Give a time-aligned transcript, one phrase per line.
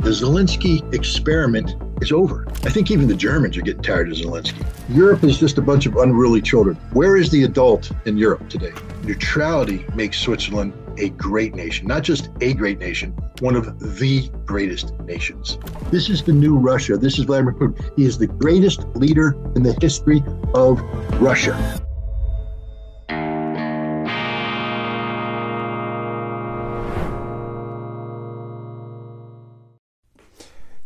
[0.00, 2.46] The Zelensky experiment is over.
[2.64, 4.64] I think even the Germans are getting tired of Zelensky.
[4.88, 6.76] Europe is just a bunch of unruly children.
[6.94, 8.72] Where is the adult in Europe today?
[9.04, 14.98] Neutrality makes Switzerland a great nation, not just a great nation, one of the greatest
[15.00, 15.58] nations.
[15.90, 16.96] This is the new Russia.
[16.96, 17.94] This is Vladimir Putin.
[17.94, 20.80] He is the greatest leader in the history of
[21.20, 21.78] Russia.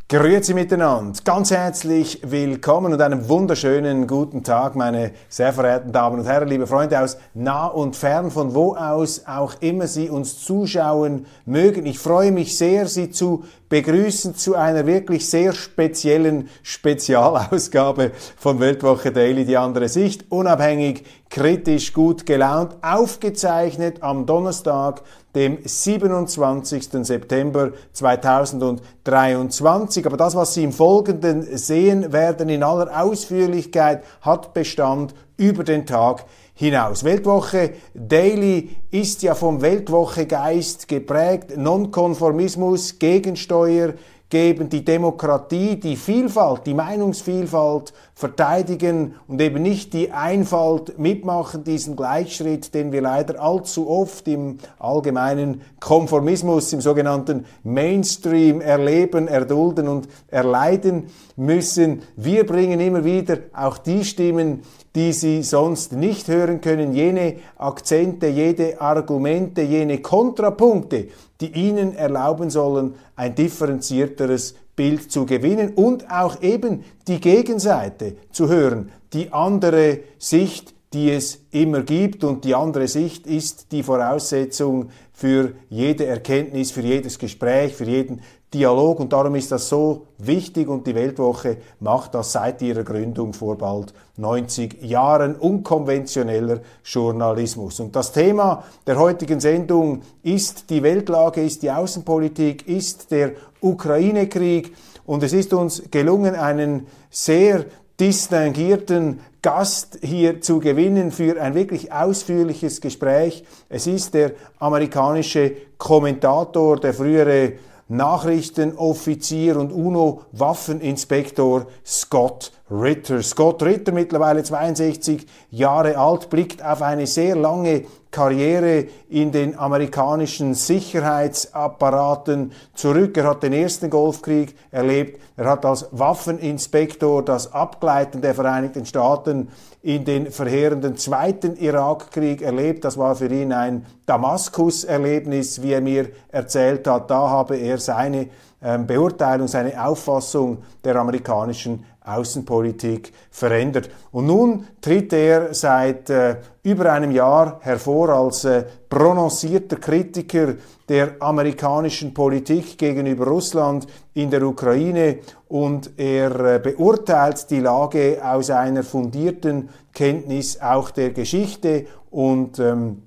[0.06, 6.26] Grüezi miteinander, ganz herzlich willkommen und einen wunderschönen guten Tag, meine sehr verehrten Damen und
[6.26, 11.24] Herren, liebe Freunde aus nah und fern, von wo aus auch immer Sie uns zuschauen
[11.46, 11.86] mögen.
[11.86, 19.12] Ich freue mich sehr, Sie zu begrüßen zu einer wirklich sehr speziellen Spezialausgabe von Weltwoche
[19.12, 25.02] Daily, die andere Sicht, unabhängig, kritisch, gut gelaunt, aufgezeichnet am Donnerstag,
[25.34, 27.04] dem 27.
[27.04, 30.06] September 2023.
[30.06, 35.86] Aber das, was Sie im Folgenden sehen werden in aller Ausführlichkeit, hat Bestand über den
[35.86, 37.04] Tag hinaus.
[37.04, 41.56] Weltwoche Daily ist ja vom Weltwoche Geist geprägt.
[41.56, 43.94] Nonkonformismus, Gegensteuer,
[44.30, 51.96] geben, die Demokratie, die Vielfalt, die Meinungsvielfalt verteidigen und eben nicht die Einfalt mitmachen, diesen
[51.96, 60.08] Gleichschritt, den wir leider allzu oft im allgemeinen Konformismus, im sogenannten Mainstream erleben, erdulden und
[60.28, 62.02] erleiden müssen.
[62.14, 64.62] Wir bringen immer wieder auch die Stimmen,
[64.94, 71.08] die Sie sonst nicht hören können, jene Akzente, jede Argumente, jene Kontrapunkte,
[71.40, 78.48] die Ihnen erlauben sollen, ein differenzierteres Bild zu gewinnen und auch eben die Gegenseite zu
[78.48, 84.90] hören, die andere Sicht, die es immer gibt und die andere Sicht ist die Voraussetzung
[85.12, 88.20] für jede Erkenntnis, für jedes Gespräch, für jeden
[88.54, 93.32] Dialog und darum ist das so wichtig und die Weltwoche macht das seit ihrer Gründung
[93.32, 97.80] vor bald 90 Jahren unkonventioneller Journalismus.
[97.80, 103.32] Und das Thema der heutigen Sendung ist die Weltlage, ist die Außenpolitik, ist der
[103.64, 104.74] Ukraine-Krieg
[105.06, 107.64] und es ist uns gelungen, einen sehr
[107.98, 113.44] distinguierten Gast hier zu gewinnen für ein wirklich ausführliches Gespräch.
[113.68, 117.52] Es ist der amerikanische Kommentator, der frühere
[117.88, 123.22] Nachrichtenoffizier und UNO-Waffeninspektor Scott Ritter.
[123.22, 130.54] Scott Ritter, mittlerweile 62 Jahre alt, blickt auf eine sehr lange Karriere in den amerikanischen
[130.54, 133.18] Sicherheitsapparaten zurück.
[133.18, 135.20] Er hat den ersten Golfkrieg erlebt.
[135.36, 139.48] Er hat als Waffeninspektor das Abgleiten der Vereinigten Staaten
[139.82, 142.84] in den verheerenden zweiten Irakkrieg erlebt.
[142.84, 147.10] Das war für ihn ein Damaskus-Erlebnis, wie er mir erzählt hat.
[147.10, 148.28] Da habe er seine
[148.62, 153.88] ähm, Beurteilung, seine Auffassung der amerikanischen Außenpolitik verändert.
[154.12, 160.54] Und nun tritt er seit äh, über einem Jahr hervor als äh, prononcierter Kritiker
[160.88, 168.50] der amerikanischen Politik gegenüber Russland in der Ukraine und er äh, beurteilt die Lage aus
[168.50, 173.02] einer fundierten Kenntnis auch der Geschichte und ähm,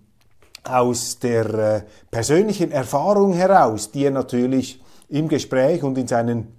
[0.64, 6.58] aus der äh, persönlichen Erfahrung heraus, die er natürlich im Gespräch und in seinen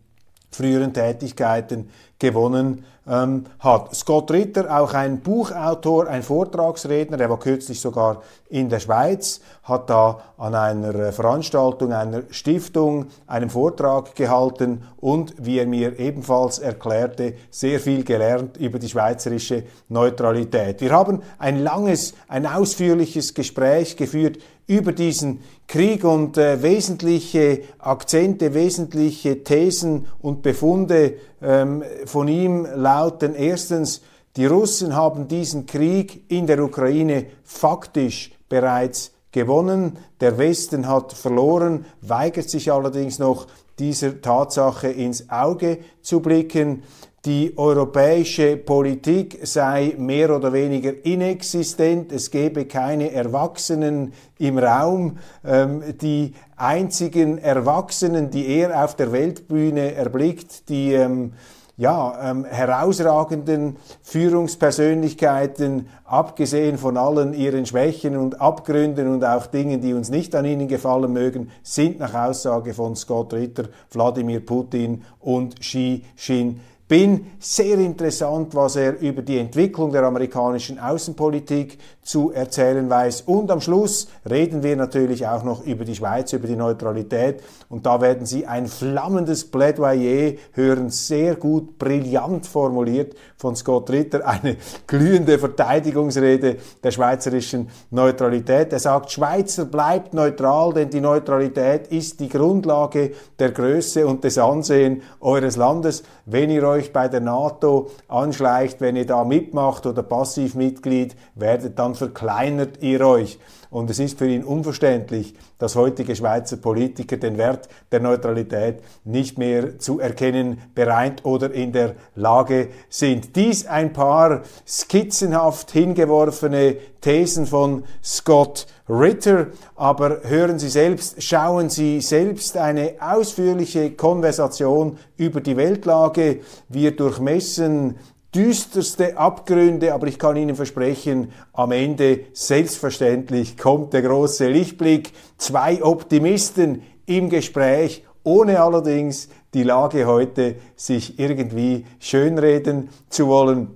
[0.51, 3.95] früheren Tätigkeiten gewonnen ähm, hat.
[3.95, 9.91] Scott Ritter, auch ein Buchautor, ein Vortragsredner, der war kürzlich sogar in der Schweiz, hat
[9.91, 17.35] da an einer Veranstaltung einer Stiftung einen Vortrag gehalten und, wie er mir ebenfalls erklärte,
[17.51, 20.81] sehr viel gelernt über die schweizerische Neutralität.
[20.81, 24.39] Wir haben ein langes, ein ausführliches Gespräch geführt
[24.69, 32.98] über diesen Krieg und äh, wesentliche Akzente, wesentliche Thesen und Befunde ähm, von ihm lauten
[33.35, 34.03] erstens,
[34.37, 41.85] die Russen haben diesen Krieg in der Ukraine faktisch bereits gewonnen, der Westen hat verloren,
[42.01, 43.47] weigert sich allerdings noch
[43.79, 46.83] dieser Tatsache ins Auge zu blicken.
[47.25, 55.83] Die europäische Politik sei mehr oder weniger inexistent, es gebe keine Erwachsenen im Raum, ähm,
[56.01, 61.33] die einzigen Erwachsenen, die er auf der Weltbühne erblickt, die ähm,
[61.79, 69.95] ja, ähm, herausragenden Führungspersönlichkeiten, abgesehen von allen ihren Schwächen und Abgründen und auch Dingen, die
[69.95, 75.61] uns nicht an ihnen gefallen mögen, sind nach Aussage von Scott Ritter Wladimir Putin und
[75.61, 77.27] Xi Jinping bin.
[77.39, 83.21] Sehr interessant, was er über die Entwicklung der amerikanischen Außenpolitik zu erzählen weiß.
[83.27, 87.43] Und am Schluss reden wir natürlich auch noch über die Schweiz, über die Neutralität.
[87.69, 94.27] Und da werden Sie ein flammendes Plädoyer hören, sehr gut, brillant formuliert von Scott Ritter,
[94.27, 94.57] eine
[94.87, 98.73] glühende Verteidigungsrede der schweizerischen Neutralität.
[98.73, 104.39] Er sagt, Schweizer bleibt neutral, denn die Neutralität ist die Grundlage der Größe und des
[104.39, 106.05] Ansehens eures Landes.
[106.25, 111.98] Wenn ihr euch bei der NATO anschleicht, wenn ihr da mitmacht oder Passivmitglied werdet, dann
[111.99, 113.39] verkleinert ihr euch.
[113.71, 119.37] Und es ist für ihn unverständlich, dass heutige Schweizer Politiker den Wert der Neutralität nicht
[119.37, 123.37] mehr zu erkennen bereit oder in der Lage sind.
[123.37, 132.01] Dies ein paar skizzenhaft hingeworfene Thesen von Scott Ritter, aber hören Sie selbst, schauen Sie
[132.01, 136.41] selbst eine ausführliche Konversation über die Weltlage.
[136.71, 137.97] Wir durchmessen
[138.35, 145.13] düsterste Abgründe, aber ich kann Ihnen versprechen, am Ende selbstverständlich kommt der große Lichtblick.
[145.39, 153.69] Zwei Optimisten im Gespräch, ohne allerdings die Lage heute sich irgendwie schönreden zu wollen.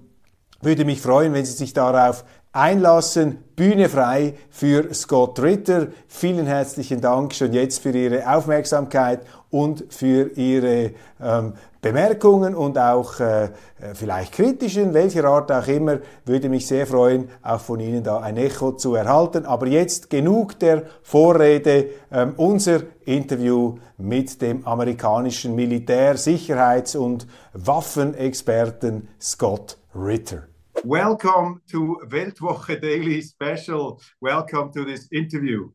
[0.61, 3.39] Würde mich freuen, wenn Sie sich darauf einlassen.
[3.57, 5.89] Bühne frei für Scott Ritter.
[6.07, 13.19] Vielen herzlichen Dank schon jetzt für Ihre Aufmerksamkeit und für Ihre ähm, Bemerkungen und auch
[13.19, 13.51] äh,
[13.95, 18.37] vielleicht kritischen, welcher Art auch immer, würde mich sehr freuen, auch von Ihnen da ein
[18.37, 19.45] Echo zu erhalten.
[19.47, 29.09] Aber jetzt genug der Vorrede, ähm, unser Interview mit dem amerikanischen Militär-, Sicherheits- und Waffenexperten
[29.21, 30.47] Scott Ritter.
[30.85, 33.99] Welcome to Weltwoche Daily Special.
[34.21, 35.71] Welcome to this interview.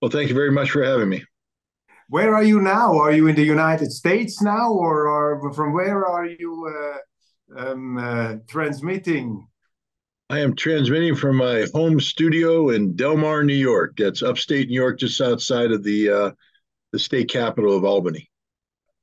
[0.00, 1.22] Well, thank you very much for having me.
[2.12, 2.98] Where are you now?
[2.98, 7.96] Are you in the United States now, or are, from where are you uh, um,
[7.96, 9.48] uh, transmitting?
[10.28, 13.94] I am transmitting from my home studio in Delmar, New York.
[13.96, 16.30] That's upstate New York, just outside of the uh,
[16.92, 18.30] the state capital of Albany.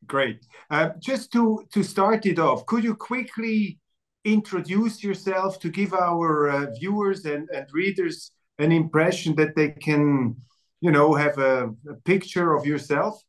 [0.06, 0.46] Great.
[0.70, 3.80] Uh, just to to start it off, could you quickly
[4.24, 10.36] introduce yourself to give our uh, viewers and, and readers an impression that they can
[10.82, 13.22] you know have a, a picture of yourself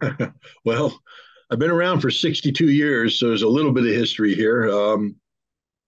[0.64, 1.00] well
[1.50, 5.16] i've been around for 62 years so there's a little bit of history here um,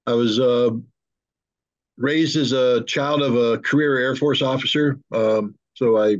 [0.06, 0.70] i was uh,
[1.96, 6.16] raised as a child of a career air force officer um, so i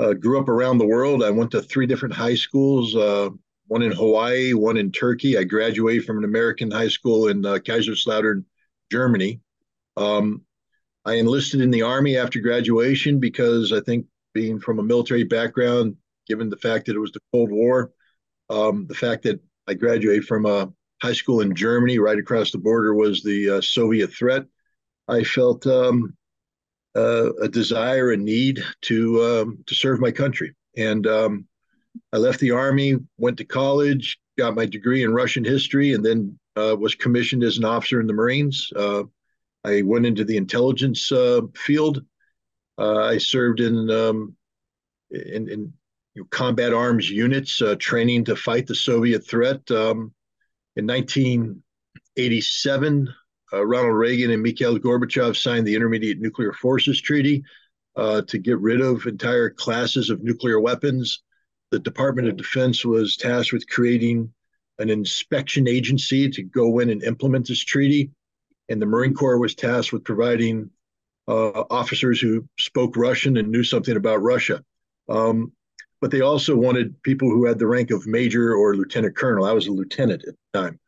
[0.00, 3.28] uh, grew up around the world i went to three different high schools uh,
[3.68, 5.36] one in Hawaii, one in Turkey.
[5.36, 8.44] I graduated from an American high school in uh, Kaiserslautern,
[8.90, 9.40] Germany.
[9.96, 10.42] Um,
[11.04, 15.96] I enlisted in the Army after graduation because I think being from a military background,
[16.26, 17.92] given the fact that it was the Cold War,
[18.50, 20.72] um, the fact that I graduated from a
[21.02, 24.44] high school in Germany, right across the border was the uh, Soviet threat.
[25.06, 26.16] I felt um,
[26.94, 31.46] uh, a desire, a need to um, to serve my country, and um,
[32.12, 36.38] I left the army, went to college, got my degree in Russian history, and then
[36.56, 38.72] uh, was commissioned as an officer in the Marines.
[39.68, 42.04] Uh, I went into the intelligence uh, field.
[42.78, 44.34] Uh, I served in um,
[45.10, 45.72] in, in
[46.14, 49.70] you know, combat arms units, uh, training to fight the Soviet threat.
[49.70, 50.12] Um,
[50.76, 53.08] in 1987,
[53.52, 57.42] uh, Ronald Reagan and Mikhail Gorbachev signed the Intermediate Nuclear Forces Treaty
[57.96, 61.20] to get rid of entire classes of nuclear weapons
[61.70, 64.32] the Department of Defense was tasked with creating
[64.78, 68.10] an inspection agency to go in and implement this treaty.
[68.68, 70.70] And the Marine Corps was tasked with providing
[71.26, 74.62] uh, officers who spoke Russian and knew something about Russia.
[75.08, 75.52] Um,
[76.00, 79.44] but they also wanted people who had the rank of major or lieutenant colonel.
[79.44, 80.78] I was a lieutenant at the time.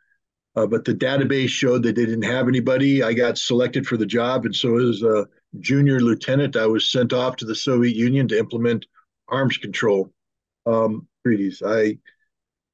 [0.56, 3.02] Uh, but the database showed that they didn't have anybody.
[3.02, 4.44] I got selected for the job.
[4.44, 5.26] And so, as a
[5.60, 8.86] junior lieutenant, I was sent off to the Soviet Union to implement
[9.28, 10.12] arms control
[10.66, 11.62] um, treaties.
[11.64, 11.98] I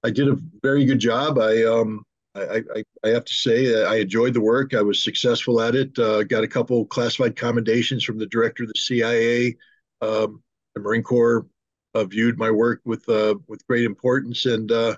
[0.03, 1.39] I did a very good job.
[1.39, 2.06] I um,
[2.37, 4.75] I, I, I, have to say I enjoyed the work.
[4.75, 5.99] I was successful at it.
[5.99, 9.57] Uh, got a couple classified commendations from the director of the CIA.
[10.01, 10.43] Um,
[10.75, 11.47] the Marine Corps
[11.95, 14.45] uh, viewed my work with uh, with great importance.
[14.47, 14.97] And uh,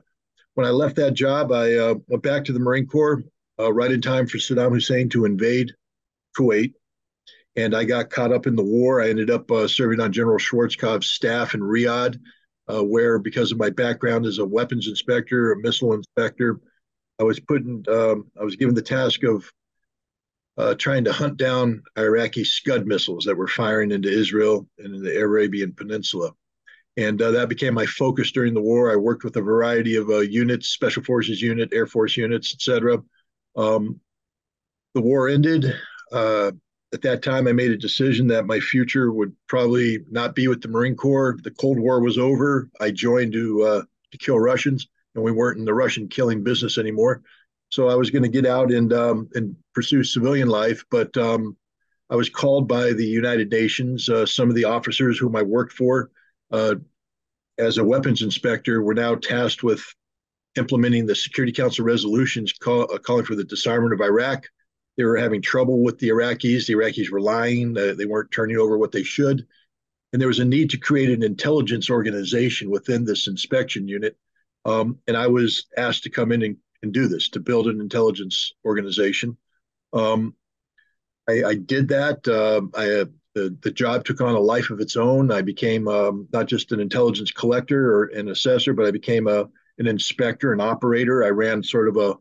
[0.54, 3.22] when I left that job, I uh, went back to the Marine Corps
[3.58, 5.72] uh, right in time for Saddam Hussein to invade
[6.36, 6.74] Kuwait.
[7.56, 9.00] and I got caught up in the war.
[9.00, 12.18] I ended up uh, serving on General Schwarzkopf's staff in Riyadh,
[12.68, 16.60] uh, where because of my background as a weapons inspector, a missile inspector,
[17.18, 19.50] I was put in, um, I was given the task of
[20.56, 25.02] uh, trying to hunt down Iraqi Scud missiles that were firing into Israel and in
[25.02, 26.32] the Arabian Peninsula.
[26.96, 28.90] And uh, that became my focus during the war.
[28.90, 33.00] I worked with a variety of uh, units, Special Forces unit, Air Force units, etc.
[33.56, 34.00] Um,
[34.94, 35.72] the war ended.
[36.10, 36.50] Uh,
[36.92, 40.60] at that time, I made a decision that my future would probably not be with
[40.60, 41.38] the Marine Corps.
[41.42, 42.68] The Cold War was over.
[42.80, 46.78] I joined to uh, to kill Russians, and we weren't in the Russian killing business
[46.78, 47.22] anymore.
[47.70, 51.56] So I was going to get out and um, and pursue civilian life, but um,
[52.08, 54.08] I was called by the United Nations.
[54.08, 56.10] Uh, some of the officers whom I worked for
[56.50, 56.76] uh,
[57.58, 59.84] as a weapons inspector were now tasked with
[60.56, 64.46] implementing the Security Council resolutions call, uh, calling for the disarmament of Iraq
[64.98, 66.66] they were having trouble with the Iraqis.
[66.66, 67.78] The Iraqis were lying.
[67.78, 69.46] Uh, they weren't turning over what they should.
[70.12, 74.16] And there was a need to create an intelligence organization within this inspection unit.
[74.64, 77.80] Um, and I was asked to come in and, and, do this, to build an
[77.80, 79.36] intelligence organization.
[79.92, 80.34] Um,
[81.28, 82.26] I, I, did that.
[82.26, 85.30] Uh, I, the, the job took on a life of its own.
[85.30, 89.48] I became um, not just an intelligence collector or an assessor, but I became a,
[89.78, 91.24] an inspector, an operator.
[91.24, 92.14] I ran sort of a,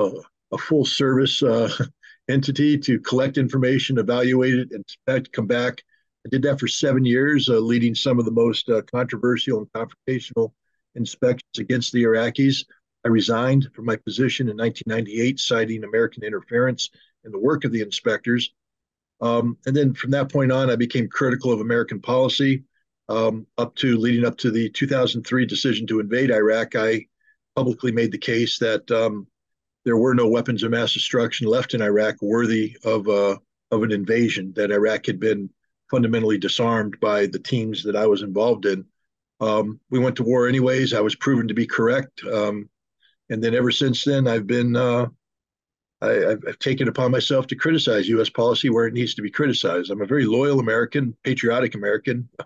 [0.00, 0.10] a,
[0.52, 1.70] a full service uh,
[2.28, 5.82] entity to collect information, evaluate it, inspect, come back.
[6.26, 9.72] I did that for seven years, uh, leading some of the most uh, controversial and
[9.72, 10.52] confrontational
[10.96, 12.64] inspections against the Iraqis.
[13.04, 16.90] I resigned from my position in 1998, citing American interference
[17.24, 18.52] in the work of the inspectors.
[19.20, 22.64] Um, and then from that point on, I became critical of American policy.
[23.08, 27.06] Um, up to leading up to the 2003 decision to invade Iraq, I
[27.54, 29.28] publicly made the case that um,
[29.84, 33.36] there were no weapons of mass destruction left in Iraq worthy of uh,
[33.70, 34.52] of an invasion.
[34.56, 35.48] That Iraq had been
[35.88, 38.84] fundamentally disarmed by the teams that I was involved in.
[39.40, 40.94] Um, we went to war anyways.
[40.94, 42.68] I was proven to be correct, um,
[43.28, 45.06] and then ever since then, I've been uh,
[46.00, 48.28] I, have taken upon myself to criticize U.S.
[48.28, 49.90] policy where it needs to be criticized.
[49.90, 52.28] I'm a very loyal American, patriotic American.
[52.40, 52.44] I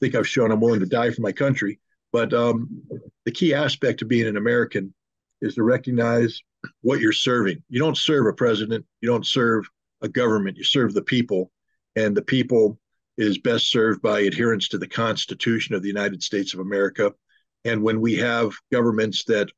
[0.00, 1.80] think I've shown I'm willing to die for my country.
[2.12, 2.82] But um,
[3.24, 4.92] the key aspect of being an American
[5.40, 6.40] is to recognize
[6.80, 7.62] what you're serving.
[7.68, 9.68] You don't serve a president, you don't serve
[10.02, 11.52] a government, you serve the people.
[11.94, 12.78] And the people
[13.18, 17.12] is best served by adherence to the Constitution of the United States of America.
[17.64, 19.48] And when we have governments that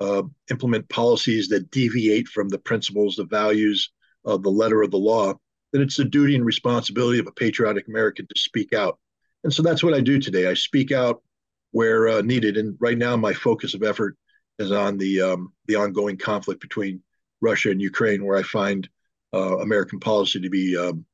[0.00, 3.90] uh, implement policies that deviate from the principles, the values
[4.24, 5.34] of the letter of the law,
[5.72, 8.98] then it's the duty and responsibility of a patriotic American to speak out.
[9.44, 10.46] And so that's what I do today.
[10.46, 11.22] I speak out
[11.70, 12.58] where uh, needed.
[12.58, 14.16] And right now, my focus of effort
[14.58, 17.02] is on the um, the ongoing conflict between
[17.40, 18.86] Russia and Ukraine, where I find
[19.32, 21.06] uh, American policy to be um,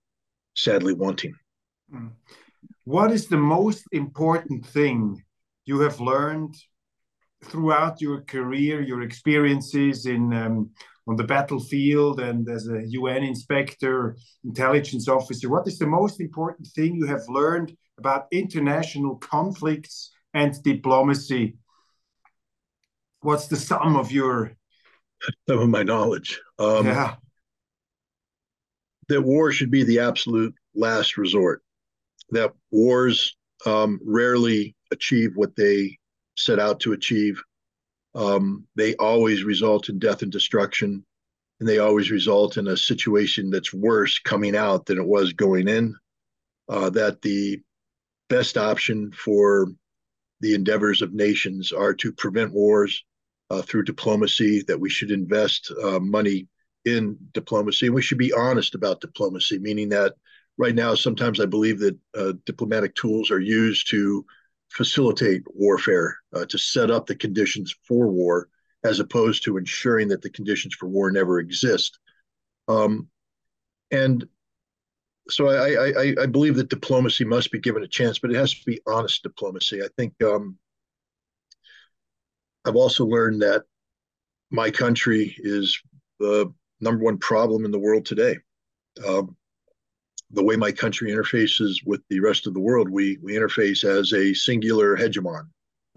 [0.55, 1.35] sadly wanting.
[1.91, 2.09] Hmm.
[2.85, 5.23] What is the most important thing
[5.65, 6.55] you have learned
[7.45, 10.71] throughout your career, your experiences in um,
[11.09, 15.49] on the battlefield and as a UN inspector, intelligence officer?
[15.49, 21.57] What is the most important thing you have learned about international conflicts and diplomacy
[23.27, 24.53] what's the sum of your
[25.49, 27.17] some of my knowledge um, yeah
[29.09, 31.63] that war should be the absolute last resort
[32.31, 35.99] that wars um, rarely achieve what they
[36.37, 37.43] set out to achieve.
[38.15, 41.05] Um, they always result in death and destruction
[41.61, 45.69] and they always result in a situation that's worse coming out than it was going
[45.69, 45.95] in.
[46.69, 47.61] Uh, that the
[48.29, 49.69] best option for
[50.41, 53.05] the endeavors of nations are to prevent wars
[53.51, 56.49] uh, through diplomacy, that we should invest uh, money
[56.85, 60.15] in diplomacy, and we should be honest about diplomacy, meaning that
[60.59, 64.25] right now, sometimes I believe that uh, diplomatic tools are used to
[64.71, 68.49] facilitate warfare, uh, to set up the conditions for war,
[68.85, 71.99] as opposed to ensuring that the conditions for war never exist.
[72.69, 73.09] Um,
[73.91, 74.27] and
[75.29, 78.55] so I, I, I, believe that diplomacy must be given a chance, but it has
[78.55, 79.83] to be honest diplomacy.
[79.83, 80.57] I think um,
[82.65, 83.65] I've also learned that
[84.51, 85.81] my country is
[86.19, 88.37] the number one problem in the world today.
[89.07, 89.37] Um,
[90.31, 94.13] the way my country interfaces with the rest of the world, we we interface as
[94.13, 95.49] a singular hegemon,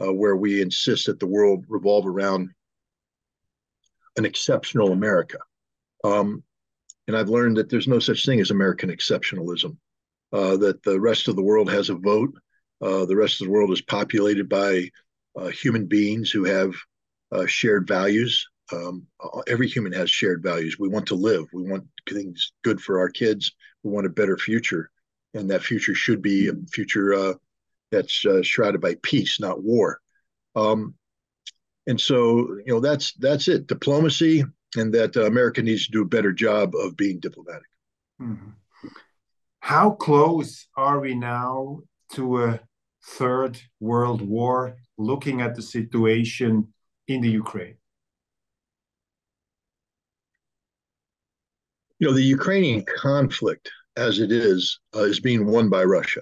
[0.02, 2.50] uh, where we insist that the world revolve around
[4.18, 5.38] an exceptional America.
[6.04, 6.44] Um,
[7.08, 9.78] and I've learned that there's no such thing as American exceptionalism.
[10.32, 12.38] Uh, that the rest of the world has a vote.
[12.82, 14.88] Uh, the rest of the world is populated by
[15.36, 16.76] uh, human beings who have
[17.32, 18.48] uh, shared values.
[18.72, 19.08] Um,
[19.48, 20.78] every human has shared values.
[20.80, 21.46] We want to live.
[21.54, 23.52] We want things good for our kids.
[23.84, 24.92] We want a better future,
[25.34, 27.34] and that future should be a future uh,
[27.92, 30.00] that's uh, shrouded by peace, not war.
[30.56, 30.96] Um,
[31.88, 33.68] and so, you know, that's that's it.
[33.68, 34.44] Diplomacy,
[34.76, 37.64] and that uh, America needs to do a better job of being diplomatic.
[38.22, 38.50] Mm-hmm.
[39.62, 41.82] How close are we now
[42.14, 42.60] to a
[43.04, 44.78] third world war?
[44.98, 46.74] Looking at the situation
[47.08, 47.76] in the Ukraine.
[52.00, 56.22] You know, the Ukrainian conflict, as it is, uh, is being won by Russia.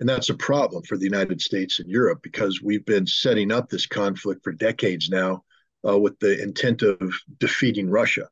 [0.00, 3.68] And that's a problem for the United States and Europe because we've been setting up
[3.68, 5.44] this conflict for decades now
[5.86, 8.28] uh, with the intent of defeating Russia.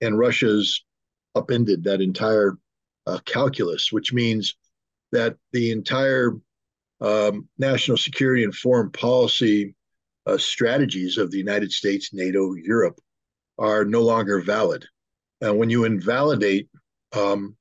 [0.00, 0.84] And Russia's
[1.34, 2.58] upended that entire
[3.06, 4.54] uh, calculus, which means
[5.12, 6.32] that the entire
[7.00, 9.74] um, national security and foreign policy
[10.26, 13.00] uh, strategies of the United States, NATO, Europe
[13.58, 14.86] are no longer valid.
[15.44, 16.68] And when you invalidate
[17.12, 17.54] um,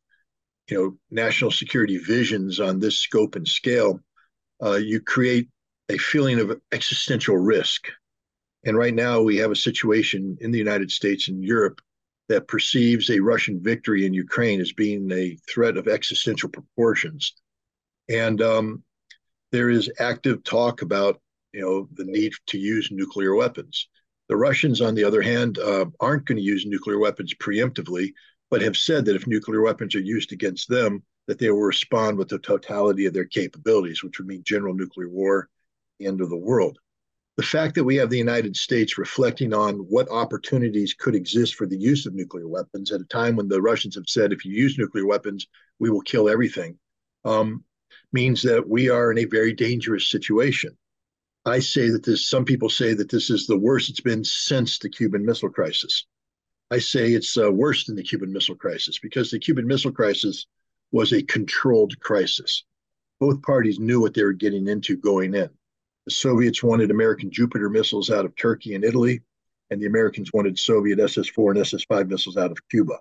[0.69, 3.99] you know national security visions on this scope and scale,
[4.63, 5.49] uh, you create
[5.89, 7.89] a feeling of existential risk.
[8.65, 11.81] And right now, we have a situation in the United States and Europe
[12.29, 17.33] that perceives a Russian victory in Ukraine as being a threat of existential proportions.
[18.07, 18.83] And um,
[19.51, 21.19] there is active talk about
[21.51, 23.89] you know the need to use nuclear weapons.
[24.33, 28.13] The Russians, on the other hand, uh, aren't going to use nuclear weapons preemptively
[28.49, 32.17] but have said that if nuclear weapons are used against them, that they will respond
[32.17, 35.49] with the totality of their capabilities, which would mean general nuclear war,
[35.99, 36.79] the end of the world.
[37.37, 41.67] The fact that we have the United States reflecting on what opportunities could exist for
[41.67, 44.51] the use of nuclear weapons at a time when the Russians have said, if you
[44.51, 45.45] use nuclear weapons,
[45.77, 46.79] we will kill everything,
[47.23, 47.63] um,
[48.11, 50.75] means that we are in a very dangerous situation.
[51.45, 54.79] I say that this, some people say that this is the worst it's been since
[54.79, 56.05] the Cuban Missile Crisis.
[56.71, 60.47] I say it's uh, worse than the Cuban Missile Crisis because the Cuban Missile Crisis
[60.91, 62.63] was a controlled crisis.
[63.19, 65.49] Both parties knew what they were getting into going in.
[66.05, 69.21] The Soviets wanted American Jupiter missiles out of Turkey and Italy,
[69.69, 72.99] and the Americans wanted Soviet SS 4 and SS 5 missiles out of Cuba.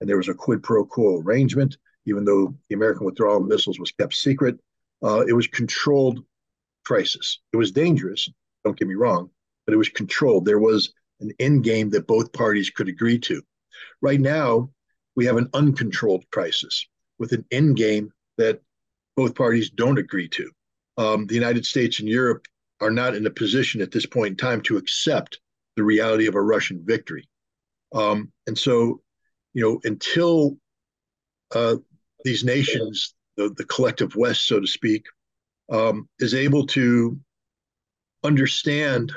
[0.00, 3.78] And there was a quid pro quo arrangement, even though the American withdrawal of missiles
[3.78, 4.58] was kept secret.
[5.02, 6.24] Uh, it was controlled
[6.86, 7.40] crisis.
[7.52, 8.30] It was dangerous,
[8.64, 9.28] don't get me wrong,
[9.66, 10.44] but it was controlled.
[10.44, 13.42] There was an end game that both parties could agree to.
[14.00, 14.70] Right now,
[15.16, 16.86] we have an uncontrolled crisis
[17.18, 18.60] with an end game that
[19.16, 20.50] both parties don't agree to.
[20.98, 22.46] Um, the United States and Europe
[22.80, 25.40] are not in a position at this point in time to accept
[25.76, 27.28] the reality of a Russian victory.
[27.94, 29.00] Um, and so,
[29.54, 30.56] you know, until
[31.54, 31.76] uh,
[32.24, 35.04] these nations, the, the collective West, so to speak,
[35.70, 37.18] um, is able to
[38.22, 39.12] understand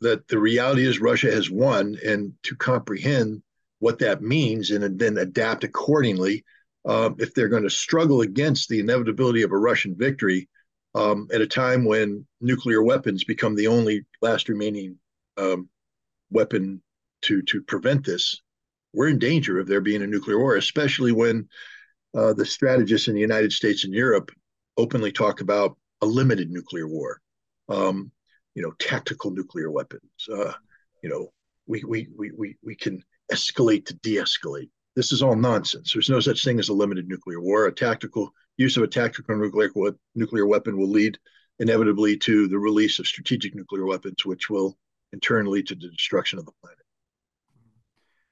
[0.00, 3.42] that the reality is Russia has won, and to comprehend
[3.78, 6.44] what that means and then adapt accordingly.
[6.86, 10.48] Um, if they're going to struggle against the inevitability of a Russian victory
[10.94, 14.98] um, at a time when nuclear weapons become the only last remaining
[15.38, 15.68] um,
[16.30, 16.82] weapon
[17.22, 18.42] to to prevent this,
[18.92, 21.48] we're in danger of there being a nuclear war, especially when
[22.14, 24.30] uh, the strategists in the United States and Europe
[24.76, 27.20] openly talk about a limited nuclear war.
[27.68, 28.10] Um,
[28.54, 30.28] you know, tactical nuclear weapons.
[30.32, 30.52] Uh,
[31.02, 31.32] you know,
[31.66, 34.70] we, we, we, we, we can escalate to de-escalate.
[34.94, 35.92] This is all nonsense.
[35.92, 37.66] There's no such thing as a limited nuclear war.
[37.66, 39.70] A tactical use of a tactical nuclear
[40.14, 41.18] nuclear weapon will lead
[41.58, 44.78] inevitably to the release of strategic nuclear weapons, which will
[45.12, 46.78] in turn lead to the destruction of the planet.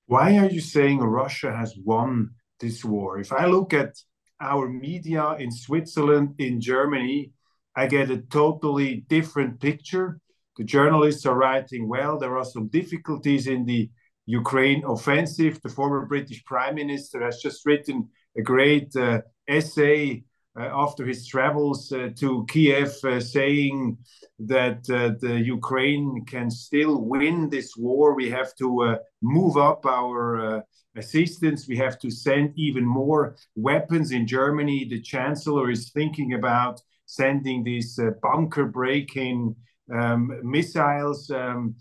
[0.06, 3.18] Why are you saying Russia has won this war?
[3.18, 3.96] If I look at
[4.42, 7.32] our media in Switzerland, in Germany,
[7.76, 10.18] I get a totally different picture.
[10.56, 12.18] The journalists are writing well.
[12.18, 13.88] There are some difficulties in the
[14.26, 15.60] Ukraine offensive.
[15.62, 20.24] The former British Prime Minister has just written a great uh, essay
[20.58, 23.96] uh, after his travels uh, to Kiev, uh, saying
[24.38, 28.14] that uh, the Ukraine can still win this war.
[28.14, 30.62] We have to uh, move up our
[30.96, 31.68] assistance.
[31.68, 34.12] We have to send even more weapons.
[34.12, 39.54] In Germany, the Chancellor is thinking about sending these uh, bunker breaking
[39.92, 41.30] um, missiles.
[41.30, 41.76] Um,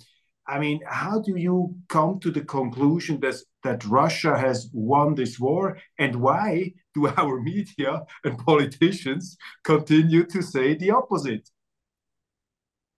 [0.48, 5.40] I mean, how do you come to the conclusion that, that Russia has won this
[5.40, 5.78] war?
[6.00, 11.50] And why do our media and politicians continue to say the opposite?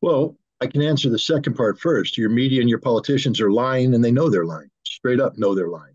[0.02, 2.17] Well, I can answer the second part first.
[2.17, 4.69] Your media and your politicians are lying, and they know they're lying.
[4.86, 5.92] Straight up, know they're lying.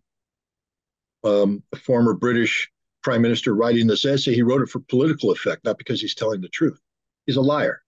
[1.24, 2.70] Um, a former British
[3.02, 6.40] prime minister writing this essay, he wrote it for political effect, not because he's telling
[6.40, 6.80] the truth.
[7.26, 7.82] He's a liar.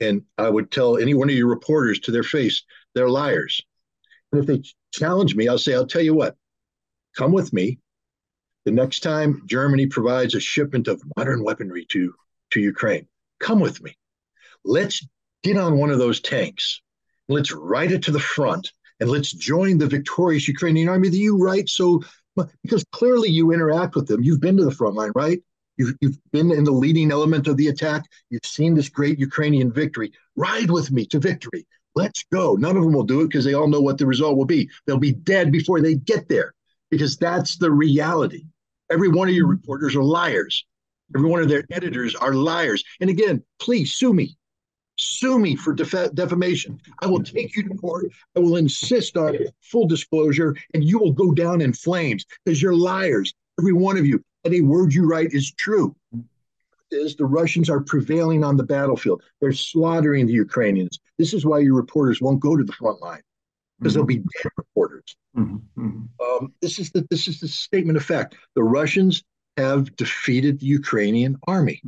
[0.00, 2.62] And I would tell any one of your reporters to their face
[2.94, 3.62] they're liars.
[4.32, 6.36] And if they challenge me, I'll say, I'll tell you what,
[7.16, 7.78] come with me.
[8.64, 12.14] The next time Germany provides a shipment of modern weaponry to,
[12.50, 13.06] to Ukraine,
[13.40, 13.96] come with me.
[14.64, 15.06] Let's
[15.42, 16.80] get on one of those tanks.
[17.28, 21.38] Let's ride it to the front and let's join the victorious Ukrainian army that you
[21.38, 22.02] write so
[22.62, 24.22] because clearly you interact with them.
[24.22, 25.42] You've been to the front line, right?
[25.76, 28.04] You've, you've been in the leading element of the attack.
[28.30, 30.12] You've seen this great Ukrainian victory.
[30.36, 31.66] Ride with me to victory.
[31.94, 32.54] Let's go.
[32.54, 34.68] None of them will do it because they all know what the result will be.
[34.86, 36.54] They'll be dead before they get there
[36.90, 38.44] because that's the reality.
[38.90, 40.64] Every one of your reporters are liars.
[41.14, 42.84] Every one of their editors are liars.
[43.00, 44.37] And again, please sue me.
[44.98, 46.80] Sue me for def- defamation.
[47.00, 48.06] I will take you to court.
[48.36, 52.74] I will insist on full disclosure, and you will go down in flames because you're
[52.74, 53.32] liars.
[53.60, 54.22] Every one of you.
[54.44, 55.94] Any word you write is true.
[56.90, 59.22] Is the Russians are prevailing on the battlefield.
[59.40, 60.98] They're slaughtering the Ukrainians.
[61.18, 63.20] This is why your reporters won't go to the front line
[63.78, 64.00] because mm-hmm.
[64.00, 65.16] they'll be dead reporters.
[65.36, 65.80] Mm-hmm.
[65.80, 66.44] mm-hmm.
[66.44, 68.36] Um, this is the this is the statement of fact.
[68.54, 69.22] The Russians
[69.58, 71.82] have defeated the Ukrainian army.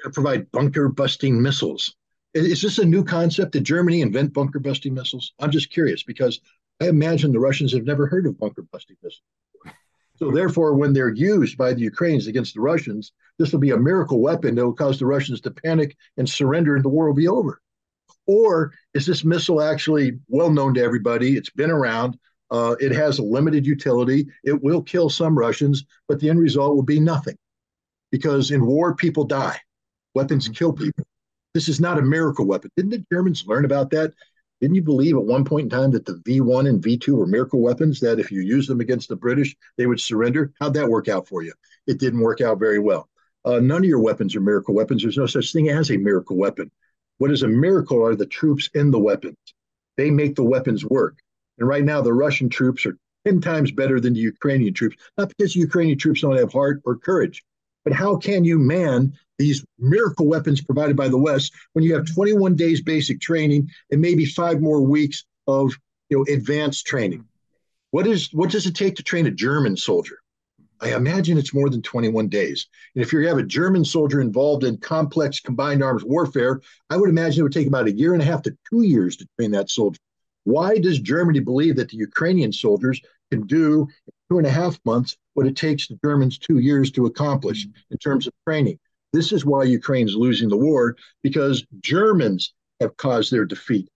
[0.00, 1.94] Mm-hmm provide bunker busting missiles.
[2.34, 3.52] Is this a new concept?
[3.52, 5.32] Did Germany invent bunker busting missiles?
[5.38, 6.40] I'm just curious because
[6.80, 9.22] I imagine the Russians have never heard of bunker busting missiles.
[10.16, 13.76] So therefore, when they're used by the Ukrainians against the Russians, this will be a
[13.76, 17.14] miracle weapon that will cause the Russians to panic and surrender, and the war will
[17.14, 17.60] be over.
[18.26, 21.36] Or is this missile actually well known to everybody?
[21.36, 22.18] It's been around.
[22.50, 24.28] Uh, it has a limited utility.
[24.44, 27.36] It will kill some Russians, but the end result will be nothing,
[28.10, 29.58] because in war people die.
[30.14, 30.54] Weapons mm-hmm.
[30.54, 31.04] kill people.
[31.54, 32.70] This is not a miracle weapon.
[32.76, 34.12] Didn't the Germans learn about that?
[34.60, 37.60] Didn't you believe at one point in time that the V1 and V2 were miracle
[37.60, 40.52] weapons, that if you use them against the British, they would surrender?
[40.60, 41.54] How'd that work out for you?
[41.86, 43.08] It didn't work out very well.
[43.44, 45.02] Uh, none of your weapons are miracle weapons.
[45.02, 46.70] There's no such thing as a miracle weapon.
[47.18, 49.36] What is a miracle are the troops in the weapons.
[49.96, 51.18] They make the weapons work.
[51.58, 52.96] And right now, the Russian troops are
[53.26, 56.80] 10 times better than the Ukrainian troops, not because the Ukrainian troops don't have heart
[56.84, 57.42] or courage,
[57.84, 62.12] but how can you man these miracle weapons provided by the West when you have
[62.14, 65.72] 21 days basic training and maybe five more weeks of
[66.08, 67.24] you know advanced training?
[67.90, 70.18] What is what does it take to train a German soldier?
[70.82, 72.66] I imagine it's more than 21 days.
[72.94, 77.10] And if you have a German soldier involved in complex combined arms warfare, I would
[77.10, 79.50] imagine it would take about a year and a half to two years to train
[79.50, 80.00] that soldier.
[80.44, 84.78] Why does Germany believe that the Ukrainian soldiers can do in two and a half
[84.84, 88.78] months what it takes the Germans two years to accomplish in terms of training?
[89.12, 93.88] This is why Ukraine's losing the war because Germans have caused their defeat.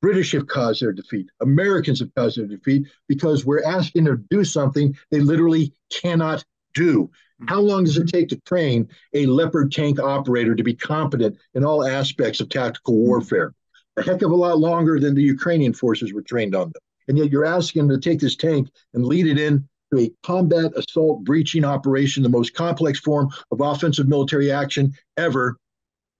[0.00, 1.28] British have caused their defeat.
[1.40, 6.44] Americans have caused their defeat because we're asking them to do something they literally cannot
[6.74, 7.10] do.
[7.48, 11.64] How long does it take to train a Leopard tank operator to be competent in
[11.64, 13.54] all aspects of tactical warfare?
[13.96, 16.82] A heck of a lot longer than the Ukrainian forces were trained on them.
[17.08, 20.12] And yet you're asking them to take this tank and lead it in to a
[20.22, 25.56] combat assault breaching operation, the most complex form of offensive military action ever,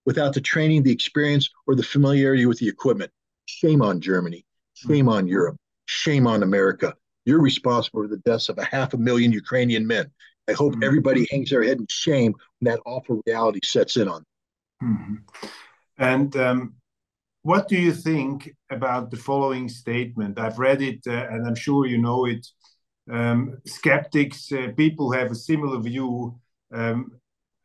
[0.04, 3.10] without the training, the experience, or the familiarity with the equipment.
[3.46, 4.44] Shame on Germany.
[4.74, 5.56] Shame on Europe.
[5.86, 6.94] Shame on America.
[7.24, 10.10] You're responsible for the deaths of a half a million Ukrainian men.
[10.48, 10.82] I hope mm-hmm.
[10.82, 14.24] everybody hangs their head in shame when that awful reality sets in on.
[14.82, 15.14] Mm-hmm.
[15.98, 16.74] And um,
[17.42, 20.38] what do you think about the following statement?
[20.38, 22.46] I've read it, uh, and I'm sure you know it
[23.10, 26.38] um, skeptics, uh, people have a similar view
[26.72, 27.12] um,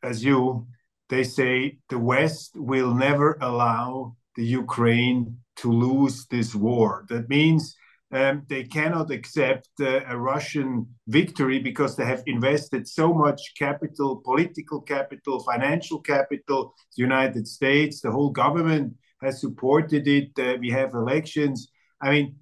[0.04, 0.68] as you.
[1.10, 7.06] They say the West will never allow the Ukraine to lose this war.
[7.10, 7.76] That means
[8.12, 14.22] um, they cannot accept uh, a Russian victory because they have invested so much capital,
[14.24, 16.74] political capital, financial capital.
[16.96, 20.32] The United States, the whole government has supported it.
[20.38, 21.70] Uh, we have elections.
[22.02, 22.36] I mean,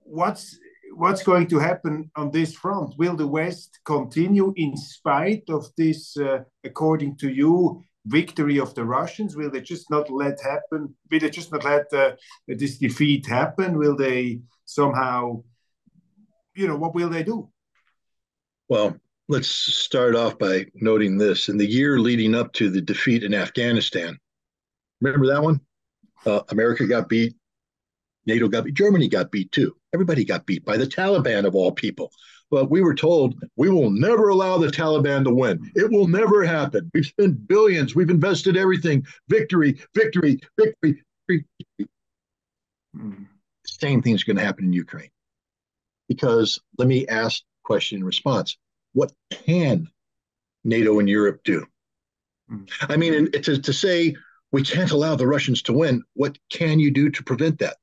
[0.00, 0.58] what's
[0.96, 2.94] what's going to happen on this front?
[2.98, 8.84] Will the West continue in spite of this, uh, according to you, victory of the
[8.84, 9.36] Russians?
[9.36, 10.94] Will they just not let happen?
[11.10, 12.12] Will they just not let uh,
[12.46, 13.78] this defeat happen?
[13.78, 15.42] Will they somehow,
[16.54, 17.50] you know, what will they do?
[18.68, 18.96] Well,
[19.28, 21.48] let's start off by noting this.
[21.48, 24.18] In the year leading up to the defeat in Afghanistan,
[25.00, 25.60] remember that one?
[26.26, 27.34] Uh, America got beat,
[28.26, 29.76] NATO got beat, Germany got beat too.
[29.92, 32.10] Everybody got beat by the Taliban of all people.
[32.50, 35.70] But we were told we will never allow the Taliban to win.
[35.74, 36.90] It will never happen.
[36.94, 37.94] We've spent billions.
[37.94, 39.04] We've invested everything.
[39.28, 41.88] Victory, victory, victory, victory.
[42.94, 43.24] Hmm.
[43.66, 45.10] Same thing's going to happen in Ukraine.
[46.08, 48.56] Because let me ask question in response.
[48.92, 49.88] What can
[50.64, 51.66] NATO and Europe do?
[52.48, 52.64] Hmm.
[52.82, 54.14] I mean, to, to say
[54.54, 57.76] we can't allow the Russians to win, what can you do to prevent that?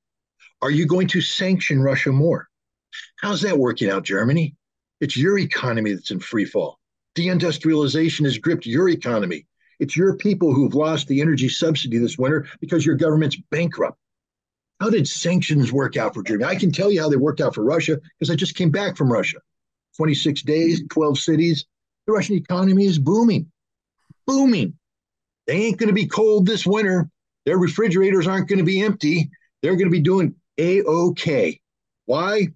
[0.61, 2.47] Are you going to sanction Russia more?
[3.19, 4.55] How's that working out, Germany?
[5.01, 6.79] It's your economy that's in free fall.
[7.15, 9.47] Deindustrialization has gripped your economy.
[9.81, 13.97] It's your people who've lost the energy subsidy this winter because your government's bankrupt.
[14.79, 16.45] How did sanctions work out for Germany?
[16.45, 18.95] I can tell you how they worked out for Russia because I just came back
[18.95, 19.39] from Russia.
[19.97, 21.65] 26 days, 12 cities.
[22.07, 23.51] The Russian economy is booming,
[24.25, 24.77] booming.
[25.51, 27.09] They ain't going to be cold this winter.
[27.45, 29.29] Their refrigerators aren't going to be empty.
[29.61, 31.59] They're going to be doing a okay.
[32.05, 32.47] Why?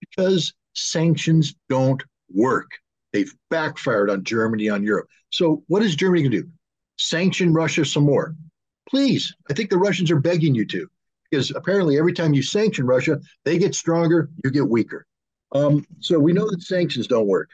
[0.00, 2.70] Because sanctions don't work.
[3.12, 5.08] They've backfired on Germany, on Europe.
[5.28, 6.48] So, what is Germany going to do?
[6.96, 8.34] Sanction Russia some more?
[8.88, 9.34] Please.
[9.50, 10.88] I think the Russians are begging you to,
[11.30, 15.04] because apparently every time you sanction Russia, they get stronger, you get weaker.
[15.52, 17.50] Um, so, we know that sanctions don't work.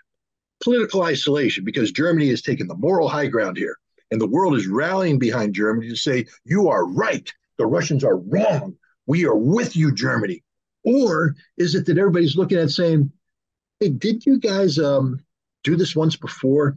[0.63, 3.77] Political isolation, because Germany has taken the moral high ground here,
[4.13, 7.33] and the world is rallying behind Germany to say, you are right.
[7.57, 8.77] The Russians are wrong.
[9.07, 10.45] We are with you, Germany.
[10.85, 13.11] Or is it that everybody's looking at saying,
[13.81, 15.19] hey, did you guys um,
[15.65, 16.77] do this once before?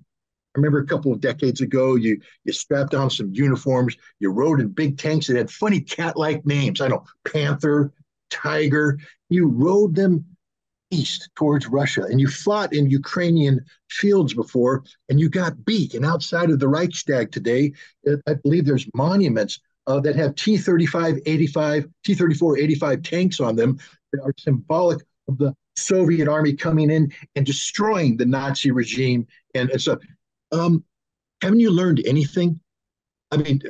[0.56, 4.62] I remember a couple of decades ago, you you strapped on some uniforms, you rode
[4.62, 6.80] in big tanks that had funny cat-like names.
[6.80, 7.92] I know Panther,
[8.30, 8.98] Tiger.
[9.28, 10.24] You rode them
[10.96, 15.94] east towards Russia, and you fought in Ukrainian fields before, and you got beat.
[15.94, 17.74] And outside of the Reichstag today,
[18.28, 23.78] I believe there's monuments uh, that have T-35, 85, T-34, 85 tanks on them
[24.12, 29.28] that are symbolic of the Soviet army coming in and destroying the Nazi regime.
[29.54, 30.00] And, and so,
[30.52, 30.84] um,
[31.42, 32.60] haven't you learned anything?
[33.32, 33.62] I mean,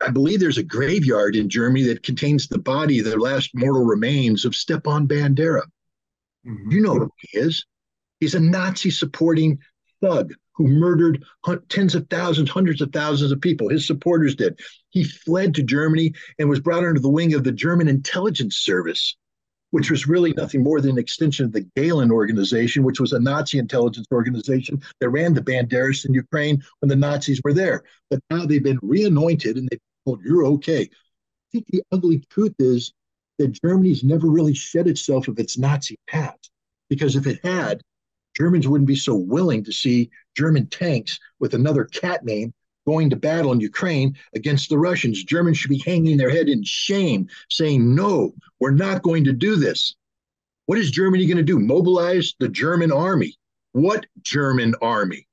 [0.00, 4.44] I believe there's a graveyard in Germany that contains the body, the last mortal remains
[4.44, 5.62] of Stepan Bandera.
[6.46, 6.70] Mm-hmm.
[6.70, 7.64] You know who he is.
[8.20, 9.58] He's a Nazi supporting
[10.00, 11.24] thug who murdered
[11.68, 13.68] tens of thousands, hundreds of thousands of people.
[13.68, 14.60] His supporters did.
[14.90, 19.16] He fled to Germany and was brought under the wing of the German intelligence service
[19.70, 23.20] which was really nothing more than an extension of the Gehlen organization, which was a
[23.20, 27.84] Nazi intelligence organization that ran the Banderas in Ukraine when the Nazis were there.
[28.10, 30.82] But now they've been reanointed and they've told you're okay.
[30.82, 32.92] I think the ugly truth is
[33.40, 36.50] that Germany's never really shed itself of its Nazi past.
[36.90, 37.80] Because if it had,
[38.36, 42.52] Germans wouldn't be so willing to see German tanks with another cat name
[42.86, 45.24] going to battle in Ukraine against the Russians.
[45.24, 49.56] Germans should be hanging their head in shame, saying, No, we're not going to do
[49.56, 49.94] this.
[50.66, 51.58] What is Germany going to do?
[51.58, 53.36] Mobilize the German army.
[53.72, 55.26] What German army?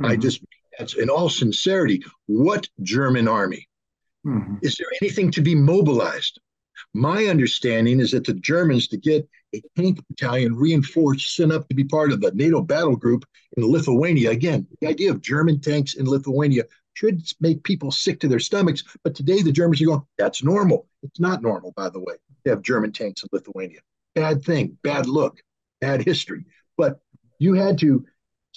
[0.00, 0.06] Mm-hmm.
[0.06, 0.42] I just,
[0.76, 3.68] that's in all sincerity, what German army?
[4.26, 4.56] Mm-hmm.
[4.62, 6.40] Is there anything to be mobilized?
[6.94, 11.74] My understanding is that the Germans, to get a tank battalion reinforced, sent up to
[11.74, 13.24] be part of the NATO battle group
[13.56, 14.30] in Lithuania.
[14.30, 18.82] Again, the idea of German tanks in Lithuania should make people sick to their stomachs.
[19.04, 20.88] But today the Germans are going, that's normal.
[21.02, 23.80] It's not normal, by the way, to have German tanks in Lithuania.
[24.14, 25.40] Bad thing, bad look,
[25.80, 26.44] bad history.
[26.76, 27.00] But
[27.38, 28.04] you had to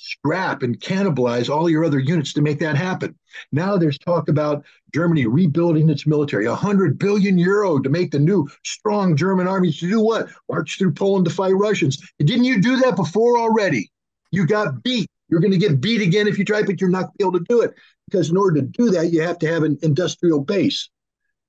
[0.02, 3.16] scrap and cannibalize all your other units to make that happen.
[3.52, 8.50] Now there's talk about Germany rebuilding its military, 100 billion euro to make the new
[8.66, 10.30] strong German army to do what?
[10.50, 12.02] March through Poland to fight Russians.
[12.20, 13.92] Didn't you do that before already?
[14.32, 15.08] You got beat.
[15.30, 17.24] You're going to get beat again if you try, but you're not going to be
[17.24, 17.76] able to do it
[18.10, 20.90] because in order to do that, you have to have an industrial base.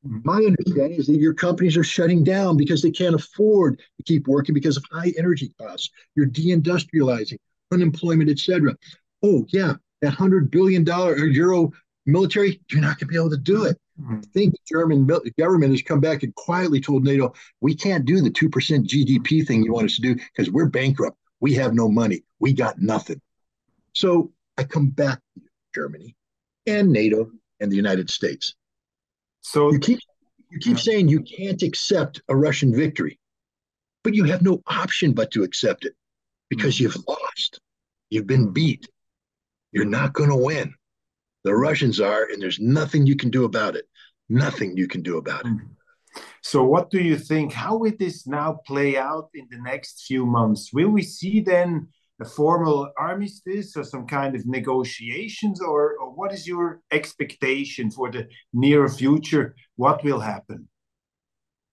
[0.04, 4.26] My understanding is that your companies are shutting down because they can't afford to keep
[4.26, 5.90] working because of high energy costs.
[6.16, 7.38] You're deindustrializing
[7.72, 8.76] unemployment, etc.
[9.22, 11.72] Oh yeah, that hundred billion dollar or euro
[12.06, 13.78] military, you're not going to be able to do it.
[14.00, 14.16] Mm-hmm.
[14.16, 15.08] I think the German
[15.38, 19.62] government has come back and quietly told NATO, we can't do the 2% GDP thing
[19.62, 21.16] you want us to do because we're bankrupt.
[21.40, 22.24] We have no money.
[22.40, 23.20] We got nothing.
[23.92, 26.16] So I come back to you, Germany
[26.66, 27.30] and NATO
[27.61, 28.54] and the United States.
[29.40, 29.98] So you keep
[30.50, 30.82] you keep yeah.
[30.82, 33.18] saying you can't accept a Russian victory,
[34.04, 35.94] but you have no option but to accept it
[36.52, 37.58] because you've lost.
[38.10, 38.86] You've been beat.
[39.72, 40.74] You're not going to win.
[41.44, 43.86] The Russians are, and there's nothing you can do about it.
[44.28, 45.52] Nothing you can do about it.
[45.54, 46.20] Mm-hmm.
[46.42, 47.54] So, what do you think?
[47.54, 50.74] How will this now play out in the next few months?
[50.74, 51.88] Will we see then
[52.20, 58.10] a formal armistice or some kind of negotiations, or, or what is your expectation for
[58.10, 59.56] the near future?
[59.76, 60.68] What will happen?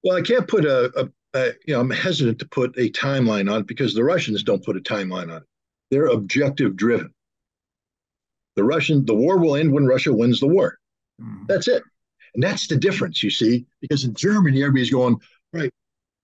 [0.05, 3.51] Well, I can't put a, a, uh, you know, I'm hesitant to put a timeline
[3.51, 5.43] on it because the Russians don't put a timeline on it.
[5.91, 7.13] They're objective driven.
[8.55, 10.77] The Russian, the war will end when Russia wins the war.
[11.21, 11.47] Mm.
[11.47, 11.83] That's it.
[12.33, 15.17] And that's the difference, you see, because in Germany, everybody's going,
[15.53, 15.71] right,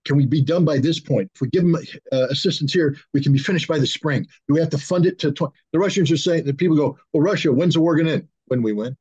[0.04, 1.30] can we be done by this point?
[1.34, 1.76] If we give them
[2.12, 4.24] uh, assistance here, we can be finished by the spring.
[4.46, 5.52] Do we have to fund it to 20?
[5.72, 8.28] The Russians are saying that people go, well, Russia, when's the war going to end?
[8.46, 8.96] When we win.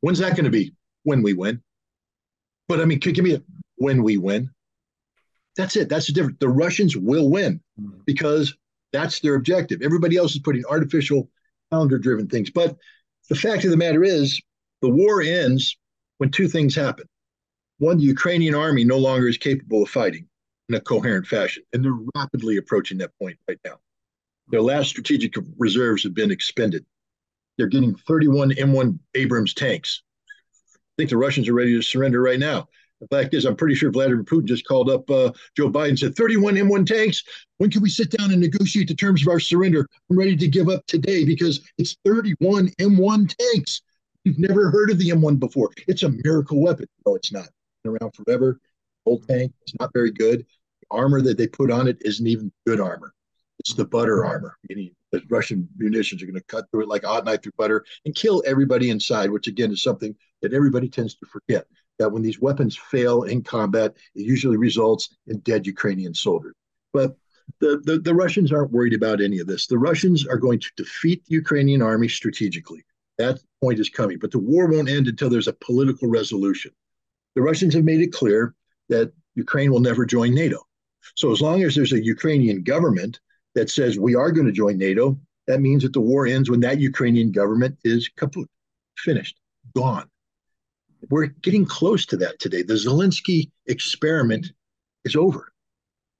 [0.00, 0.72] When's that going to be?
[1.02, 1.60] When we win.
[2.68, 3.42] But I mean, give me a
[3.76, 4.50] when we win.
[5.58, 5.88] That's it.
[5.88, 6.38] That's the difference.
[6.40, 7.98] The Russians will win mm-hmm.
[8.06, 8.54] because
[8.92, 9.82] that's their objective.
[9.82, 11.28] Everybody else is putting artificial,
[11.70, 12.48] calendar driven things.
[12.48, 12.76] But
[13.28, 14.40] the fact of the matter is,
[14.80, 15.76] the war ends
[16.18, 17.06] when two things happen.
[17.78, 20.28] One, the Ukrainian army no longer is capable of fighting
[20.68, 23.80] in a coherent fashion, and they're rapidly approaching that point right now.
[24.48, 26.86] Their last strategic reserves have been expended.
[27.56, 30.02] They're getting 31 M1 Abrams tanks.
[30.74, 32.68] I think the Russians are ready to surrender right now.
[33.00, 35.98] The fact is, I'm pretty sure Vladimir Putin just called up uh, Joe Biden and
[35.98, 37.22] said, 31 M1 tanks.
[37.58, 39.86] When can we sit down and negotiate the terms of our surrender?
[40.10, 43.82] I'm ready to give up today because it's 31 M1 tanks.
[44.24, 45.70] You've never heard of the M1 before.
[45.86, 46.86] It's a miracle weapon.
[47.06, 47.46] No, it's not.
[47.46, 48.60] It's been around forever.
[49.06, 49.52] Old tank.
[49.62, 50.40] It's not very good.
[50.40, 53.12] The armor that they put on it isn't even good armor.
[53.60, 54.56] It's the butter armor.
[54.68, 57.84] Meaning the Russian munitions are going to cut through it like hot knife through butter
[58.04, 61.64] and kill everybody inside, which again is something that everybody tends to forget
[61.98, 66.54] that when these weapons fail in combat, it usually results in dead Ukrainian soldiers.
[66.92, 67.16] But
[67.60, 69.66] the, the, the, Russians aren't worried about any of this.
[69.66, 72.84] The Russians are going to defeat the Ukrainian army strategically.
[73.16, 74.18] That point is coming.
[74.18, 76.72] But the war won't end until there's a political resolution.
[77.34, 78.54] The Russians have made it clear
[78.88, 80.66] that Ukraine will never join NATO.
[81.14, 83.20] So as long as there's a Ukrainian government
[83.54, 86.60] that says we are going to join NATO, that means that the war ends when
[86.60, 88.48] that Ukrainian government is kaput,
[88.98, 89.36] finished,
[89.74, 90.08] gone.
[91.10, 92.62] We're getting close to that today.
[92.62, 94.52] The Zelensky experiment
[95.04, 95.52] is over.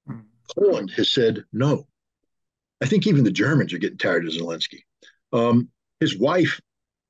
[0.07, 0.21] Hmm.
[0.57, 1.87] Poland has said no.
[2.81, 4.83] I think even the Germans are getting tired of Zelensky.
[5.33, 5.69] Um,
[6.01, 6.61] his wife,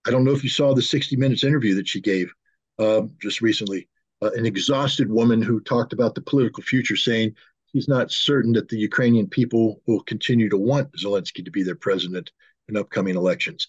[0.07, 2.33] I don't know if you saw the 60 Minutes interview that she gave
[2.79, 3.89] uh, just recently,
[4.23, 7.35] uh, an exhausted woman who talked about the political future, saying
[7.73, 11.75] she's not certain that the Ukrainian people will continue to want Zelensky to be their
[11.75, 12.31] president
[12.69, 13.67] in upcoming elections.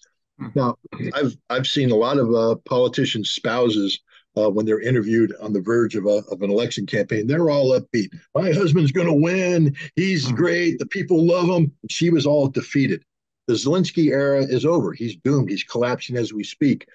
[0.54, 0.76] Now,
[1.14, 4.00] I've I've seen a lot of uh, politicians' spouses
[4.36, 7.26] uh, when they're interviewed on the verge of, a, of an election campaign.
[7.26, 8.08] They're all upbeat.
[8.34, 9.74] My husband's going to win.
[9.96, 10.36] He's mm-hmm.
[10.36, 10.78] great.
[10.78, 11.72] The people love him.
[11.88, 13.04] She was all defeated.
[13.46, 14.92] The Zelensky era is over.
[14.92, 15.50] He's doomed.
[15.50, 16.86] He's collapsing as we speak.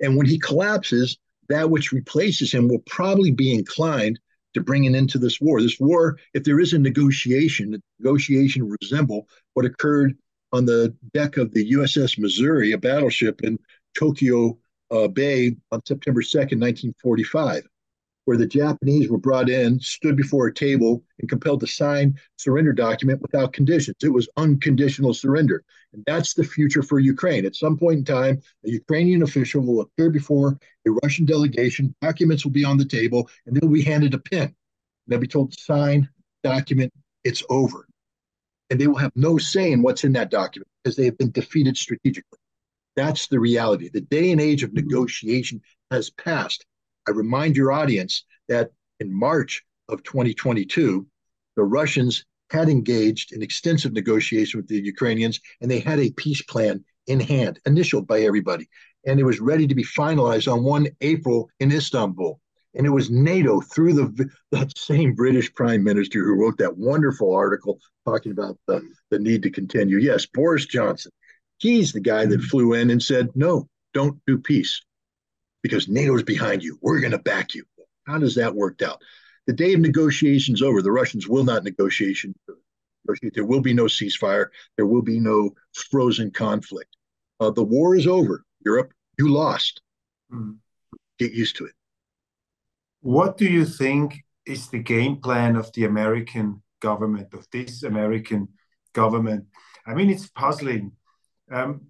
[0.00, 4.18] And when he collapses, that which replaces him will probably be inclined
[4.54, 5.60] to bring an end to this war.
[5.60, 10.16] This war, if there is a negotiation, the negotiation resemble what occurred
[10.52, 13.58] on the deck of the USS Missouri, a battleship in
[13.98, 14.58] Tokyo
[14.90, 17.68] uh, Bay on September 2nd, 1945,
[18.24, 22.72] where the Japanese were brought in, stood before a table, and compelled to sign surrender
[22.72, 23.96] document without conditions.
[24.02, 25.64] It was unconditional surrender.
[25.92, 27.46] And that's the future for Ukraine.
[27.46, 32.44] At some point in time, a Ukrainian official will appear before a Russian delegation, documents
[32.44, 34.54] will be on the table, and they'll be handed a pen.
[35.06, 36.08] They'll be told, sign,
[36.42, 36.92] document,
[37.24, 37.87] it's over
[38.70, 41.30] and they will have no say in what's in that document because they have been
[41.30, 42.38] defeated strategically.
[42.96, 43.88] That's the reality.
[43.88, 46.66] The day and age of negotiation has passed.
[47.06, 51.06] I remind your audience that in March of 2022,
[51.56, 56.42] the Russians had engaged in extensive negotiation with the Ukrainians, and they had a peace
[56.42, 58.68] plan in hand, initialed by everybody.
[59.06, 62.40] And it was ready to be finalized on 1 April in Istanbul.
[62.78, 67.34] And it was NATO through the that same British Prime Minister who wrote that wonderful
[67.34, 69.98] article talking about the, the need to continue.
[69.98, 71.10] Yes, Boris Johnson.
[71.58, 74.80] He's the guy that flew in and said, no, don't do peace
[75.64, 76.78] because NATO's behind you.
[76.80, 77.64] We're going to back you.
[78.06, 79.02] How does that work out?
[79.48, 80.80] The day of negotiations over.
[80.80, 82.32] The Russians will not negotiation.
[83.32, 84.46] There will be no ceasefire.
[84.76, 86.96] There will be no frozen conflict.
[87.40, 88.44] Uh, the war is over.
[88.64, 89.80] Europe, you lost.
[90.32, 90.52] Mm-hmm.
[91.18, 91.72] Get used to it.
[93.08, 98.48] What do you think is the game plan of the American government, of this American
[98.92, 99.46] government?
[99.86, 100.92] I mean, it's puzzling.
[101.50, 101.86] Um,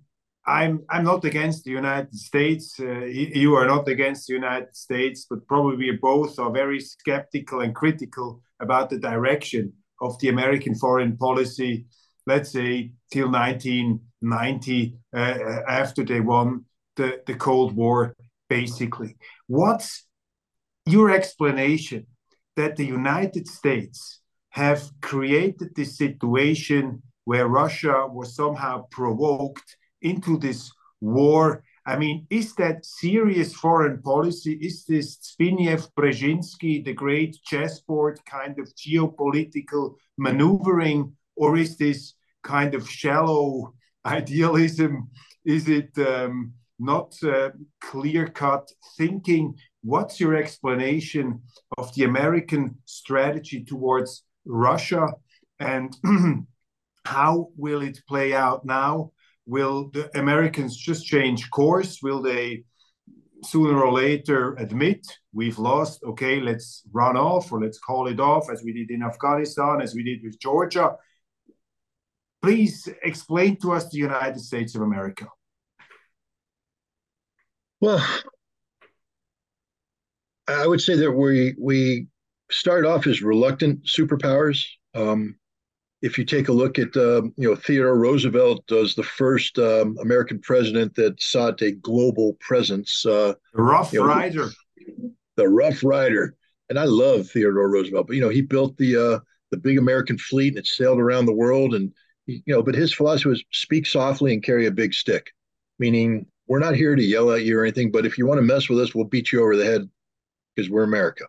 [0.47, 2.79] I'm I'm not against the United States.
[2.79, 3.07] Uh,
[3.43, 8.41] you are not against the United States, but probably both are very skeptical and critical
[8.61, 11.87] about the direction of the American foreign policy.
[12.29, 18.15] Let's say till 1990, uh, uh, after they won the, the Cold War,
[18.49, 19.17] basically.
[19.49, 20.08] What's
[20.91, 22.07] your explanation
[22.57, 24.21] that the United States
[24.51, 31.63] have created this situation where Russia was somehow provoked into this war.
[31.87, 34.55] I mean, is that serious foreign policy?
[34.55, 42.75] Is this Zbigniew Brzezinski, the great chessboard kind of geopolitical maneuvering, or is this kind
[42.75, 43.75] of shallow
[44.07, 45.11] idealism?
[45.45, 49.55] Is it um, not uh, clear cut thinking?
[49.83, 51.43] What's your explanation
[51.77, 55.09] of the American strategy towards Russia
[55.61, 55.95] and
[57.05, 59.13] how will it play out now?
[59.47, 62.01] Will the Americans just change course?
[62.03, 62.65] Will they
[63.45, 66.03] sooner or later admit we've lost.
[66.05, 69.95] Okay, let's run off or let's call it off, as we did in Afghanistan, as
[69.95, 70.97] we did with Georgia.
[72.43, 75.27] Please explain to us the United States of America.
[77.81, 78.05] Well,
[80.49, 82.07] I would say that we we
[82.51, 84.67] start off as reluctant superpowers.
[84.95, 85.37] Um,
[86.01, 89.97] if you take a look at uh, you know Theodore Roosevelt was the first um,
[90.01, 93.05] American president that sought a global presence.
[93.05, 94.49] Uh, the Rough you know, Rider.
[95.37, 96.35] The Rough Rider,
[96.69, 98.07] and I love Theodore Roosevelt.
[98.07, 99.19] But you know he built the uh,
[99.51, 101.75] the big American fleet and it sailed around the world.
[101.75, 101.93] And
[102.27, 105.31] you know, but his philosophy was speak softly and carry a big stick,
[105.79, 107.91] meaning we're not here to yell at you or anything.
[107.91, 109.89] But if you want to mess with us, we'll beat you over the head
[110.59, 111.25] because we're America.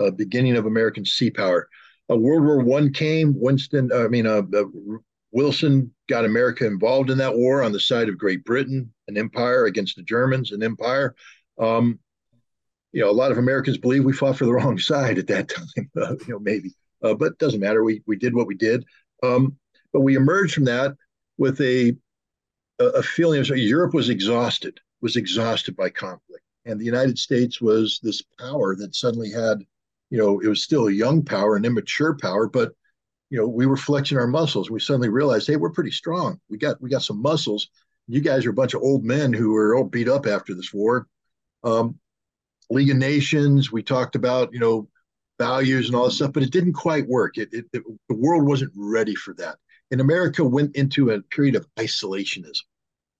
[0.00, 1.68] Uh, beginning of American sea power
[2.10, 3.38] uh, World War One came.
[3.38, 4.64] Winston, I mean, uh, uh,
[5.30, 9.66] Wilson got America involved in that war on the side of Great Britain, an empire
[9.66, 11.14] against the Germans, an empire.
[11.60, 12.00] Um,
[12.92, 15.48] you know, a lot of Americans believe we fought for the wrong side at that
[15.48, 15.90] time.
[15.96, 16.72] Uh, you know, maybe,
[17.04, 17.84] uh, but it doesn't matter.
[17.84, 18.84] We we did what we did.
[19.22, 19.56] Um,
[19.92, 20.96] but we emerged from that
[21.38, 21.96] with a
[22.80, 28.00] a feeling of Europe was exhausted, was exhausted by conflict, and the United States was
[28.02, 29.64] this power that suddenly had
[30.12, 32.74] you know, it was still a young power, an immature power, but
[33.30, 34.70] you know, we were flexing our muscles.
[34.70, 36.38] We suddenly realized, hey, we're pretty strong.
[36.50, 37.70] We got we got some muscles.
[38.08, 40.70] You guys are a bunch of old men who are all beat up after this
[40.70, 41.06] war.
[41.64, 41.98] Um,
[42.68, 44.86] League of Nations, we talked about, you know,
[45.38, 47.38] values and all this stuff, but it didn't quite work.
[47.38, 49.56] It, it, it, the world wasn't ready for that.
[49.92, 52.60] And America went into a period of isolationism.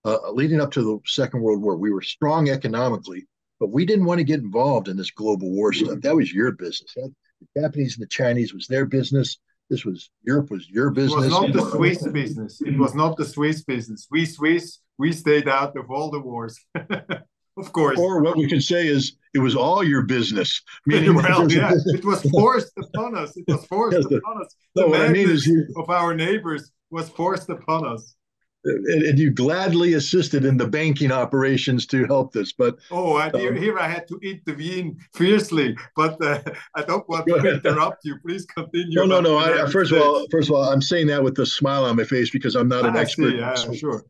[0.04, 3.26] Uh, leading up to the Second World War, we were strong economically,
[3.62, 5.86] but we didn't want to get involved in this global war mm-hmm.
[5.86, 6.00] stuff.
[6.00, 6.92] That was your business.
[6.96, 7.12] The
[7.56, 9.38] Japanese and the Chinese was their business.
[9.70, 11.26] This was Europe was your business.
[11.26, 12.60] It was not the Swiss business.
[12.60, 14.08] It was not the Swiss business.
[14.10, 16.58] We Swiss, we stayed out of all the wars.
[16.74, 18.00] of course.
[18.00, 20.60] Or what we can say is it was all your business.
[20.86, 23.36] Meaning well, yeah, it was forced upon us.
[23.36, 24.56] It was forced yes, upon us.
[24.74, 28.16] The no, what I mean is you, of our neighbors was forced upon us
[28.64, 32.52] and, and, you gladly assisted in the banking operations to help this.
[32.52, 36.40] But oh, um, here I had to intervene fiercely, but uh,
[36.74, 37.54] I don't want to ahead.
[37.54, 38.18] interrupt you.
[38.24, 38.98] Please continue.
[38.98, 39.38] No, no, no.
[39.38, 42.04] I, first of all, first of all, I'm saying that with a smile on my
[42.04, 43.30] face because I'm not an I expert.
[43.30, 44.04] See, yeah, so, sure.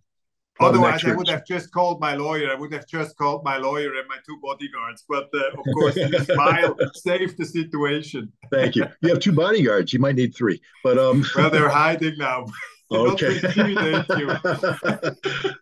[0.61, 2.51] Otherwise, I would have just called my lawyer.
[2.51, 5.05] I would have just called my lawyer and my two bodyguards.
[5.09, 8.33] But uh, of course, your smile saved the situation.
[8.51, 8.87] Thank you.
[9.01, 9.93] You have two bodyguards.
[9.93, 10.61] You might need three.
[10.85, 12.47] But um, well, they're hiding now.
[12.95, 13.41] Okay.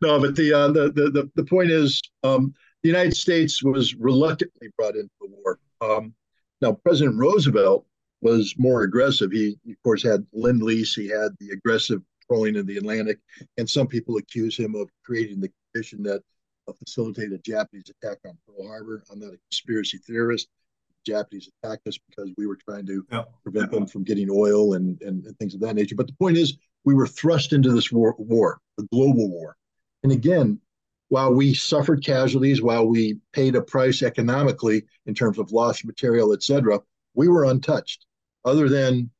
[0.03, 4.68] no, but the, uh, the the the point is, um, the United States was reluctantly
[4.76, 5.59] brought into the war.
[5.81, 6.14] Um,
[6.61, 7.87] now, President Roosevelt
[8.20, 9.33] was more aggressive.
[9.33, 10.95] He, of course, had Lend Lease.
[10.95, 13.18] He had the aggressive trolling in the Atlantic,
[13.59, 16.22] and some people accuse him of creating the condition that
[16.68, 19.03] uh, facilitated a Japanese attack on Pearl Harbor.
[19.11, 20.49] I'm not a conspiracy theorist.
[21.05, 23.24] The Japanese attacked us because we were trying to yeah.
[23.43, 25.97] prevent them from getting oil and, and, and things of that nature.
[25.97, 29.57] But the point is, we were thrust into this war, war, the global war.
[30.03, 30.61] And again,
[31.09, 36.33] while we suffered casualties, while we paid a price economically in terms of lost material,
[36.33, 36.81] et cetera,
[37.14, 38.07] we were untouched.
[38.45, 39.11] Other than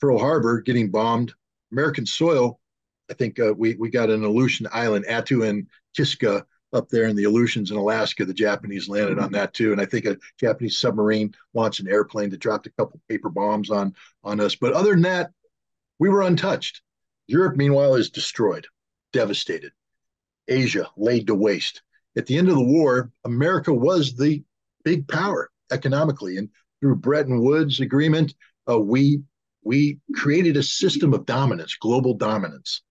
[0.00, 1.34] Pearl Harbor getting bombed,
[1.72, 2.60] American soil,
[3.10, 5.66] I think uh, we, we got an Aleutian island, Attu and
[5.96, 8.24] Kiska, up there in the Aleutians in Alaska.
[8.24, 9.72] The Japanese landed on that too.
[9.72, 13.70] And I think a Japanese submarine launched an airplane that dropped a couple paper bombs
[13.70, 13.92] on,
[14.22, 14.54] on us.
[14.54, 15.32] But other than that,
[15.98, 16.82] we were untouched.
[17.30, 18.66] Europe, meanwhile, is destroyed,
[19.12, 19.72] devastated.
[20.48, 21.82] Asia laid to waste.
[22.16, 24.42] At the end of the war, America was the
[24.84, 26.48] big power economically, and
[26.80, 28.34] through Bretton Woods agreement,
[28.68, 29.22] uh, we
[29.62, 32.82] we created a system of dominance, global dominance,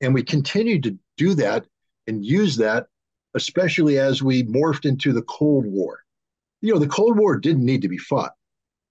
[0.00, 1.66] and we continued to do that
[2.06, 2.86] and use that,
[3.34, 6.04] especially as we morphed into the Cold War.
[6.60, 8.34] You know, the Cold War didn't need to be fought.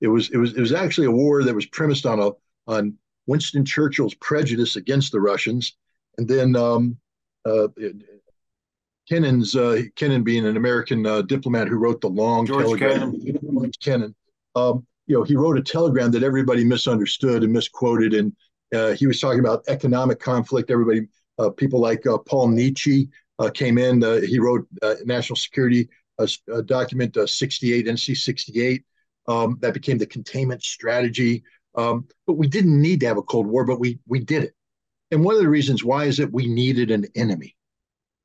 [0.02, 2.32] It was it was it was actually a war that was premised on a
[2.68, 2.98] on
[3.30, 5.78] Winston Churchill's prejudice against the Russians,
[6.18, 6.98] and then um,
[7.46, 7.68] uh,
[9.08, 13.12] Kennan's uh, Kennan being an American uh, diplomat who wrote the long George telegram.
[13.12, 13.40] Kennan.
[13.54, 14.16] George Kennan.
[14.56, 18.36] Um, you know, he wrote a telegram that everybody misunderstood and misquoted, and
[18.74, 20.72] uh, he was talking about economic conflict.
[20.72, 21.08] Everybody,
[21.38, 23.10] uh, people like uh, Paul Nitze
[23.54, 24.02] came in.
[24.26, 24.68] he wrote
[25.06, 25.88] national security
[26.66, 28.84] document 68, NC 68.
[29.28, 31.44] Um, that became the containment strategy
[31.80, 34.54] um, but we didn't need to have a Cold War, but we we did it.
[35.12, 37.56] And one of the reasons why is that we needed an enemy,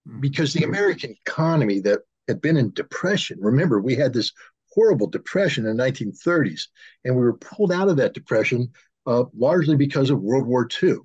[0.08, 0.20] hmm.
[0.20, 3.38] because the American economy that had been in depression.
[3.40, 4.32] Remember, we had this
[4.72, 6.68] horrible depression in the 1930s,
[7.04, 8.70] and we were pulled out of that depression
[9.06, 10.96] uh, largely because of World War II.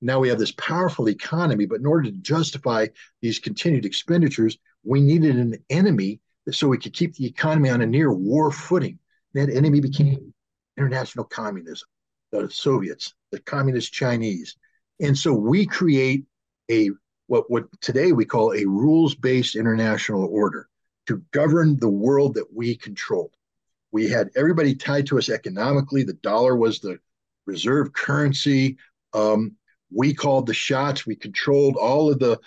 [0.00, 2.86] Now we have this powerful economy, but in order to justify
[3.20, 6.20] these continued expenditures, we needed an enemy
[6.52, 8.98] so we could keep the economy on a near war footing.
[9.34, 10.32] That enemy became
[10.78, 11.88] international communism,
[12.32, 14.56] the Soviets, the communist Chinese.
[15.00, 16.24] And so we create
[16.70, 16.90] a
[17.26, 20.68] what, what today we call a rules-based international order
[21.06, 23.32] to govern the world that we controlled.
[23.92, 26.02] We had everybody tied to us economically.
[26.02, 26.98] The dollar was the
[27.46, 28.76] reserve currency.
[29.12, 29.56] Um,
[29.90, 31.06] we called the shots.
[31.06, 32.38] We controlled all of the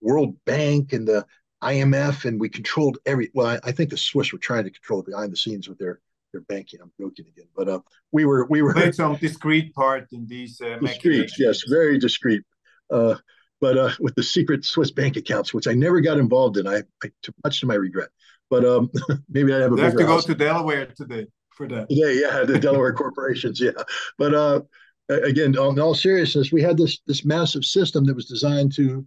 [0.00, 1.26] World Bank and the
[1.62, 3.30] IMF, and we controlled every.
[3.34, 6.00] Well, I, I think the Swiss were trying to control behind the scenes with their
[6.32, 6.80] their banking.
[6.82, 7.80] I'm joking again, but uh,
[8.12, 11.32] we were we were played some discreet part in these uh, discreet.
[11.38, 12.42] Yes, very discreet.
[12.90, 13.16] Uh,
[13.60, 16.82] but uh, with the secret Swiss bank accounts, which I never got involved in, I,
[17.02, 17.10] I
[17.42, 18.08] much to my regret.
[18.50, 18.90] But um,
[19.28, 19.76] maybe I have a.
[19.76, 20.24] You have to go house.
[20.26, 21.86] to Delaware today for that.
[21.90, 23.72] Yeah, yeah, the Delaware corporations, yeah.
[24.16, 24.60] But uh,
[25.08, 29.06] again, in all seriousness, we had this this massive system that was designed to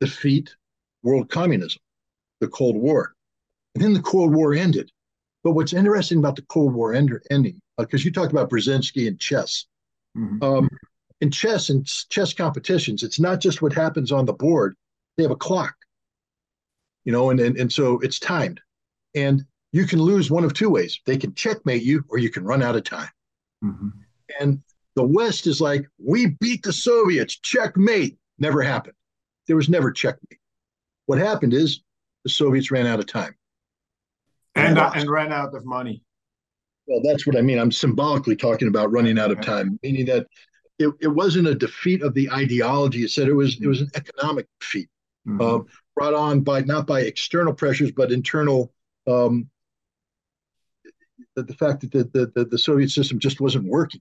[0.00, 0.54] defeat
[1.02, 1.80] world communism,
[2.40, 3.14] the Cold War,
[3.74, 4.90] and then the Cold War ended.
[5.46, 9.06] But what's interesting about the Cold War end, ending, because uh, you talked about Brzezinski
[9.06, 9.66] and chess.
[10.18, 10.42] Mm-hmm.
[10.42, 10.68] Um,
[11.20, 14.74] in chess and chess competitions, it's not just what happens on the board;
[15.16, 15.76] they have a clock,
[17.04, 18.60] you know, and and, and so it's timed,
[19.14, 22.42] and you can lose one of two ways: they can checkmate you, or you can
[22.42, 23.10] run out of time.
[23.64, 23.90] Mm-hmm.
[24.40, 24.60] And
[24.96, 28.18] the West is like, we beat the Soviets, checkmate.
[28.40, 28.96] Never happened.
[29.46, 30.40] There was never checkmate.
[31.04, 31.82] What happened is
[32.24, 33.36] the Soviets ran out of time.
[34.56, 36.02] And, uh, and ran out of money.
[36.86, 37.58] Well, that's what I mean.
[37.58, 40.26] I'm symbolically talking about running out of time, meaning that
[40.78, 43.02] it, it wasn't a defeat of the ideology.
[43.02, 44.88] It said it was it was an economic defeat,
[45.26, 45.40] mm-hmm.
[45.40, 48.72] uh, brought on by not by external pressures but internal.
[49.06, 49.50] Um,
[51.34, 54.00] the, the fact that the, the, the Soviet system just wasn't working,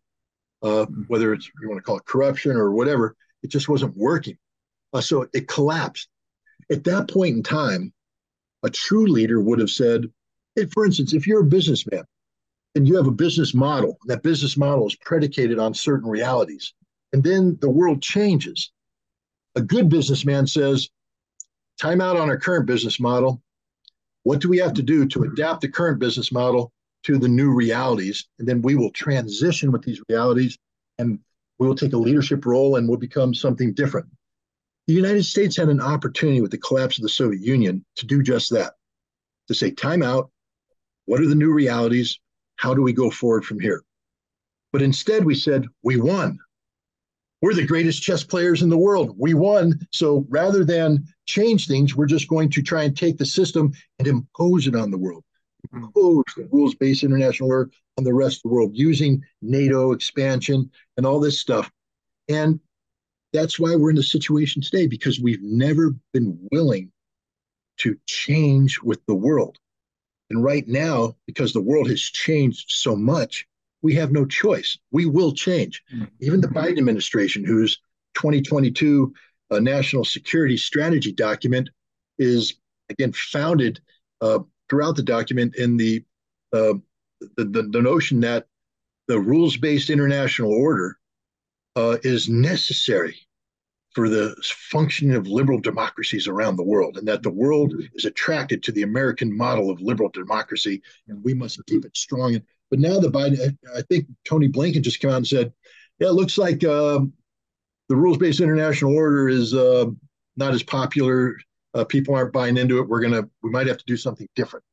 [0.64, 1.02] uh, mm-hmm.
[1.08, 4.38] whether it's you want to call it corruption or whatever, it just wasn't working.
[4.94, 6.08] Uh, so it collapsed.
[6.72, 7.94] At that point in time,
[8.64, 10.06] a true leader would have said,
[10.56, 12.04] if, for instance, if you're a businessman
[12.76, 16.74] and you have a business model, that business model is predicated on certain realities,
[17.14, 18.72] and then the world changes.
[19.56, 20.90] A good businessman says,
[21.80, 23.42] time out on our current business model.
[24.24, 26.72] What do we have to do to adapt the current business model
[27.04, 28.28] to the new realities?
[28.40, 30.58] And then we will transition with these realities
[30.98, 31.20] and
[31.60, 34.08] we will take a leadership role and we'll become something different.
[34.88, 38.22] The United States had an opportunity with the collapse of the Soviet Union to do
[38.22, 38.74] just that
[39.48, 40.30] to say, time out.
[41.06, 42.20] What are the new realities?
[42.58, 43.84] How do we go forward from here?
[44.72, 46.38] But instead, we said, we won.
[47.42, 49.16] We're the greatest chess players in the world.
[49.18, 49.80] We won.
[49.92, 54.08] So rather than change things, we're just going to try and take the system and
[54.08, 55.24] impose it on the world,
[55.68, 55.86] mm-hmm.
[55.86, 60.72] impose the rules based international order on the rest of the world using NATO expansion
[60.98, 61.72] and all this stuff.
[62.30, 62.60] And
[63.32, 66.92] that's why we're in the situation today because we've never been willing
[67.78, 69.58] to change with the world.
[70.30, 73.48] And right now, because the world has changed so much,
[73.82, 74.78] we have no choice.
[74.92, 75.84] We will change.
[75.94, 76.06] Mm-hmm.
[76.22, 77.78] Even the Biden administration, whose
[78.16, 79.14] 2022
[79.52, 81.70] uh, national security strategy document
[82.18, 82.56] is
[82.90, 83.80] again founded
[84.22, 86.04] uh, throughout the document in the,
[86.54, 86.74] uh,
[87.38, 88.48] the, the, the notion that
[89.08, 90.98] the rules based international order
[91.76, 93.25] uh, is necessary
[93.96, 98.62] for the functioning of liberal democracies around the world, and that the world is attracted
[98.62, 102.40] to the American model of liberal democracy, and we must keep it strong.
[102.70, 105.54] But now the Biden, I think Tony Blinken just came out and said,
[106.00, 107.00] "Yeah, it looks like uh,
[107.88, 109.86] the rules-based international order is uh,
[110.36, 111.38] not as popular.
[111.74, 112.90] Uh, people aren't buying into it.
[112.90, 114.66] We're gonna, we might have to do something different."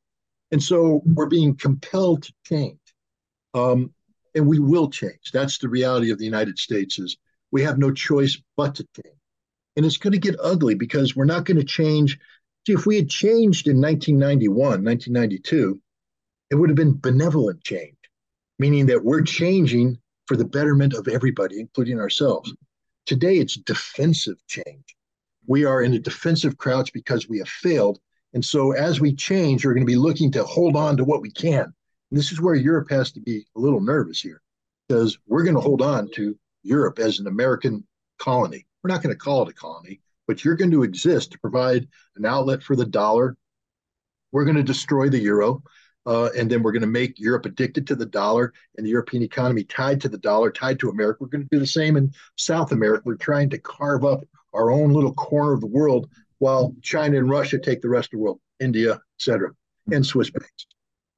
[0.51, 2.79] And so we're being compelled to change,
[3.53, 3.93] um,
[4.35, 5.31] and we will change.
[5.31, 6.99] That's the reality of the United States.
[6.99, 7.15] Is
[7.51, 9.12] we have no choice but to change.
[9.75, 12.19] And it's going to get ugly because we're not going to change.
[12.65, 15.81] See, if we had changed in 1991, 1992,
[16.49, 17.97] it would have been benevolent change,
[18.59, 19.97] meaning that we're changing
[20.27, 22.53] for the betterment of everybody, including ourselves.
[23.05, 24.95] Today, it's defensive change.
[25.47, 27.99] We are in a defensive crouch because we have failed.
[28.33, 31.21] And so, as we change, we're going to be looking to hold on to what
[31.21, 31.73] we can.
[32.13, 34.41] And this is where Europe has to be a little nervous here
[34.87, 37.85] because we're going to hold on to Europe as an American
[38.19, 38.65] colony.
[38.83, 41.87] We're not going to call it a colony, but you're going to exist to provide
[42.15, 43.37] an outlet for the dollar.
[44.31, 45.63] We're going to destroy the euro.
[46.05, 49.23] Uh, and then we're going to make Europe addicted to the dollar and the European
[49.23, 51.19] economy tied to the dollar, tied to America.
[51.21, 53.03] We're going to do the same in South America.
[53.05, 56.09] We're trying to carve up our own little corner of the world
[56.39, 59.51] while China and Russia take the rest of the world, India, etc.,
[59.91, 60.65] and Swiss banks.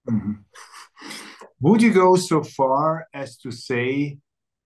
[0.07, 0.34] Mm-hmm.
[1.61, 4.20] Would you go so far as to say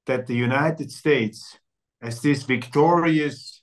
[0.05, 1.59] that the United States,
[2.01, 3.61] as this victorious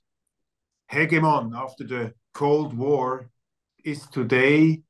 [0.93, 3.30] hegemon after the Cold War,
[3.84, 4.82] is today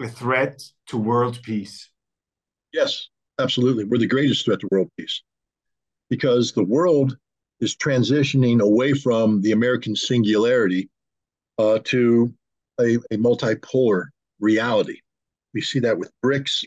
[0.00, 1.90] a threat to world peace?
[2.72, 3.08] Yes,
[3.40, 3.84] absolutely.
[3.84, 5.22] We're the greatest threat to world peace
[6.10, 7.16] because the world
[7.60, 10.90] is transitioning away from the American singularity
[11.58, 12.32] uh, to
[12.80, 14.06] a, a multipolar
[14.40, 15.00] reality.
[15.54, 16.64] We see that with BRICS.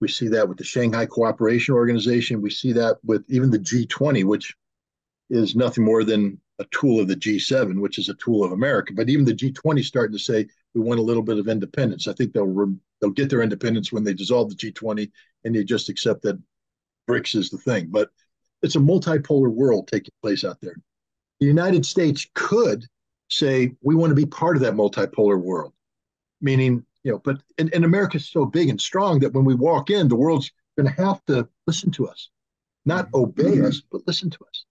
[0.00, 2.42] We see that with the Shanghai Cooperation Organization.
[2.42, 4.54] We see that with even the G20, which
[5.32, 8.92] is nothing more than a tool of the G7, which is a tool of America.
[8.94, 12.06] But even the G20 is starting to say we want a little bit of independence.
[12.06, 15.10] I think they'll re- they'll get their independence when they dissolve the G20
[15.44, 16.40] and they just accept that
[17.08, 17.88] BRICS is the thing.
[17.90, 18.10] But
[18.62, 20.76] it's a multipolar world taking place out there.
[21.40, 22.84] The United States could
[23.28, 25.72] say we want to be part of that multipolar world,
[26.42, 27.18] meaning you know.
[27.18, 30.52] But and, and America's so big and strong that when we walk in, the world's
[30.76, 32.28] going to have to listen to us,
[32.84, 33.16] not mm-hmm.
[33.16, 33.66] obey mm-hmm.
[33.66, 34.64] us, but listen to us.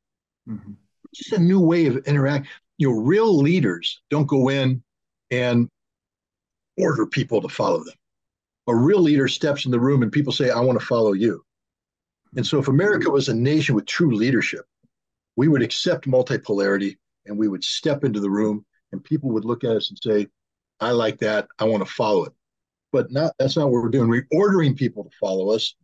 [0.50, 0.74] Mm-hmm.
[1.14, 2.48] Just a new way of interact.
[2.78, 4.84] You know, real leaders don't go in
[5.30, 5.70] and
[6.78, 7.96] order people to follow them.
[8.68, 11.44] A real leader steps in the room and people say, I want to follow you.
[12.36, 14.66] And so, if America was a nation with true leadership,
[15.36, 19.64] we would accept multipolarity and we would step into the room and people would look
[19.64, 20.28] at us and say,
[20.80, 21.48] I like that.
[21.60, 22.34] I want to follow it.
[22.92, 24.10] But not that's not what we're doing.
[24.10, 25.76] We're ordering people to follow us.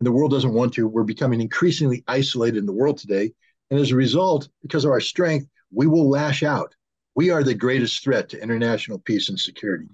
[0.00, 0.88] And the world doesn't want to.
[0.88, 3.32] We're becoming increasingly isolated in the world today.
[3.74, 6.72] And as a result, because of our strength, we will lash out.
[7.16, 9.88] We are the greatest threat to international peace and security,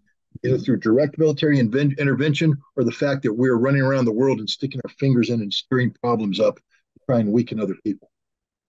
[0.44, 4.50] either through direct military intervention or the fact that we're running around the world and
[4.50, 6.60] sticking our fingers in and stirring problems up,
[7.06, 8.10] trying to weaken other people.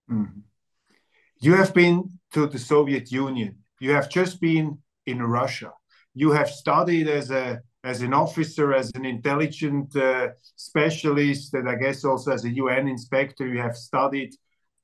[0.09, 0.39] Mm-hmm.
[1.41, 3.57] You have been to the Soviet Union.
[3.81, 5.73] You have just been in Russia.
[6.13, 11.75] You have studied as a as an officer, as an intelligent uh, specialist, and I
[11.75, 13.45] guess also as a UN inspector.
[13.45, 14.33] You have studied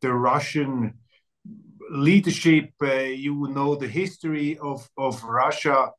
[0.01, 0.93] the Russian
[1.89, 2.71] leadership.
[2.81, 5.91] Uh, you know the history of of Russia.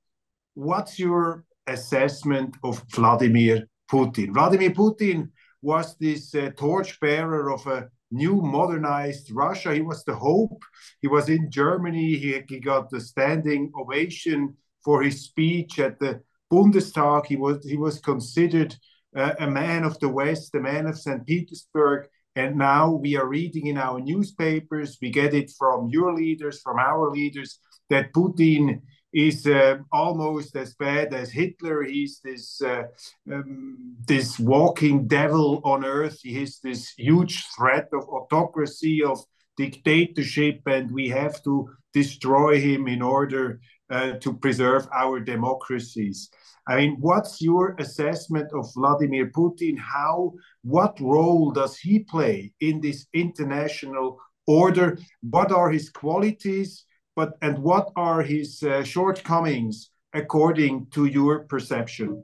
[0.54, 4.34] What's your assessment of Vladimir Putin?
[4.34, 5.30] Vladimir Putin
[5.62, 9.74] was this uh, torchbearer of a new modernized Russia.
[9.74, 10.62] He was the hope.
[11.00, 12.16] He was in Germany.
[12.16, 17.26] He, he got the standing ovation for his speech at the Bundestag.
[17.26, 18.74] He was he was considered
[19.14, 21.26] uh, a man of the West, a man of St.
[21.26, 22.08] Petersburg.
[22.38, 26.78] And now we are reading in our newspapers, we get it from your leaders, from
[26.78, 27.58] our leaders,
[27.90, 28.80] that Putin
[29.12, 31.82] is uh, almost as bad as Hitler.
[31.82, 32.84] He's this uh,
[33.32, 36.18] um, this walking devil on earth.
[36.22, 39.18] He is this huge threat of autocracy, of
[39.56, 41.54] dictatorship, and we have to
[41.92, 43.60] destroy him in order
[43.90, 46.30] uh, to preserve our democracies.
[46.68, 49.78] I mean, what's your assessment of Vladimir Putin?
[49.78, 50.34] How,
[50.68, 54.98] what role does he play in this international order?
[55.22, 56.84] What are his qualities?
[57.18, 62.22] but and what are his uh, shortcomings according to your perception?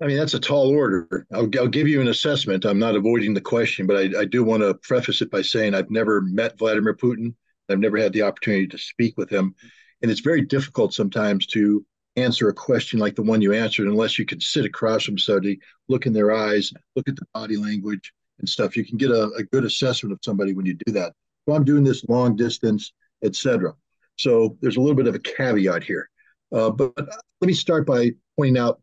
[0.00, 1.26] I mean, that's a tall order.
[1.30, 2.64] I'll, I'll, give you an assessment.
[2.64, 5.74] I'm not avoiding the question, but I, I do want to preface it by saying
[5.74, 7.34] I've never met Vladimir Putin.
[7.68, 9.54] I've never had the opportunity to speak with him.
[10.00, 11.84] And it's very difficult sometimes to
[12.16, 15.58] answer a question like the one you answered unless you can sit across from somebody,
[15.88, 18.76] look in their eyes, look at the body language, and stuff.
[18.76, 21.12] You can get a, a good assessment of somebody when you do that.
[21.46, 22.92] So I'm doing this long distance,
[23.24, 23.74] etc.
[24.16, 26.08] So there's a little bit of a caveat here.
[26.52, 28.80] Uh, but let me start by pointing out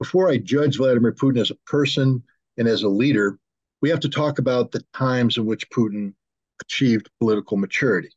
[0.00, 2.22] before I judge Vladimir Putin as a person
[2.58, 3.38] and as a leader,
[3.80, 6.14] we have to talk about the times in which Putin
[6.60, 8.10] achieved political maturity.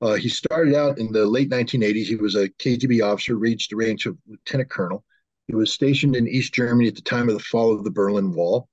[0.00, 2.06] Uh, he started out in the late 1980s.
[2.06, 5.04] He was a KGB officer, reached the rank of lieutenant colonel.
[5.48, 8.32] He was stationed in East Germany at the time of the fall of the Berlin
[8.32, 8.68] Wall.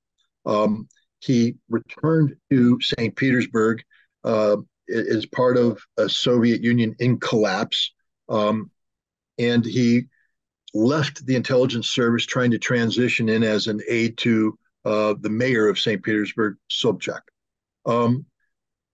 [0.45, 0.87] Um,
[1.19, 3.15] he returned to St.
[3.15, 3.81] Petersburg
[4.23, 4.57] uh,
[4.89, 7.91] as part of a Soviet Union in collapse.
[8.29, 8.69] Um,
[9.39, 10.03] and he
[10.73, 15.67] left the intelligence service trying to transition in as an aide to uh, the mayor
[15.67, 16.03] of St.
[16.03, 17.21] Petersburg, Sobchak.
[17.85, 18.25] Um,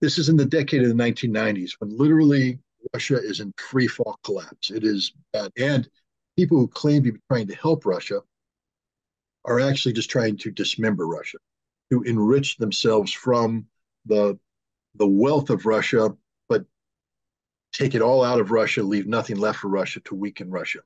[0.02, 2.60] this is in the decade of the 1990s when literally
[2.94, 4.72] Russia is in free fall collapse.
[4.72, 5.52] It is bad.
[5.58, 5.88] And
[6.36, 8.22] people who claim to be trying to help Russia
[9.46, 11.38] are actually just trying to dismember Russia
[11.92, 13.68] to enrich themselves from
[14.06, 14.38] the
[14.96, 16.14] the wealth of Russia,
[16.50, 16.66] but
[17.72, 20.80] take it all out of Russia, leave nothing left for Russia to weaken Russia.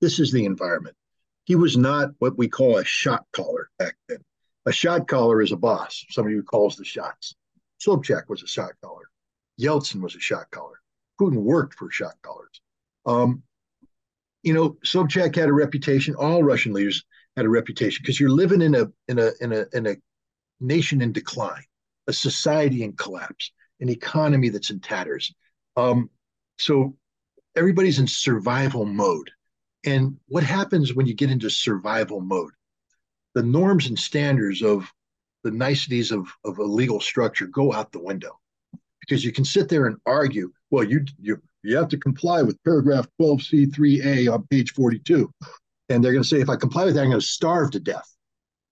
[0.00, 0.96] This is the environment.
[1.44, 4.24] He was not what we call a shot caller back then.
[4.66, 7.36] A shot caller is a boss, somebody who calls the shots.
[7.80, 9.10] Sobchak was a shot caller.
[9.60, 10.80] Yeltsin was a shot caller.
[11.20, 12.60] Putin worked for shot callers.
[13.06, 13.42] Um,
[14.42, 16.14] you know, Sobchak had a reputation.
[16.14, 17.04] All Russian leaders
[17.36, 19.96] had a reputation because you're living in a in a in a in a
[20.60, 21.64] nation in decline,
[22.06, 25.34] a society in collapse, an economy that's in tatters.
[25.76, 26.10] Um,
[26.58, 26.96] so
[27.56, 29.30] everybody's in survival mode.
[29.84, 32.52] And what happens when you get into survival mode?
[33.34, 34.90] The norms and standards of
[35.44, 38.38] the niceties of, of a legal structure go out the window
[39.00, 42.62] because you can sit there and argue, well, you, you, you have to comply with
[42.64, 45.32] paragraph 12C3A on page 42.
[45.88, 47.80] And they're going to say, if I comply with that, I'm going to starve to
[47.80, 48.08] death.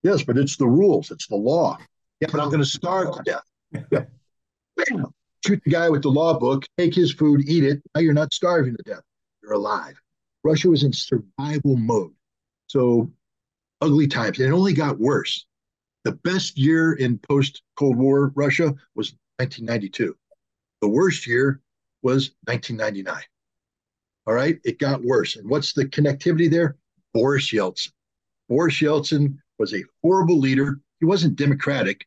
[0.03, 1.77] Yes, but it's the rules, it's the law.
[2.21, 3.43] Yeah, but I'm going to starve to death.
[3.91, 4.05] Yeah.
[4.89, 5.07] Bam!
[5.45, 7.81] Shoot the guy with the law book, take his food, eat it.
[7.95, 9.03] Now you're not starving to death.
[9.41, 9.95] You're alive.
[10.43, 12.13] Russia was in survival mode.
[12.67, 13.11] So
[13.81, 14.39] ugly times.
[14.39, 15.45] And it only got worse.
[16.03, 20.15] The best year in post Cold War Russia was 1992.
[20.81, 21.61] The worst year
[22.01, 23.23] was 1999.
[24.25, 25.35] All right, it got worse.
[25.35, 26.77] And what's the connectivity there?
[27.13, 27.91] Boris Yeltsin.
[28.47, 30.79] Boris Yeltsin was a horrible leader.
[30.99, 32.05] He wasn't democratic.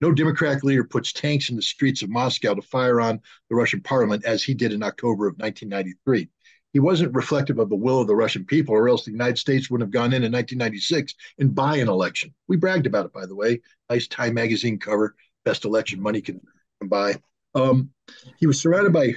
[0.00, 3.20] No democratic leader puts tanks in the streets of Moscow to fire on
[3.50, 6.28] the Russian parliament as he did in October of 1993
[6.72, 9.70] he wasn't reflective of the will of the Russian people, or else the United States
[9.70, 12.34] wouldn't have gone in in 1996 and buy an election.
[12.46, 13.60] We bragged about it, by the way.
[13.88, 15.14] Nice Time magazine cover,
[15.44, 16.40] best election money can,
[16.82, 17.16] buy.
[17.54, 17.90] Um,
[18.36, 19.14] he was surrounded by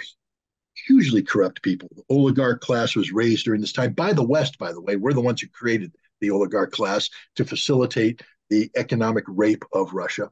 [0.88, 1.90] hugely corrupt people.
[1.96, 4.96] The oligarch class was raised during this time by the West, by the way.
[4.96, 10.32] We're the ones who created the oligarch class to facilitate the economic rape of Russia.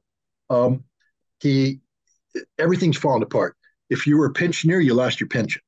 [0.50, 0.86] Um,
[1.40, 1.82] he
[2.58, 3.56] everything's fallen apart.
[3.90, 5.62] If you were a pensioner, you lost your pension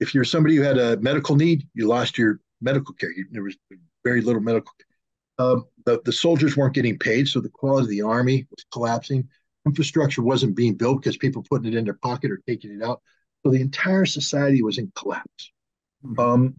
[0.00, 3.10] if you're somebody who had a medical need, you lost your medical care.
[3.10, 3.56] You, there was
[4.04, 4.72] very little medical.
[5.38, 9.28] Um, the, the soldiers weren't getting paid, so the quality of the army was collapsing.
[9.66, 13.02] Infrastructure wasn't being built because people putting it in their pocket or taking it out.
[13.44, 15.52] So the entire society was in collapse.
[16.04, 16.20] Mm-hmm.
[16.20, 16.54] Um,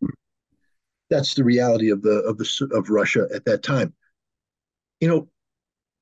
[1.09, 3.93] that's the reality of the of the of Russia at that time.
[4.99, 5.29] You know,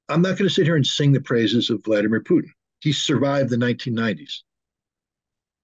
[0.10, 2.50] I'm not going to sit here and sing the praises of Vladimir Putin.
[2.80, 4.42] He survived the 1990s.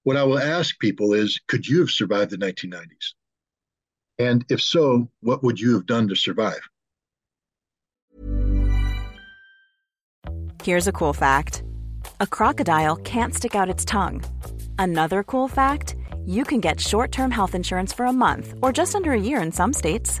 [0.04, 3.14] What I will ask people is could you have survived the 1990s?
[4.18, 6.60] And if so, what would you have done to survive?
[10.62, 11.62] Here's a cool fact
[12.20, 14.22] a crocodile can't stick out its tongue.
[14.78, 18.94] Another cool fact you can get short term health insurance for a month or just
[18.94, 20.20] under a year in some states.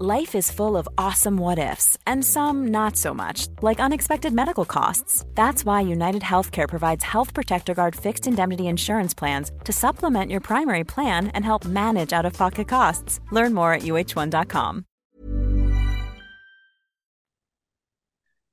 [0.00, 4.64] Life is full of awesome what ifs, and some not so much, like unexpected medical
[4.64, 5.24] costs.
[5.34, 10.38] That's why United Healthcare provides Health Protector Guard fixed indemnity insurance plans to supplement your
[10.38, 13.18] primary plan and help manage out of pocket costs.
[13.32, 14.84] Learn more at uh1.com.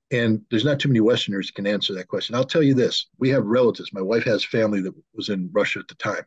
[0.09, 2.33] And there's not too many Westerners can answer that question.
[2.33, 3.93] I'll tell you this we have relatives.
[3.93, 6.25] My wife has family that was in Russia at the time.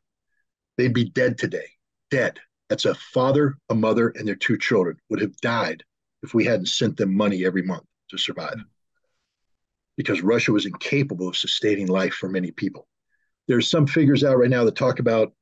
[0.76, 1.66] They'd be dead today,
[2.08, 2.38] dead.
[2.68, 5.82] That's a father, a mother, and their two children would have died
[6.22, 8.56] if we hadn't sent them money every month to survive.
[9.96, 12.86] Because Russia was incapable of sustaining life for many people.
[13.46, 15.32] There's some figures out right now that talk about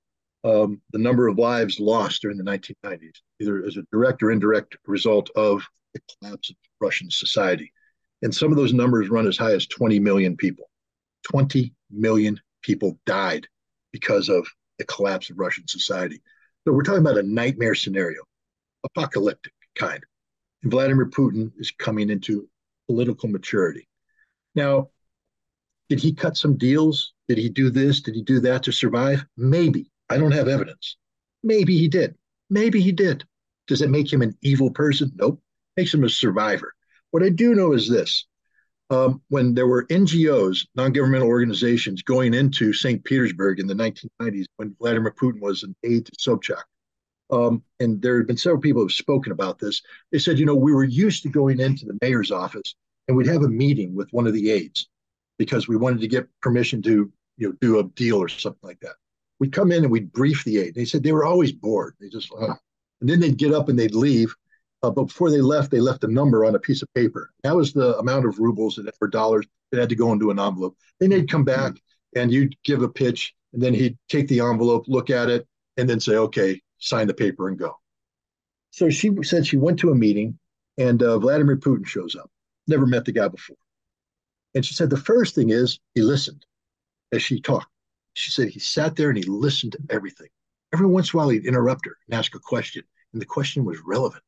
[0.45, 4.77] um, the number of lives lost during the 1990s, either as a direct or indirect
[4.87, 7.73] result of the collapse of Russian society.
[8.23, 10.71] And some of those numbers run as high as 20 million people.
[11.25, 13.47] 20 million people died
[13.93, 14.47] because of
[14.79, 16.23] the collapse of Russian society.
[16.67, 18.23] So we're talking about a nightmare scenario,
[18.83, 20.03] apocalyptic kind.
[20.65, 22.49] And Vladimir Putin is coming into
[22.89, 23.87] political maturity.
[24.57, 24.89] Now,
[25.89, 27.13] did he cut some deals?
[27.29, 28.01] Did he do this?
[28.01, 29.25] Did he do that to survive?
[29.37, 29.93] Maybe.
[30.11, 30.97] I don't have evidence.
[31.45, 32.17] Maybe he did.
[32.51, 33.23] Maybe he did.
[33.69, 35.13] Does it make him an evil person?
[35.15, 35.41] Nope.
[35.77, 36.75] Makes him a survivor.
[37.13, 38.27] What I do know is this
[38.91, 43.03] um, when there were NGOs, non governmental organizations, going into St.
[43.05, 46.63] Petersburg in the 1990s when Vladimir Putin was an aide to Sobchak.
[47.31, 49.83] Um, and there have been several people who have spoken about this.
[50.13, 52.77] They said, you know, we were used to going into the mayor's office
[53.09, 54.89] and we'd have a meeting with one of the aides
[55.39, 58.81] because we wanted to get permission to, you know, do a deal or something like
[58.81, 58.95] that.
[59.41, 60.77] We'd come in and we'd brief the aide.
[60.77, 61.95] They said they were always bored.
[62.01, 64.35] They just, and then they'd get up and they'd leave
[64.83, 67.31] uh, but before they left, they left a number on a piece of paper.
[67.43, 70.39] That was the amount of rubles that, or dollars that had to go into an
[70.39, 70.77] envelope.
[71.01, 71.75] Then they'd come back
[72.15, 75.47] and you'd give a pitch, and then he'd take the envelope, look at it,
[75.77, 77.77] and then say, okay, sign the paper and go.
[78.71, 80.39] So she said she went to a meeting,
[80.79, 82.31] and uh, Vladimir Putin shows up.
[82.69, 83.57] Never met the guy before.
[84.55, 86.45] And she said the first thing is he listened
[87.13, 87.69] as she talked.
[88.15, 90.29] She said he sat there and he listened to everything.
[90.73, 93.65] Every once in a while, he'd interrupt her and ask a question, and the question
[93.65, 94.23] was relevant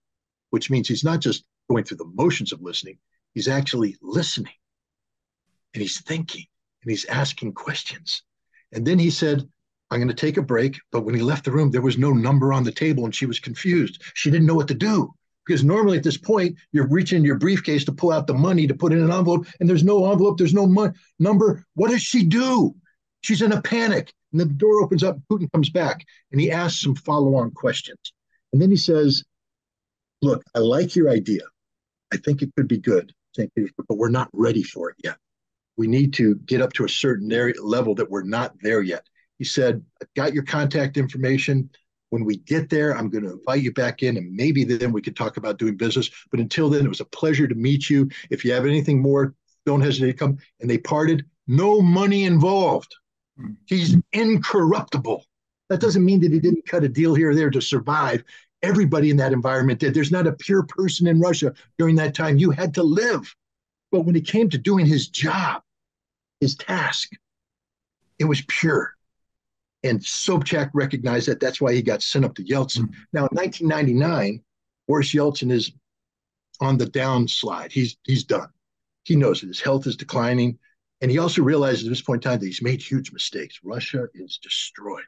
[0.51, 2.99] which means he's not just going through the motions of listening,
[3.35, 4.53] he's actually listening
[5.75, 6.45] and he's thinking
[6.83, 8.23] and he's asking questions.
[8.73, 9.49] And then he said,
[9.91, 10.79] I'm going to take a break.
[10.93, 13.27] But when he left the room, there was no number on the table and she
[13.27, 14.03] was confused.
[14.15, 15.13] She didn't know what to do
[15.47, 18.75] because normally at this point, you're reaching your briefcase to pull out the money to
[18.75, 21.65] put in an envelope and there's no envelope, there's no mo- number.
[21.75, 22.75] What does she do?
[23.23, 24.13] She's in a panic.
[24.33, 28.13] And the door opens up, Putin comes back and he asks some follow on questions.
[28.53, 29.25] And then he says,
[30.23, 31.43] Look, I like your idea.
[32.13, 35.17] I think it could be good, but we're not ready for it yet.
[35.77, 39.07] We need to get up to a certain area, level that we're not there yet.
[39.39, 41.71] He said, I've got your contact information.
[42.11, 45.03] When we get there, I'm going to invite you back in, and maybe then we
[45.03, 46.11] could talk about doing business.
[46.31, 48.09] But until then, it was a pleasure to meet you.
[48.31, 49.35] If you have anything more,
[49.67, 50.39] don't hesitate to come.
[50.61, 52.97] And they parted, no money involved.
[53.39, 53.53] Hmm.
[53.67, 55.25] He's incorruptible.
[55.69, 58.25] That doesn't mean that he didn't cut a deal here or there to survive.
[58.63, 59.95] Everybody in that environment did.
[59.95, 62.39] There's not a pure person in Russia during that time.
[62.39, 63.35] You had to live.
[63.91, 65.63] But when it came to doing his job,
[66.41, 67.11] his task,
[68.19, 68.95] it was pure.
[69.85, 71.41] And Sobchak recognized that.
[71.41, 72.83] That's why he got sent up to Yeltsin.
[72.83, 73.03] Mm-hmm.
[73.13, 74.43] Now, in 1999,
[74.89, 75.73] Boris Yeltsin is
[76.61, 77.71] on the downslide.
[77.71, 78.49] He's he's done.
[79.05, 80.59] He knows that his health is declining.
[81.01, 83.61] And he also realizes at this point in time that he's made huge mistakes.
[83.63, 85.05] Russia is destroyed.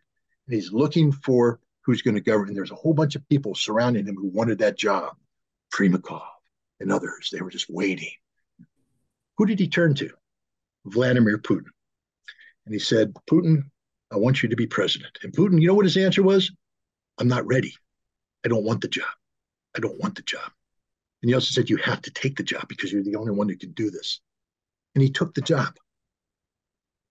[0.46, 1.58] And he's looking for
[1.90, 2.48] who's going to govern.
[2.48, 5.16] And there's a whole bunch of people surrounding him who wanted that job.
[5.72, 6.22] Primakov
[6.80, 7.30] and others.
[7.32, 8.10] They were just waiting.
[9.38, 10.10] Who did he turn to?
[10.84, 11.70] Vladimir Putin.
[12.66, 13.64] And he said, Putin,
[14.12, 15.18] I want you to be president.
[15.22, 16.50] And Putin, you know what his answer was?
[17.18, 17.74] I'm not ready.
[18.44, 19.08] I don't want the job.
[19.76, 20.50] I don't want the job.
[21.22, 23.48] And he also said, You have to take the job because you're the only one
[23.48, 24.20] who can do this
[24.94, 25.76] and he took the job.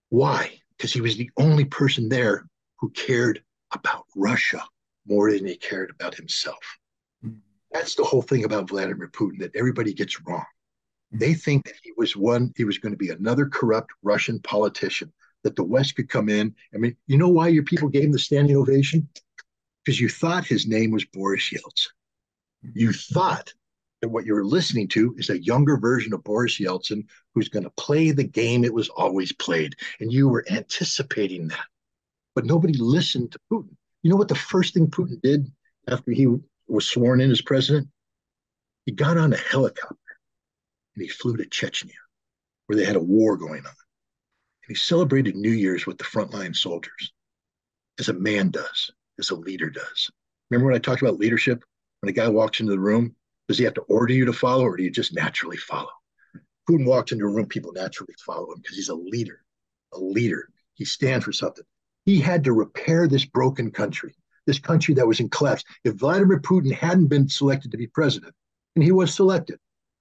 [0.09, 0.59] Why?
[0.75, 2.45] Because he was the only person there
[2.79, 4.63] who cared about Russia
[5.07, 6.77] more than he cared about himself.
[7.25, 7.37] Mm-hmm.
[7.71, 10.45] That's the whole thing about Vladimir Putin that everybody gets wrong.
[11.13, 11.19] Mm-hmm.
[11.19, 15.11] They think that he was one, he was going to be another corrupt Russian politician,
[15.43, 16.53] that the West could come in.
[16.73, 19.07] I mean, you know why your people gave him the standing ovation?
[19.83, 21.87] Because you thought his name was Boris Yeltsin.
[22.73, 23.53] You thought
[24.01, 27.69] that what you're listening to is a younger version of Boris Yeltsin who's going to
[27.71, 29.75] play the game it was always played.
[29.99, 31.65] And you were anticipating that.
[32.39, 33.75] But nobody listened to Putin.
[34.01, 35.51] You know what the first thing Putin did
[35.89, 36.25] after he
[36.69, 37.89] was sworn in as president?
[38.85, 39.97] He got on a helicopter
[40.95, 41.91] and he flew to Chechnya,
[42.67, 43.73] where they had a war going on.
[44.63, 47.11] And he celebrated New Year's with the frontline soldiers,
[47.99, 50.09] as a man does, as a leader does.
[50.49, 51.61] Remember when I talked about leadership?
[51.99, 53.17] When a guy walks into the room
[53.49, 55.91] does he have to order you to follow, or do you just naturally follow?
[56.69, 59.43] Putin walks into a room, people naturally follow him because he's a leader,
[59.93, 60.47] a leader.
[60.75, 61.65] He stands for something.
[62.05, 65.63] He had to repair this broken country, this country that was in collapse.
[65.83, 68.33] If Vladimir Putin hadn't been selected to be president,
[68.75, 69.59] and he was selected,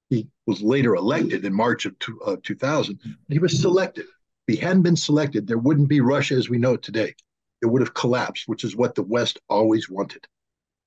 [0.08, 4.06] he was later elected in March of two, uh, 2000, he was selected.
[4.46, 7.14] If he hadn't been selected, there wouldn't be Russia as we know it today.
[7.60, 10.26] It would have collapsed, which is what the West always wanted.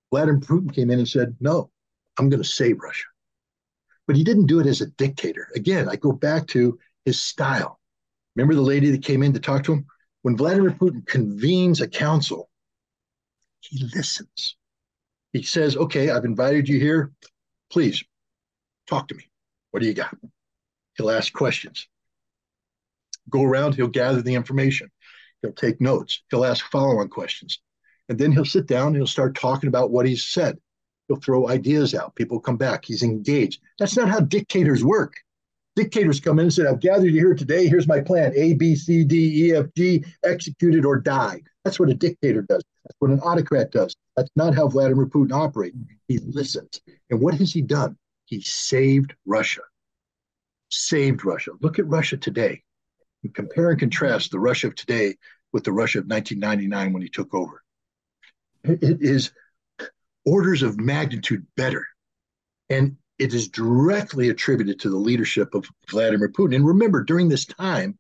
[0.10, 1.70] Vladimir Putin came in and said, no,
[2.18, 3.06] I'm going to save Russia.
[4.08, 5.50] But he didn't do it as a dictator.
[5.56, 7.80] Again, I go back to his style.
[8.36, 9.86] Remember the lady that came in to talk to him?
[10.22, 12.50] When Vladimir Putin convenes a council,
[13.62, 14.56] he listens.
[15.34, 17.12] He says, Okay, I've invited you here.
[17.72, 18.04] Please
[18.88, 19.30] talk to me.
[19.72, 20.16] What do you got?
[20.96, 21.88] He'll ask questions.
[23.30, 24.92] Go around, he'll gather the information.
[25.42, 26.22] He'll take notes.
[26.30, 27.60] He'll ask follow on questions.
[28.10, 30.60] And then he'll sit down he'll start talking about what he's said.
[31.08, 32.16] He'll throw ideas out.
[32.16, 32.86] People come back.
[32.86, 33.62] He's engaged.
[33.80, 35.16] That's not how dictators work.
[35.76, 37.68] Dictators come in and say, I've gathered you here today.
[37.68, 41.42] Here's my plan A, B, C, D, E, F, G, execute it or die.
[41.64, 42.64] That's what a dictator does.
[42.84, 43.96] That's what an autocrat does.
[44.18, 45.78] That's not how Vladimir Putin operates.
[46.08, 46.82] He listens.
[47.10, 47.98] And what has he done?
[48.26, 49.62] He saved Russia.
[50.70, 51.52] Saved Russia.
[51.62, 52.64] Look at Russia today.
[53.24, 55.16] And compare and contrast the Russia of today
[55.54, 57.62] with the Russia of 1999 when he took over.
[58.64, 59.32] It is
[60.26, 61.86] orders of magnitude better.
[62.70, 66.56] And it is directly attributed to the leadership of Vladimir Putin.
[66.56, 68.00] And remember, during this time,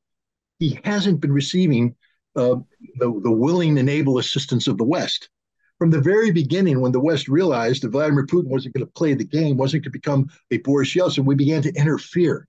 [0.58, 1.96] he hasn't been receiving
[2.36, 2.56] uh,
[2.96, 5.30] the, the willing and able assistance of the West.
[5.78, 9.14] From the very beginning, when the West realized that Vladimir Putin wasn't going to play
[9.14, 12.48] the game, wasn't going to become a Boris Yeltsin, we began to interfere.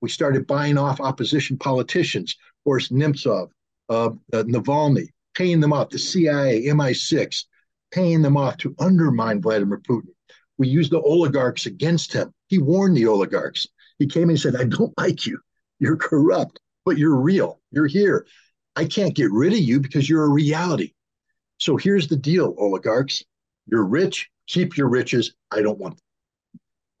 [0.00, 3.50] We started buying off opposition politicians, Boris Nemtsov,
[3.88, 7.44] uh, uh, Navalny, paying them off, the CIA, MI6,
[7.92, 10.14] paying them off to undermine Vladimir Putin.
[10.58, 12.32] We used the oligarchs against him.
[12.48, 13.66] He warned the oligarchs.
[13.98, 15.38] He came and said, I don't like you.
[15.78, 17.60] You're corrupt, but you're real.
[17.70, 18.26] You're here.
[18.76, 20.92] I can't get rid of you because you're a reality.
[21.58, 23.24] So here's the deal, oligarchs.
[23.66, 25.34] You're rich, keep your riches.
[25.50, 26.02] I don't want them.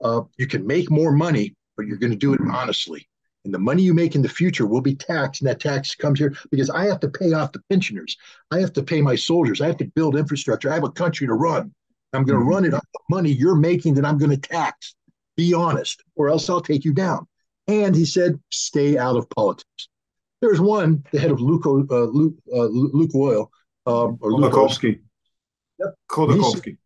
[0.02, 3.08] Uh, you can make more money, but you're going to do it honestly.
[3.44, 6.18] And the money you make in the future will be taxed, and that tax comes
[6.18, 8.16] here because I have to pay off the pensioners.
[8.50, 9.60] I have to pay my soldiers.
[9.60, 10.70] I have to build infrastructure.
[10.70, 11.72] I have a country to run.
[12.12, 12.50] I'm going to mm-hmm.
[12.50, 14.94] run it on the money you're making that I'm going to tax.
[15.36, 17.26] Be honest, or else I'll take you down.
[17.68, 19.88] And he said, stay out of politics.
[20.40, 23.48] There's one, the head of Luke, uh, Luke, uh, Lukoil,
[23.86, 24.32] um, or.
[25.78, 25.94] Yep.
[26.10, 26.76] Khodorkovsky.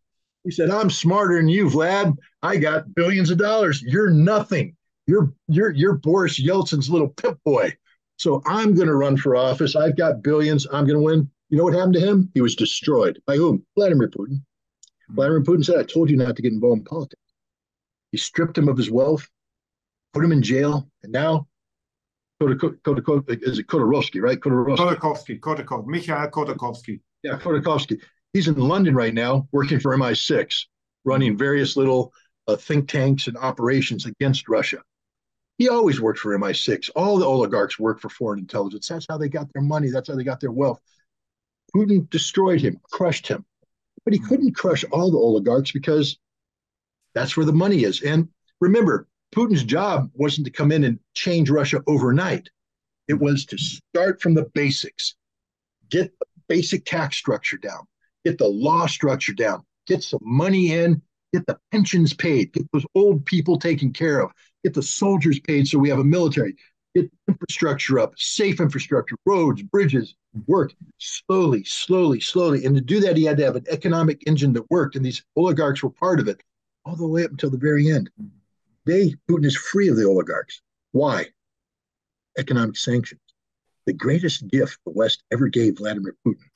[0.45, 2.17] He said, I'm smarter than you, Vlad.
[2.43, 3.81] I got billions of dollars.
[3.81, 4.77] You're nothing.
[5.07, 7.75] You're you're you're Boris Yeltsin's little pimp boy.
[8.17, 9.75] So I'm gonna run for office.
[9.75, 10.67] I've got billions.
[10.73, 11.31] I'm gonna win.
[11.49, 12.31] You know what happened to him?
[12.35, 13.21] He was destroyed.
[13.27, 13.65] By whom?
[13.77, 14.43] Vladimir Putin.
[15.15, 17.21] Vladimir Putin said, I told you not to get involved in politics.
[18.11, 19.29] He stripped him of his wealth,
[20.13, 21.47] put him in jail, and now
[22.41, 22.51] is
[23.59, 24.39] it Khodorkovsky, right?
[24.41, 27.01] Khodorkovsky, Khodorkovsky, Mikhail Khodorkovsky.
[27.23, 28.01] Yeah, Khodorkovsky.
[28.33, 30.65] He's in London right now working for MI6,
[31.05, 32.13] running various little
[32.49, 34.79] uh, think tanks and operations against Russia.
[35.59, 36.91] He always worked for MI6.
[36.97, 38.89] All the oligarchs work for foreign intelligence.
[38.89, 39.91] That's how they got their money.
[39.91, 40.81] That's how they got their wealth.
[41.75, 43.45] Putin destroyed him, crushed him.
[44.05, 44.27] But he hmm.
[44.27, 46.19] couldn't crush all the oligarchs because
[47.15, 48.03] that's where the money is.
[48.03, 48.29] And
[48.61, 52.49] remember, Putin's job wasn't to come in and change Russia overnight.
[53.09, 55.15] It was to start from the basics,
[55.91, 57.87] get the basic tax structure down,
[58.25, 62.87] get the law structure down, get some money in, get the pensions paid, get those
[62.95, 64.31] old people taken care of,
[64.63, 66.55] get the soldiers paid so we have a military,
[66.95, 70.15] get infrastructure up, safe infrastructure, roads, bridges,
[70.47, 72.65] work slowly, slowly, slowly.
[72.65, 75.25] And to do that, he had to have an economic engine that worked, and these
[75.37, 76.43] oligarchs were part of it
[76.85, 78.11] all the way up until the very end.
[78.85, 80.61] They, Putin is free of the oligarchs.
[80.93, 81.27] Why?
[82.37, 83.21] Economic sanctions.
[83.87, 86.49] The greatest gift the West ever gave Vladimir Putin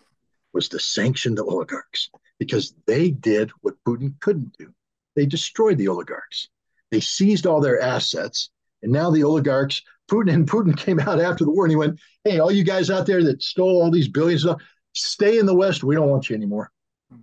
[0.53, 4.73] was to sanction the oligarchs because they did what Putin couldn't do.
[5.15, 6.49] They destroyed the oligarchs.
[6.91, 8.51] They seized all their assets,
[8.83, 11.99] and now the oligarchs, Putin and Putin came out after the war and he went,
[12.25, 14.47] Hey, all you guys out there that stole all these billions,
[14.93, 15.85] stay in the West.
[15.85, 16.71] We don't want you anymore.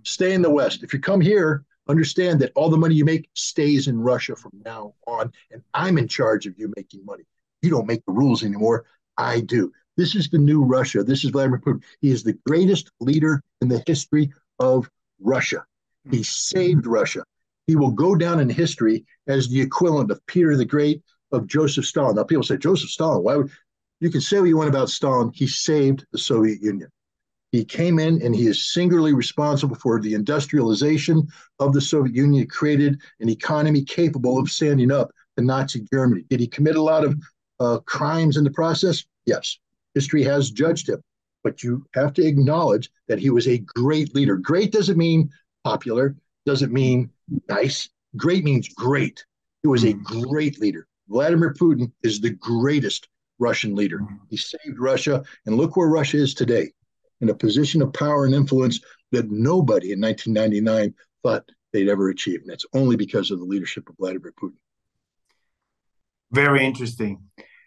[0.02, 0.82] Stay in the West.
[0.82, 4.52] If you come here, understand that all the money you make stays in Russia from
[4.64, 7.24] now on, and I'm in charge of you making money.
[7.62, 8.86] You don't make the rules anymore.
[9.16, 9.72] I do.
[9.96, 11.04] This is the new Russia.
[11.04, 11.82] This is Vladimir Putin.
[12.00, 14.88] He is the greatest leader in the history of
[15.20, 15.64] Russia.
[16.10, 17.24] He saved Russia.
[17.66, 21.02] He will go down in history as the equivalent of Peter the Great,
[21.34, 22.16] of Joseph Stalin.
[22.16, 23.50] Now, people say, Joseph Stalin, why would
[24.00, 25.30] you can say what you want about Stalin?
[25.34, 26.88] He saved the Soviet Union.
[27.52, 31.28] He came in and he is singularly responsible for the industrialization
[31.60, 36.24] of the Soviet Union, created an economy capable of standing up to Nazi Germany.
[36.28, 37.16] Did he commit a lot of
[37.60, 39.04] uh, crimes in the process?
[39.24, 39.58] Yes.
[39.94, 41.00] History has judged him
[41.44, 44.36] but you have to acknowledge that he was a great leader.
[44.36, 45.30] Great doesn't mean
[45.62, 46.16] popular,
[46.46, 47.10] doesn't mean
[47.48, 47.88] nice.
[48.16, 49.24] Great means great.
[49.62, 50.22] He was a hmm.
[50.22, 50.88] great leader.
[51.08, 53.98] Vladimir Putin is the greatest Russian leader.
[53.98, 54.14] Hmm.
[54.30, 56.72] He saved Russia, and look where Russia is today
[57.20, 58.80] in a position of power and influence
[59.12, 62.40] that nobody in 1999 thought they'd ever achieve.
[62.40, 64.56] And that's only because of the leadership of Vladimir Putin.
[66.30, 67.22] Very interesting.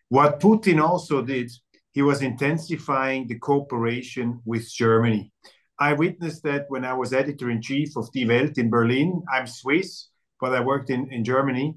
[0.10, 1.52] What Putin also did
[1.98, 5.32] he was intensifying the cooperation with Germany.
[5.80, 9.24] I witnessed that when I was editor in chief of Die Welt in Berlin.
[9.34, 10.10] I'm Swiss,
[10.40, 11.76] but I worked in, in Germany.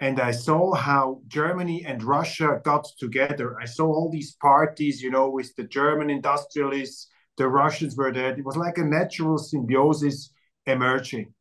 [0.00, 3.56] And I saw how Germany and Russia got together.
[3.60, 8.36] I saw all these parties, you know, with the German industrialists, the Russians were there.
[8.36, 10.30] It was like a natural symbiosis
[10.66, 11.34] emerging.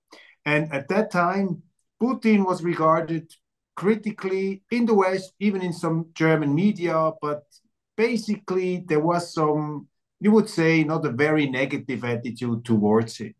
[0.46, 1.64] And at that time,
[2.02, 3.32] Putin was regarded
[3.76, 7.44] critically in the West, even in some German media, but
[7.96, 9.88] basically there was some,
[10.20, 13.36] you would say, not a very negative attitude towards it.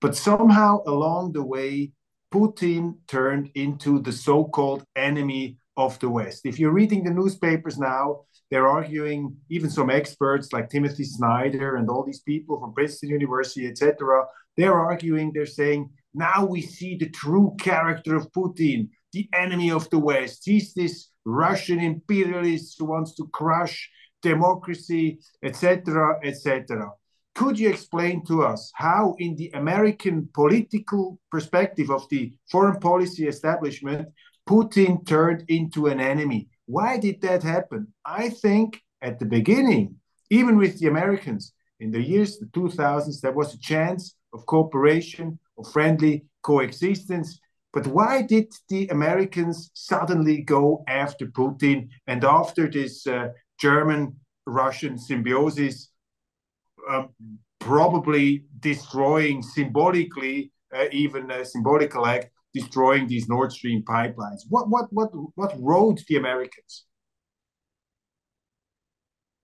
[0.00, 1.92] But somehow along the way,
[2.32, 6.42] Putin turned into the so called enemy of the West.
[6.44, 8.20] If you're reading the newspapers now,
[8.50, 13.66] they're arguing, even some experts like Timothy Snyder and all these people from Princeton University,
[13.66, 14.24] etc.,
[14.56, 19.88] they're arguing, they're saying, now we see the true character of Putin, the enemy of
[19.90, 20.42] the West.
[20.44, 23.88] He's this Russian imperialist who wants to crush
[24.22, 26.90] democracy, etc., etc.
[27.40, 33.28] Could you explain to us how, in the American political perspective of the foreign policy
[33.28, 34.08] establishment,
[34.46, 36.50] Putin turned into an enemy?
[36.66, 37.94] Why did that happen?
[38.04, 39.94] I think at the beginning,
[40.28, 45.38] even with the Americans in the years the 2000s, there was a chance of cooperation,
[45.56, 47.40] of friendly coexistence.
[47.72, 53.28] But why did the Americans suddenly go after Putin and after this uh,
[53.58, 55.89] German Russian symbiosis,
[57.58, 64.40] probably destroying symbolically, uh, even a symbolical act, destroying these Nord Stream pipelines.
[64.48, 66.84] What what what what rode the Americans?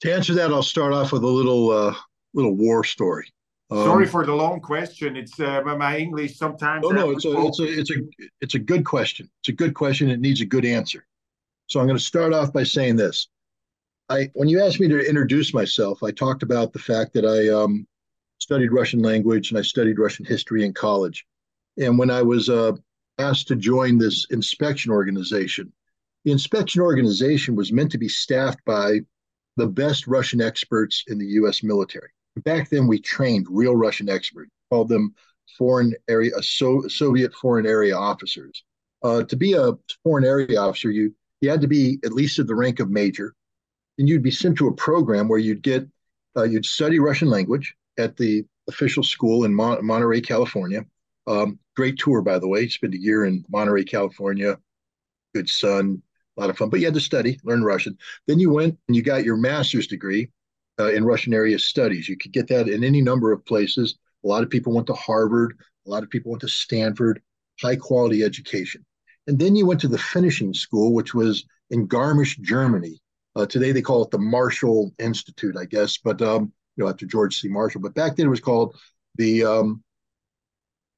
[0.00, 1.94] To answer that, I'll start off with a little uh,
[2.34, 3.28] little war story.
[3.70, 5.16] Um, Sorry for the long question.
[5.16, 6.84] It's uh, my English sometimes.
[6.86, 7.94] Oh no, it's a, it's a it's a
[8.40, 9.28] it's a good question.
[9.40, 10.10] It's a good question.
[10.10, 11.06] It needs a good answer.
[11.66, 13.28] So I'm going to start off by saying this.
[14.08, 17.48] I when you asked me to introduce myself, I talked about the fact that I
[17.48, 17.86] um,
[18.38, 21.26] studied Russian language and I studied Russian history in college.
[21.78, 22.72] And when I was uh,
[23.18, 25.72] asked to join this inspection organization,
[26.24, 29.00] the inspection organization was meant to be staffed by
[29.56, 31.62] the best Russian experts in the U.S.
[31.62, 32.10] military.
[32.44, 35.14] Back then, we trained real Russian experts, called them
[35.56, 38.64] foreign area so, Soviet foreign area officers.
[39.02, 42.46] Uh, to be a foreign area officer, you you had to be at least at
[42.46, 43.34] the rank of major,
[43.98, 45.86] and you'd be sent to a program where you'd get
[46.36, 50.84] uh, you'd study Russian language at the official school in Mon- Monterey, California.
[51.26, 52.68] Um, great tour, by the way.
[52.68, 54.58] Spent a year in Monterey, California.
[55.34, 56.02] Good sun,
[56.36, 56.68] a lot of fun.
[56.68, 57.96] But you had to study, learn Russian.
[58.26, 60.30] Then you went and you got your master's degree
[60.78, 62.08] uh, in Russian area studies.
[62.08, 63.96] You could get that in any number of places.
[64.24, 65.56] A lot of people went to Harvard.
[65.86, 67.22] A lot of people went to Stanford.
[67.60, 68.84] High quality education.
[69.26, 73.00] And then you went to the finishing school, which was in Garmisch, Germany.
[73.36, 77.04] Uh, today they call it the Marshall Institute, I guess, but um, you know after
[77.04, 77.48] George C.
[77.48, 77.82] Marshall.
[77.82, 78.74] But back then it was called
[79.16, 79.84] the um,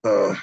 [0.04, 0.36] uh,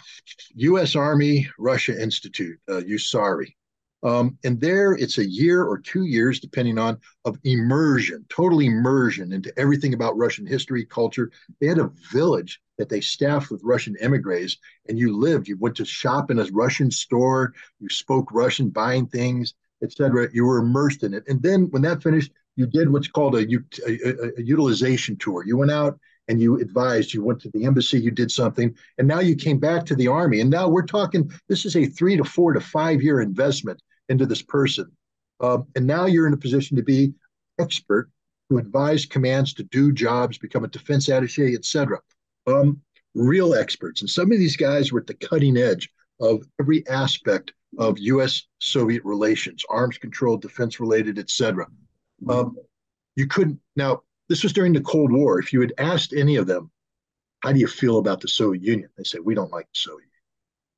[0.56, 0.96] U.S.
[0.96, 3.56] Army Russia Institute, uh, USARI.
[4.04, 9.32] Um, and there it's a year or two years, depending on, of immersion, total immersion
[9.32, 11.32] into everything about Russian history, culture.
[11.60, 14.58] They had a village that they staffed with Russian emigres,
[14.90, 15.48] and you lived.
[15.48, 17.54] You went to shop in a Russian store.
[17.80, 19.54] You spoke Russian, buying things,
[19.86, 20.28] etc.
[20.34, 21.24] You were immersed in it.
[21.28, 23.46] And then when that finished, you did what's called a,
[23.88, 25.44] a, a utilization tour.
[25.46, 29.08] You went out and you advised, you went to the embassy, you did something, and
[29.08, 30.42] now you came back to the army.
[30.42, 33.80] And now we're talking, this is a three to four to five year investment
[34.10, 34.92] into this person.
[35.40, 37.14] Um, and now you're in a position to be
[37.60, 38.10] expert
[38.50, 42.00] to advise commands to do jobs, become a defense attache, et cetera.
[42.48, 42.82] Um,
[43.16, 44.02] real experts.
[44.02, 48.44] And some of these guys were at the cutting edge of every aspect of U.S.
[48.60, 51.68] Soviet relations, arms control, defense related, et cetera.
[52.28, 52.58] Um,
[53.16, 53.60] you couldn't.
[53.76, 55.40] Now, this was during the Cold War.
[55.40, 56.72] If you had asked any of them,
[57.42, 58.90] how do you feel about the Soviet Union?
[58.98, 60.12] They said, we don't like the Soviet Union.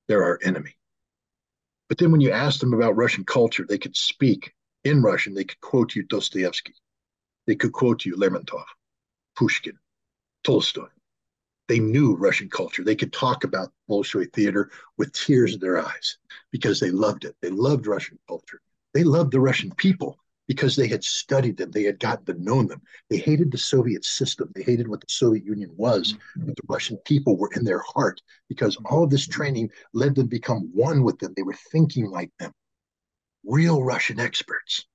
[0.08, 0.76] They're our enemy.
[1.88, 5.34] But then when you asked them about Russian culture, they could speak in Russian.
[5.34, 6.74] They could quote you Dostoevsky.
[7.46, 8.66] They could quote you Lermontov,
[9.38, 9.78] Pushkin,
[10.44, 10.88] Tolstoy.
[11.68, 12.84] They knew Russian culture.
[12.84, 16.18] They could talk about Bolshoi theater with tears in their eyes
[16.52, 17.36] because they loved it.
[17.42, 18.62] They loved Russian culture.
[18.94, 22.64] They loved the Russian people because they had studied them, they had gotten to know
[22.64, 22.82] them.
[23.10, 26.16] They hated the Soviet system, they hated what the Soviet Union was,
[26.46, 30.26] but the Russian people were in their heart because all of this training led them
[30.26, 31.34] to become one with them.
[31.36, 32.54] They were thinking like them,
[33.46, 34.86] real Russian experts.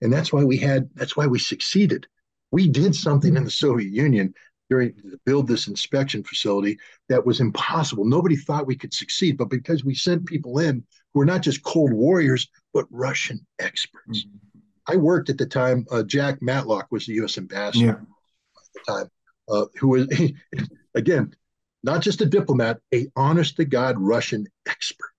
[0.00, 2.06] And that's why we had, that's why we succeeded.
[2.50, 4.32] We did something in the Soviet Union
[4.70, 8.04] during to build this inspection facility that was impossible.
[8.04, 11.62] Nobody thought we could succeed, but because we sent people in who were not just
[11.62, 14.24] cold warriors, but Russian experts.
[14.24, 14.38] Mm-hmm
[14.86, 15.86] I worked at the time.
[15.90, 17.38] Uh, Jack Matlock was the U.S.
[17.38, 17.92] ambassador yeah.
[17.92, 19.10] at the time,
[19.48, 20.08] uh, who was
[20.94, 21.34] again
[21.82, 25.10] not just a diplomat, a honest to God Russian expert.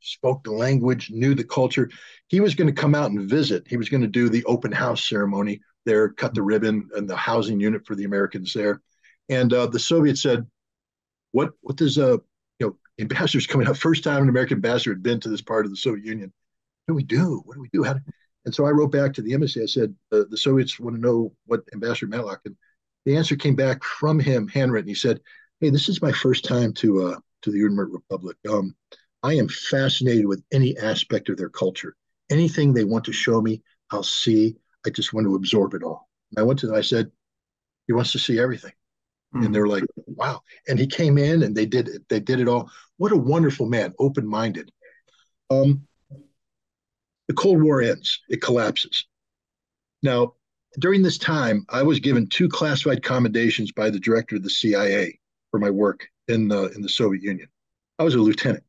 [0.00, 1.90] Spoke the language, knew the culture.
[2.28, 3.66] He was going to come out and visit.
[3.68, 7.16] He was going to do the open house ceremony there, cut the ribbon and the
[7.16, 8.80] housing unit for the Americans there.
[9.28, 10.46] And uh, the Soviets said,
[11.32, 11.52] "What?
[11.60, 12.18] What does uh,
[12.58, 13.76] you know, ambassadors coming out?
[13.76, 16.32] First time an American ambassador had been to this part of the Soviet Union.
[16.86, 17.42] What do we do?
[17.44, 17.84] What do we do?
[17.84, 18.00] How do,
[18.44, 19.62] and so I wrote back to the embassy.
[19.62, 22.56] I said, uh, the Soviets want to know what Ambassador Matlock, and
[23.04, 24.88] the answer came back from him, handwritten.
[24.88, 25.20] He said,
[25.60, 28.36] "Hey, this is my first time to uh, to the Udmurt Republic.
[28.48, 28.74] Um,
[29.22, 31.94] I am fascinated with any aspect of their culture.
[32.30, 34.56] Anything they want to show me, I'll see.
[34.86, 36.76] I just want to absorb it all." And I went to them.
[36.76, 37.10] I said,
[37.86, 38.72] "He wants to see everything."
[39.34, 39.46] Mm-hmm.
[39.46, 42.70] And they're like, "Wow!" And he came in, and they did they did it all.
[42.96, 44.70] What a wonderful man, open minded.
[45.50, 45.86] Um,
[47.28, 49.04] the Cold War ends, it collapses.
[50.02, 50.34] Now,
[50.78, 55.18] during this time, I was given two classified commendations by the director of the CIA
[55.50, 57.48] for my work in the, in the Soviet Union.
[57.98, 58.64] I was a lieutenant.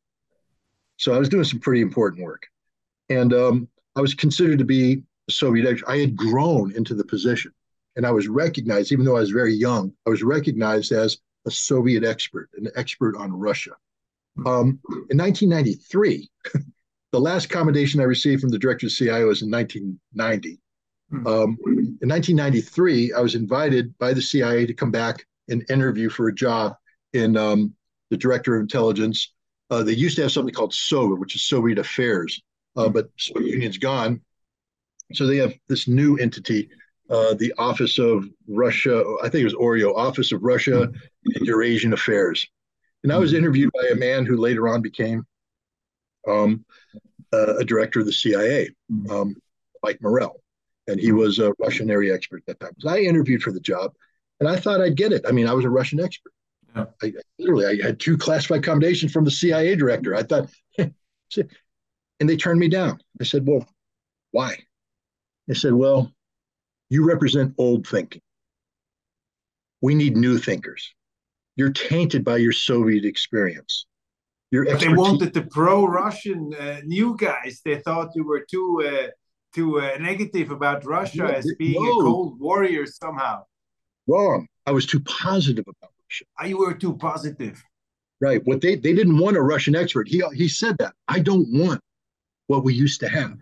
[0.96, 2.46] So I was doing some pretty important work.
[3.08, 5.82] And um, I was considered to be Soviet.
[5.86, 7.52] I had grown into the position
[7.96, 11.50] and I was recognized, even though I was very young, I was recognized as a
[11.50, 13.72] Soviet expert, an expert on Russia.
[14.46, 14.80] Um,
[15.10, 16.30] in 1993,
[17.12, 20.60] the last commendation I received from the director of CIA was in 1990.
[21.10, 21.26] Hmm.
[21.26, 21.58] Um,
[22.00, 26.34] in 1993, I was invited by the CIA to come back and interview for a
[26.34, 26.76] job
[27.12, 27.74] in um,
[28.10, 29.32] the director of intelligence.
[29.68, 32.40] Uh, they used to have something called SOVA, which is Soviet Affairs,
[32.76, 32.92] uh, hmm.
[32.92, 34.20] but Soviet Union's gone.
[35.12, 36.68] So they have this new entity
[37.10, 41.92] uh, the Office of Russia, I think it was Oreo, Office of Russia and Eurasian
[41.92, 42.46] Affairs.
[43.02, 45.26] And I was interviewed by a man who later on became
[46.28, 46.64] um,
[47.32, 48.70] uh, a director of the CIA,
[49.10, 49.34] um,
[49.82, 50.40] Mike Morrell.
[50.86, 52.76] And he was a Russian area expert at that time.
[52.78, 53.92] So I interviewed for the job
[54.38, 55.24] and I thought I'd get it.
[55.26, 56.32] I mean, I was a Russian expert.
[56.76, 56.86] Yeah.
[57.02, 60.14] I, literally, I had two classified accommodations from the CIA director.
[60.14, 60.94] I thought, and
[62.20, 63.00] they turned me down.
[63.20, 63.66] I said, well,
[64.30, 64.58] why?
[65.48, 66.12] They said, well,
[66.90, 68.22] you represent old thinking.
[69.80, 70.94] We need new thinkers.
[71.56, 73.86] You're tainted by your Soviet experience.
[74.50, 77.60] Your they wanted the pro-Russian uh, new guys.
[77.64, 79.08] They thought you were too uh,
[79.54, 82.00] too uh, negative about Russia no, as being no.
[82.00, 83.44] a cold warrior somehow.
[84.08, 84.48] Wrong.
[84.66, 86.24] I was too positive about Russia.
[86.38, 87.62] Ah, you were too positive.
[88.20, 88.40] Right.
[88.44, 90.08] What they they didn't want a Russian expert.
[90.08, 90.94] He he said that.
[91.06, 91.80] I don't want
[92.48, 93.38] what we used to have.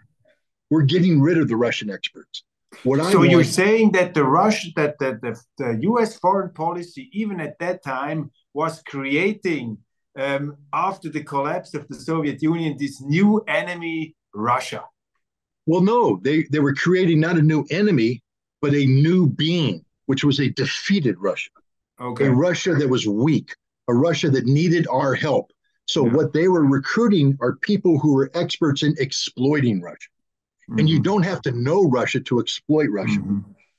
[0.70, 2.44] We're getting rid of the Russian experts.
[2.82, 6.18] What so you're saying that the Russian that the, the, the U.S.
[6.18, 9.78] foreign policy, even at that time, was creating
[10.18, 14.84] um, after the collapse of the Soviet Union this new enemy, Russia.
[15.66, 18.22] Well, no, they they were creating not a new enemy,
[18.60, 21.50] but a new being, which was a defeated Russia.
[22.00, 22.26] Okay.
[22.26, 23.54] A Russia that was weak,
[23.88, 25.52] a Russia that needed our help.
[25.86, 26.12] So yeah.
[26.12, 30.10] what they were recruiting are people who were experts in exploiting Russia.
[30.68, 30.78] Mm-hmm.
[30.78, 31.04] And you mm-hmm.
[31.04, 33.20] don't have to know Russia to exploit Russia.
[33.20, 33.38] Mm-hmm.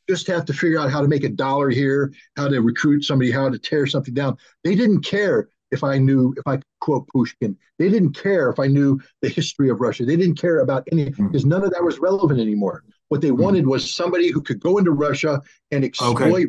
[0.09, 3.29] Just have to figure out how to make a dollar here, how to recruit somebody,
[3.31, 4.37] how to tear something down.
[4.63, 7.55] They didn't care if I knew, if I quote Pushkin.
[7.77, 10.05] They didn't care if I knew the history of Russia.
[10.05, 11.27] They didn't care about anything mm-hmm.
[11.27, 12.83] because none of that was relevant anymore.
[13.09, 13.43] What they mm-hmm.
[13.43, 15.41] wanted was somebody who could go into Russia
[15.71, 16.45] and exploit okay.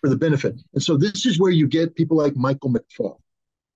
[0.00, 0.56] for the benefit.
[0.72, 3.18] And so this is where you get people like Michael McFaul.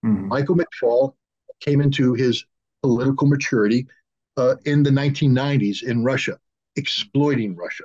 [0.05, 0.29] Mm-hmm.
[0.29, 1.15] Michael McFaul
[1.61, 2.45] came into his
[2.83, 3.87] political maturity
[4.37, 6.39] uh, in the 1990s in Russia,
[6.77, 7.85] exploiting Russia.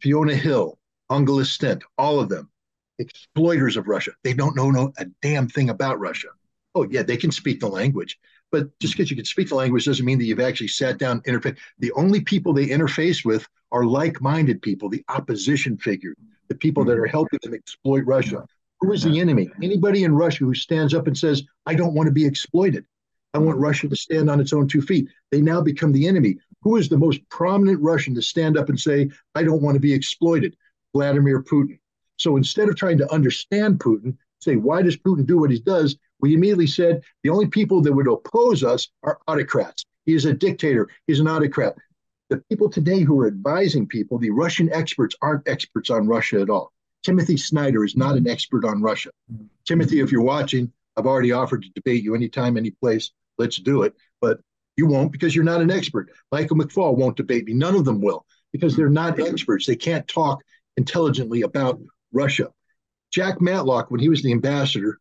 [0.00, 0.78] Fiona Hill,
[1.10, 2.50] Angela Stent, all of them,
[2.98, 4.12] exploiters of Russia.
[4.24, 6.28] They don't know no, a damn thing about Russia.
[6.74, 8.18] Oh, yeah, they can speak the language.
[8.52, 11.20] But just because you can speak the language doesn't mean that you've actually sat down
[11.22, 11.56] interface.
[11.78, 16.14] The only people they interface with are like-minded people, the opposition figure,
[16.48, 18.44] the people that are helping them exploit Russia.
[18.80, 19.50] Who is the enemy?
[19.62, 22.86] Anybody in Russia who stands up and says, I don't want to be exploited.
[23.32, 25.08] I want Russia to stand on its own two feet.
[25.30, 26.38] They now become the enemy.
[26.62, 29.80] Who is the most prominent Russian to stand up and say, I don't want to
[29.80, 30.56] be exploited?
[30.92, 31.78] Vladimir Putin.
[32.16, 35.96] So instead of trying to understand Putin, say, why does Putin do what he does?
[36.20, 39.84] We immediately said the only people that would oppose us are autocrats.
[40.06, 41.76] He is a dictator, he's an autocrat.
[42.30, 46.50] The people today who are advising people, the Russian experts, aren't experts on Russia at
[46.50, 46.72] all.
[47.02, 49.10] Timothy Snyder is not an expert on Russia.
[49.32, 49.46] Mm-hmm.
[49.64, 53.82] Timothy, if you're watching, I've already offered to debate you anytime, any place let's do
[53.82, 53.94] it.
[54.20, 54.38] But
[54.76, 56.10] you won't because you're not an expert.
[56.30, 57.54] Michael McFaul won't debate me.
[57.54, 59.32] None of them will because they're not mm-hmm.
[59.32, 59.66] experts.
[59.66, 60.40] They can't talk
[60.76, 61.80] intelligently about
[62.12, 62.48] Russia.
[63.12, 64.98] Jack Matlock, when he was the ambassador,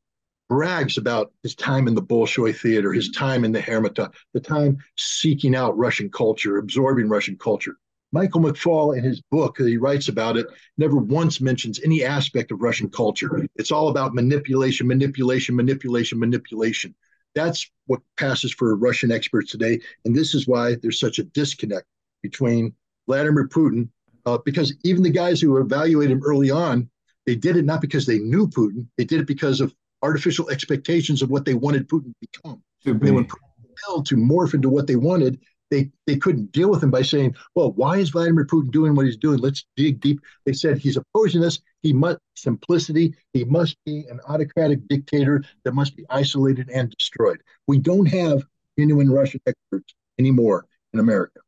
[0.49, 4.77] brags about his time in the Bolshoi theater, his time in the Hermitage, the time
[4.97, 7.75] seeking out Russian culture, absorbing Russian culture.
[8.11, 10.47] Michael McFaul, in his book that he writes about it,
[10.79, 13.47] never once mentions any aspect of Russian culture.
[13.55, 16.95] It's all about manipulation, manipulation, manipulation, manipulation.
[17.39, 19.79] That's what passes for Russian experts today.
[20.05, 21.85] And this is why there's such a disconnect
[22.21, 22.73] between
[23.07, 23.89] Vladimir Putin,
[24.25, 26.89] uh, because even the guys who evaluated him early on,
[27.25, 31.21] they did it not because they knew Putin, they did it because of artificial expectations
[31.21, 32.63] of what they wanted Putin to become.
[32.83, 33.07] To be.
[33.07, 35.39] They were compelled to morph into what they wanted
[35.69, 39.05] they they couldn't deal with him by saying, "Well, why is Vladimir Putin doing what
[39.05, 39.39] he's doing?
[39.39, 41.59] Let's dig deep." They said he's opposing us.
[41.81, 43.15] He must simplicity.
[43.34, 47.41] He must be an autocratic dictator that must be isolated and destroyed.
[47.68, 48.43] We don't have
[48.77, 51.39] genuine Russian experts anymore in America.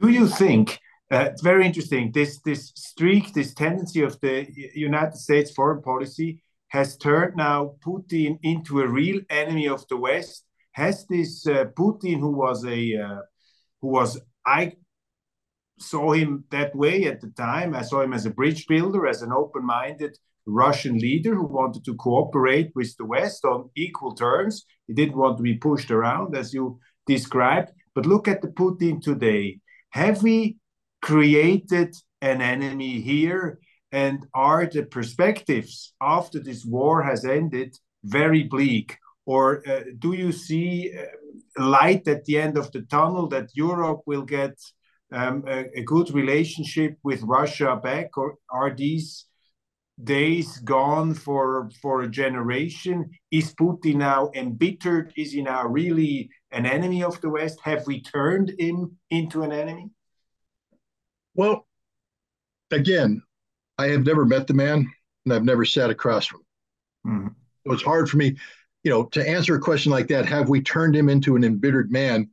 [0.00, 0.78] Do you think?
[1.12, 2.12] Uh, it's very interesting.
[2.12, 8.38] This this streak, this tendency of the United States foreign policy has turned now Putin
[8.42, 13.20] into a real enemy of the West has this uh, Putin, who was a uh,
[13.80, 14.76] who was I
[15.80, 17.74] saw him that way at the time.
[17.74, 20.16] I saw him as a bridge builder, as an open-minded
[20.46, 24.64] Russian leader who wanted to cooperate with the West on equal terms.
[24.86, 27.70] He didn't want to be pushed around, as you described.
[27.94, 29.60] But look at the Putin today.
[29.90, 30.56] Have we
[31.02, 33.58] created an enemy here?
[33.92, 38.96] And are the perspectives after this war has ended very bleak?
[39.26, 44.02] Or uh, do you see uh, light at the end of the tunnel that Europe
[44.06, 44.54] will get
[45.12, 48.16] um, a, a, good relationship with Russia back?
[48.16, 49.26] Or are these
[50.02, 53.10] days gone for, for a generation?
[53.30, 55.12] Is Putin now embittered?
[55.16, 57.60] Is he now really an enemy of the West?
[57.62, 59.90] Have we turned him into an enemy?
[61.34, 61.66] Well,
[62.70, 63.22] again,
[63.78, 64.90] I have never met the man
[65.24, 67.12] and I've never sat across from him.
[67.12, 67.28] Mm-hmm.
[67.66, 68.36] So it's hard for me,
[68.84, 70.26] you know, to answer a question like that.
[70.26, 72.30] Have we turned him into an embittered man?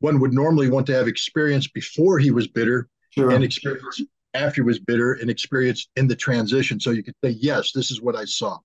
[0.00, 3.30] One would normally want to have experience before he was bitter sure.
[3.30, 4.02] and experience
[4.34, 6.80] after he was bitter and experience in the transition.
[6.80, 8.58] So you could say, yes, this is what I saw.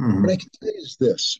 [0.00, 0.22] Mm-hmm.
[0.22, 1.38] What I can say is this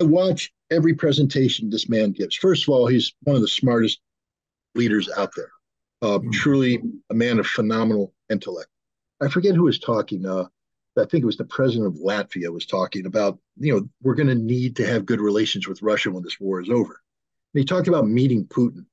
[0.00, 2.36] I watch every presentation this man gives.
[2.36, 4.00] First of all, he's one of the smartest
[4.74, 5.50] leaders out there.
[6.02, 6.30] Uh, mm-hmm.
[6.30, 8.68] Truly a man of phenomenal intellect.
[9.22, 10.26] I forget who was talking.
[10.26, 10.44] Uh,
[10.98, 14.28] I think it was the president of Latvia was talking about, you know, we're going
[14.28, 17.00] to need to have good relations with Russia when this war is over.
[17.56, 18.84] And he talked about meeting Putin.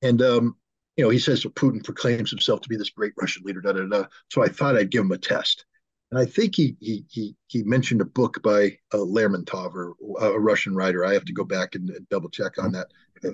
[0.00, 0.56] And, um,
[0.96, 3.72] you know, he says so Putin proclaims himself to be this great Russian leader, da,
[3.72, 4.04] da, da.
[4.30, 5.64] So I thought I'd give him a test.
[6.12, 10.38] And I think he he he, he mentioned a book by uh, Lermontov, or a
[10.38, 11.04] Russian writer.
[11.04, 12.86] I have to go back and, double check on that.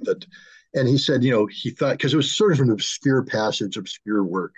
[0.07, 0.24] But,
[0.73, 3.77] and he said, you know, he thought because it was sort of an obscure passage,
[3.77, 4.55] obscure work.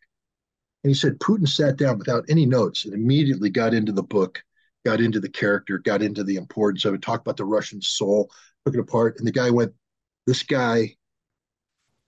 [0.84, 4.44] And he said Putin sat down without any notes and immediately got into the book,
[4.86, 8.30] got into the character, got into the importance of it, talked about the Russian soul,
[8.64, 9.16] took it apart.
[9.18, 9.72] And the guy went,
[10.26, 10.96] This guy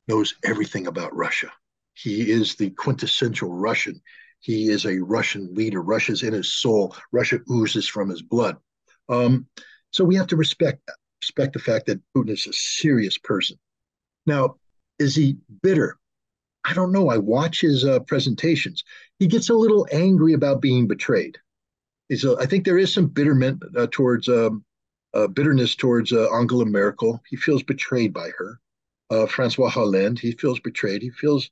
[0.08, 1.52] knows everything about Russia.
[1.94, 4.00] He is the quintessential Russian.
[4.40, 5.82] He is a Russian leader.
[5.82, 6.94] Russia's in his soul.
[7.12, 8.56] Russia oozes from his blood.
[9.08, 9.46] Um,
[9.92, 13.58] so we have to respect that, respect the fact that Putin is a serious person.
[14.26, 14.56] Now,
[14.98, 15.98] is he bitter?
[16.64, 17.08] I don't know.
[17.08, 18.84] I watch his uh, presentations.
[19.18, 21.38] He gets a little angry about being betrayed.
[22.08, 24.64] He's, uh, I think there is some bitterment uh, towards um,
[25.16, 27.22] uh, bitterness towards uh, Angela Merkel.
[27.28, 28.60] He feels betrayed by her.
[29.10, 31.00] Uh, Francois Hollande, he feels betrayed.
[31.00, 31.50] He feels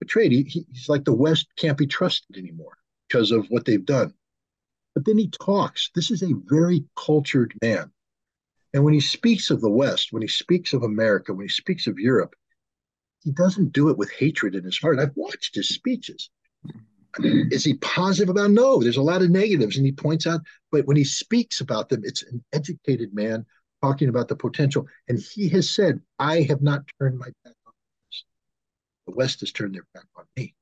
[0.00, 0.32] betrayed.
[0.32, 2.78] He, he, he's like the West can't be trusted anymore
[3.08, 4.14] because of what they've done.
[4.94, 5.90] But then he talks.
[5.94, 7.90] This is a very cultured man.
[8.72, 11.86] And when he speaks of the West, when he speaks of America, when he speaks
[11.86, 12.34] of Europe,
[13.22, 14.98] he doesn't do it with hatred in his heart.
[14.98, 16.30] I've watched his speeches.
[17.20, 18.50] Is he positive about?
[18.50, 20.40] No, there's a lot of negatives, and he points out.
[20.70, 23.44] But when he speaks about them, it's an educated man
[23.82, 24.86] talking about the potential.
[25.08, 27.72] And he has said, "I have not turned my back on
[28.08, 28.24] this.
[29.06, 30.54] The West has turned their back on me."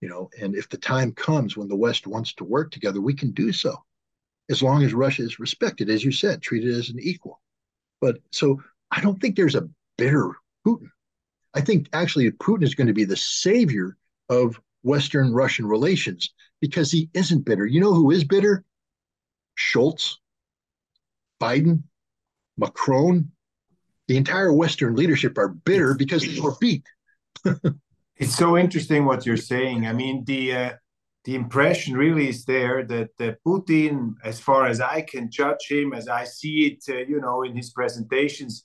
[0.00, 3.12] You know, and if the time comes when the West wants to work together, we
[3.12, 3.76] can do so,
[4.48, 7.42] as long as Russia is respected, as you said, treated as an equal.
[8.00, 9.68] But so I don't think there's a
[9.98, 10.32] bitter
[10.66, 10.90] Putin.
[11.52, 13.98] I think actually Putin is going to be the savior
[14.30, 17.66] of Western Russian relations because he isn't bitter.
[17.66, 18.64] You know who is bitter?
[19.58, 20.16] Scholz,
[21.40, 21.82] Biden,
[22.56, 23.30] Macron,
[24.08, 26.84] the entire Western leadership are bitter because they were beat.
[28.16, 29.86] it's so interesting what you're saying.
[29.86, 30.72] I mean, the uh,
[31.24, 35.92] the impression really is there that uh, Putin, as far as I can judge him,
[35.92, 38.64] as I see it, uh, you know, in his presentations,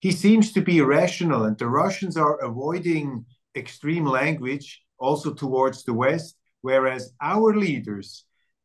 [0.00, 3.24] he seems to be rational, and the Russians are avoiding
[3.56, 8.24] extreme language also towards the West, whereas our leaders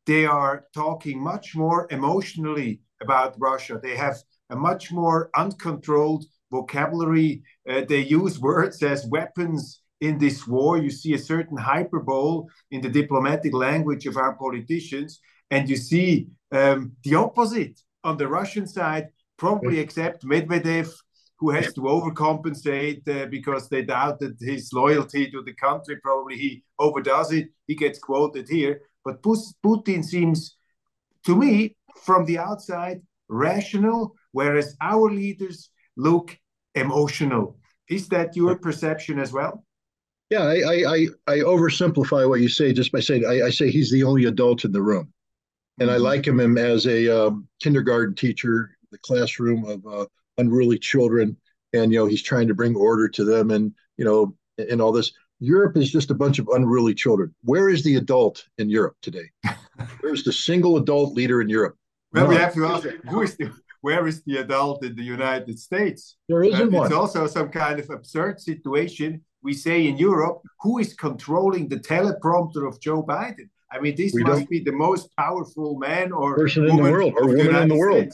[0.09, 3.79] they are talking much more emotionally about Russia.
[3.81, 4.17] They have
[4.49, 7.43] a much more uncontrolled vocabulary.
[7.69, 10.77] Uh, they use words as weapons in this war.
[10.77, 15.19] You see a certain hyperbole in the diplomatic language of our politicians,
[15.51, 20.91] and you see um, the opposite on the Russian side, probably except Medvedev
[21.39, 25.95] who has to overcompensate uh, because they doubted his loyalty to the country.
[25.97, 27.49] Probably he overdoes it.
[27.65, 28.81] He gets quoted here.
[29.05, 30.57] But Putin seems,
[31.25, 36.37] to me, from the outside, rational, whereas our leaders look
[36.75, 37.57] emotional.
[37.89, 39.63] Is that your perception as well?
[40.29, 43.91] Yeah, I, I, I oversimplify what you say just by saying I, I say he's
[43.91, 45.11] the only adult in the room.
[45.79, 46.03] And I mm-hmm.
[46.03, 50.05] like him as a um, kindergarten teacher, the classroom of uh,
[50.39, 51.37] unruly children
[51.73, 54.91] and you know he's trying to bring order to them and you know and all
[54.91, 55.11] this.
[55.41, 57.33] Europe is just a bunch of unruly children.
[57.43, 59.29] Where is the adult in europe today?
[60.01, 61.75] Where's the single adult leader in europe?
[62.11, 63.51] Well we have to ask who is the
[63.81, 66.17] where is the adult in the united states?
[66.27, 66.85] There isn't uh, one.
[66.87, 69.21] it's also some kind of absurd situation.
[69.41, 73.49] We say in europe who is controlling the teleprompter of joe biden?
[73.71, 77.13] I mean this we must be the most powerful man or person in the world
[77.15, 78.11] or woman in the world.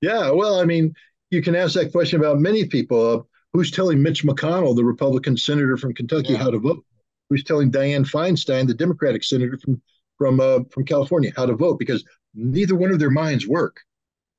[0.00, 0.94] Yeah well i mean
[1.32, 3.10] you can ask that question about many people.
[3.10, 3.22] Uh,
[3.52, 6.38] who's telling Mitch McConnell, the Republican senator from Kentucky, yeah.
[6.38, 6.84] how to vote?
[7.28, 9.80] Who's telling Dianne Feinstein, the Democratic senator from
[10.18, 11.78] from uh, from California, how to vote?
[11.78, 12.04] Because
[12.34, 13.80] neither one of their minds work.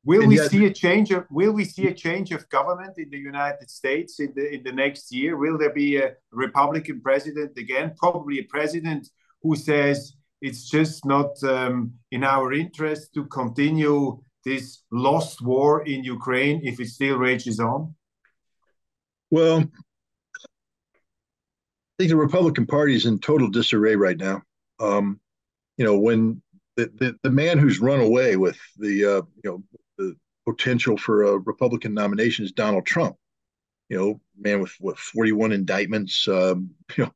[0.05, 2.97] Will and we yet, see a change of Will we see a change of government
[2.97, 5.37] in the United States in the in the next year?
[5.37, 7.93] Will there be a Republican president again?
[7.97, 9.09] Probably a president
[9.41, 16.03] who says it's just not um, in our interest to continue this lost war in
[16.03, 17.95] Ukraine if it still rages on?
[19.31, 19.63] Well,
[20.39, 24.41] I think the Republican Party is in total disarray right now.
[24.79, 25.19] Um,
[25.77, 26.41] you know, when
[26.75, 29.63] the, the, the man who's run away with the uh, you know
[29.97, 30.15] the
[30.45, 33.15] potential for a Republican nomination is Donald Trump.
[33.89, 36.27] You know, man with what 41 indictments.
[36.27, 37.11] Um, you know,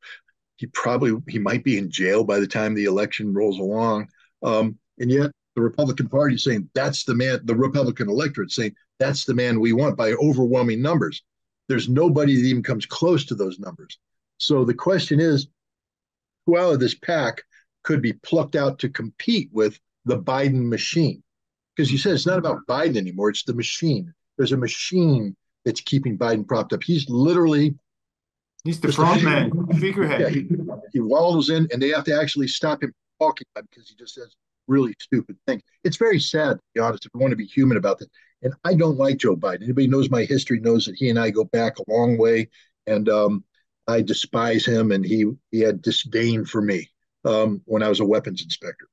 [0.58, 4.10] he probably he might be in jail by the time the election rolls along.
[4.44, 7.40] Um, and yet the Republican Party saying that's the man.
[7.46, 11.24] The Republican electorate saying that's the man we want by overwhelming numbers.
[11.68, 13.98] There's nobody that even comes close to those numbers.
[14.38, 15.48] So the question is,
[16.46, 17.42] who out of this pack
[17.84, 21.24] could be plucked out to compete with the Biden machine?
[21.76, 24.14] Because you said it's not about Biden anymore; it's the machine.
[24.38, 25.36] There's a machine
[25.66, 26.84] that's keeping Biden propped up.
[26.84, 27.74] He's literally
[28.64, 30.22] he's the front man, figurehead.
[30.22, 30.48] Yeah, he,
[30.94, 34.36] he waddles in, and they have to actually stop him talking because he just says
[34.68, 35.62] really stupid things.
[35.84, 38.10] It's very sad, to be honest, if we want to be human about this.
[38.42, 39.64] And I don't like Joe Biden.
[39.64, 42.50] Anybody knows my history knows that he and I go back a long way.
[42.86, 43.44] And um,
[43.88, 46.90] I despise him, and he he had disdain for me
[47.26, 48.88] um, when I was a weapons inspector.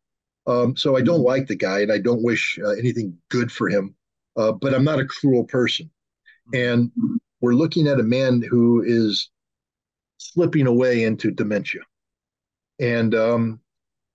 [0.47, 3.69] Um, so I don't like the guy, and I don't wish uh, anything good for
[3.69, 3.95] him.
[4.37, 5.91] Uh, but I'm not a cruel person,
[6.53, 6.91] and
[7.41, 9.31] we're looking at a man who is
[10.19, 11.83] slipping away into dementia,
[12.81, 13.61] and um,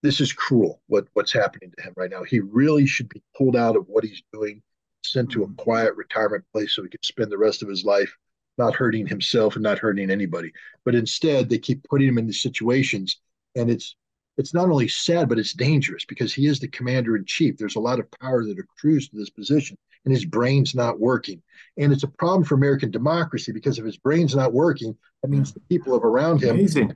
[0.01, 0.81] this is cruel.
[0.87, 2.23] What what's happening to him right now?
[2.23, 4.61] He really should be pulled out of what he's doing,
[5.03, 5.55] sent to a mm-hmm.
[5.55, 8.15] quiet retirement place so he can spend the rest of his life
[8.57, 10.51] not hurting himself and not hurting anybody.
[10.83, 13.19] But instead, they keep putting him in these situations,
[13.55, 13.95] and it's
[14.37, 17.57] it's not only sad, but it's dangerous because he is the commander in chief.
[17.57, 21.41] There's a lot of power that accrues to this position, and his brain's not working.
[21.77, 25.51] And it's a problem for American democracy because if his brain's not working, that means
[25.51, 25.55] mm.
[25.55, 26.93] the people of around him Amazing.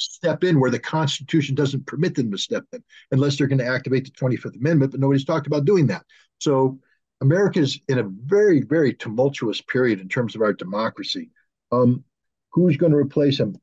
[0.00, 3.66] Step in where the Constitution doesn't permit them to step in, unless they're going to
[3.66, 4.92] activate the 25th Amendment.
[4.92, 6.04] But nobody's talked about doing that.
[6.38, 6.78] So
[7.20, 11.30] America is in a very, very tumultuous period in terms of our democracy.
[11.72, 12.04] Um,
[12.52, 13.56] who's going to replace him?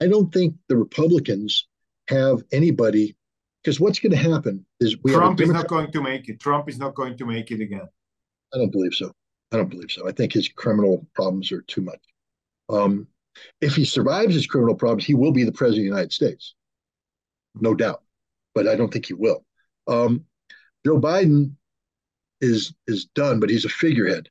[0.00, 1.66] I don't think the Republicans
[2.08, 3.16] have anybody
[3.62, 6.40] because what's going to happen is we Trump is not going to make it.
[6.40, 7.88] Trump is not going to make it again.
[8.54, 9.12] I don't believe so.
[9.52, 10.08] I don't believe so.
[10.08, 12.00] I think his criminal problems are too much.
[12.68, 13.06] Um,
[13.60, 16.54] if he survives his criminal problems, he will be the president of the United States,
[17.54, 18.02] no doubt.
[18.54, 19.44] But I don't think he will.
[19.86, 20.24] Um,
[20.84, 21.52] Joe Biden
[22.40, 24.28] is is done, but he's a figurehead.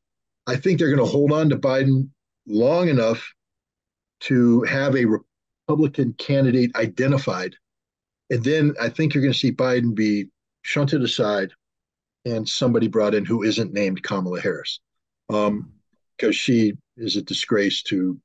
[0.47, 2.09] I think they're going to hold on to Biden
[2.47, 3.33] long enough
[4.21, 5.05] to have a
[5.67, 7.55] Republican candidate identified,
[8.29, 10.25] and then I think you're going to see Biden be
[10.63, 11.51] shunted aside
[12.25, 14.81] and somebody brought in who isn't named Kamala Harris,
[15.27, 18.19] because um, she is a disgrace to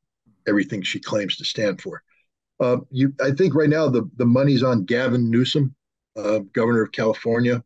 [0.47, 2.03] everything she claims to stand for.
[2.61, 5.75] Uh, you, I think right now the the money's on Gavin Newsom,
[6.17, 7.63] uh, governor of California.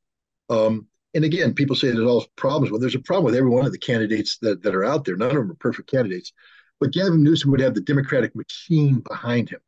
[0.48, 2.70] Um, and again, people say there's all problems.
[2.70, 5.16] Well, there's a problem with every one of the candidates that, that are out there.
[5.16, 6.32] None of them are perfect candidates.
[6.80, 9.60] But Gavin Newsom would have the Democratic machine behind him.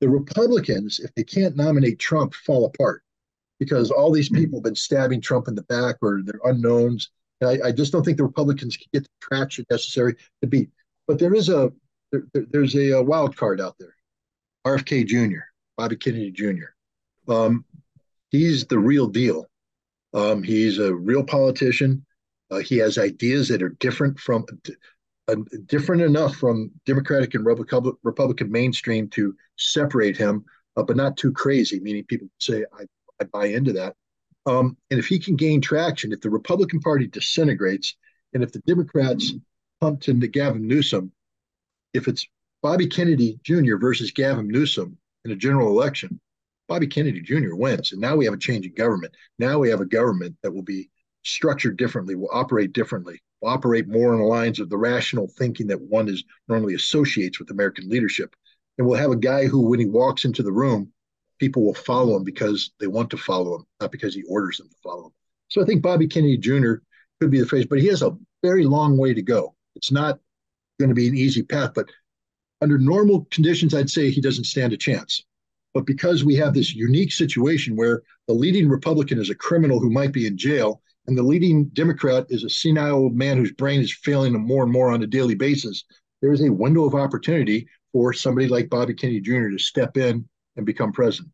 [0.00, 3.02] The Republicans, if they can't nominate Trump, fall apart
[3.58, 7.10] because all these people have been stabbing Trump in the back or they're unknowns.
[7.42, 10.70] I, I, just don't think the Republicans can get the traction necessary to beat.
[11.06, 11.70] But there is a
[12.32, 13.94] there, there's a, a, wild card out there,
[14.66, 15.40] RFK Jr.,
[15.76, 16.72] Bobby Kennedy Jr.
[17.28, 17.64] Um,
[18.30, 19.46] he's the real deal.
[20.12, 22.04] Um, he's a real politician.
[22.50, 24.46] Uh, he has ideas that are different from
[25.28, 25.36] uh,
[25.66, 30.44] different enough from Democratic and Republican, Republican mainstream to separate him,
[30.76, 31.80] uh, but not too crazy.
[31.80, 32.84] Meaning people say I,
[33.20, 33.96] I buy into that.
[34.46, 37.96] Um, and if he can gain traction, if the Republican Party disintegrates,
[38.34, 39.32] and if the Democrats
[39.80, 41.12] pump to Gavin Newsom,
[41.94, 42.26] if it's
[42.62, 43.76] Bobby Kennedy Jr.
[43.76, 46.20] versus Gavin Newsom in a general election,
[46.68, 47.54] Bobby Kennedy Jr.
[47.54, 47.92] wins.
[47.92, 49.14] And now we have a change in government.
[49.38, 50.90] Now we have a government that will be
[51.22, 55.66] structured differently, will operate differently, will operate more in the lines of the rational thinking
[55.68, 58.34] that one is normally associates with American leadership.
[58.76, 60.90] And we'll have a guy who, when he walks into the room,
[61.38, 64.68] people will follow him because they want to follow him, not because he orders them
[64.68, 65.12] to follow him.
[65.48, 66.74] So I think Bobby Kennedy Jr.
[67.20, 69.54] could be the face, but he has a very long way to go.
[69.76, 70.18] It's not
[70.78, 71.88] going to be an easy path, but
[72.60, 75.22] under normal conditions, I'd say he doesn't stand a chance.
[75.74, 79.90] But because we have this unique situation where the leading Republican is a criminal who
[79.90, 83.80] might be in jail, and the leading Democrat is a senile old man whose brain
[83.80, 85.84] is failing him more and more on a daily basis,
[86.22, 89.50] there is a window of opportunity for somebody like Bobby Kennedy Jr.
[89.50, 90.26] to step in
[90.56, 91.32] and become president.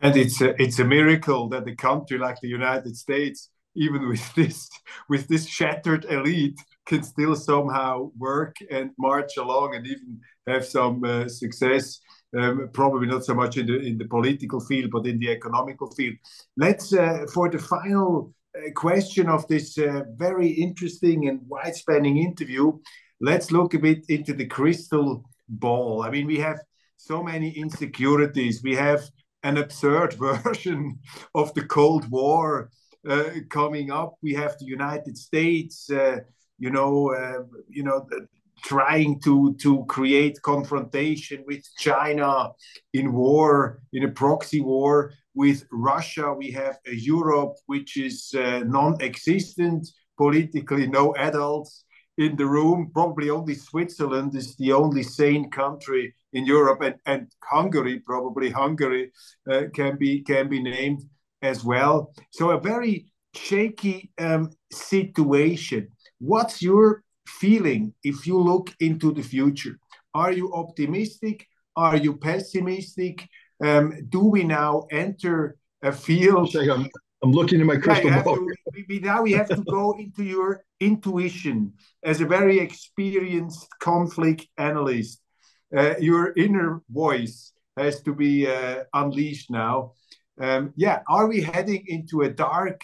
[0.00, 4.34] And it's a, it's a miracle that a country like the United States, even with
[4.34, 4.68] this
[5.08, 6.58] with this shattered elite,
[6.88, 12.00] can still somehow work and march along and even have some uh, success
[12.36, 15.90] um, probably not so much in the in the political field, but in the economical
[15.90, 16.16] field.
[16.56, 22.78] Let's uh, for the final uh, question of this uh, very interesting and wide-spanning interview.
[23.20, 26.02] Let's look a bit into the crystal ball.
[26.02, 26.60] I mean, we have
[26.96, 28.62] so many insecurities.
[28.62, 29.02] We have
[29.42, 30.12] an absurd
[30.44, 30.98] version
[31.34, 32.70] of the Cold War
[33.08, 34.16] uh, coming up.
[34.22, 36.20] We have the United States, uh,
[36.58, 38.06] you know, uh, you know,
[38.64, 42.50] trying to to create confrontation with China
[42.92, 46.32] in war, in a proxy war with Russia.
[46.32, 51.84] We have a Europe which is uh, non-existent politically, no adults
[52.18, 52.90] in the room.
[52.92, 59.12] Probably only Switzerland is the only sane country in Europe, and, and Hungary, probably Hungary,
[59.50, 61.02] uh, can be can be named
[61.42, 62.12] as well.
[62.30, 65.88] So a very shaky um, situation.
[66.18, 69.78] What's your feeling if you look into the future?
[70.14, 71.46] Are you optimistic?
[71.76, 73.28] Are you pessimistic?
[73.62, 76.54] Um, do we now enter a field?
[76.56, 76.88] I'm,
[77.22, 78.36] I'm looking at my crystal ball.
[78.36, 78.54] To,
[78.88, 81.72] we, now we have to go into your intuition
[82.02, 85.20] as a very experienced conflict analyst.
[85.76, 89.92] Uh, your inner voice has to be uh, unleashed now.
[90.40, 92.80] Um, yeah, are we heading into a dark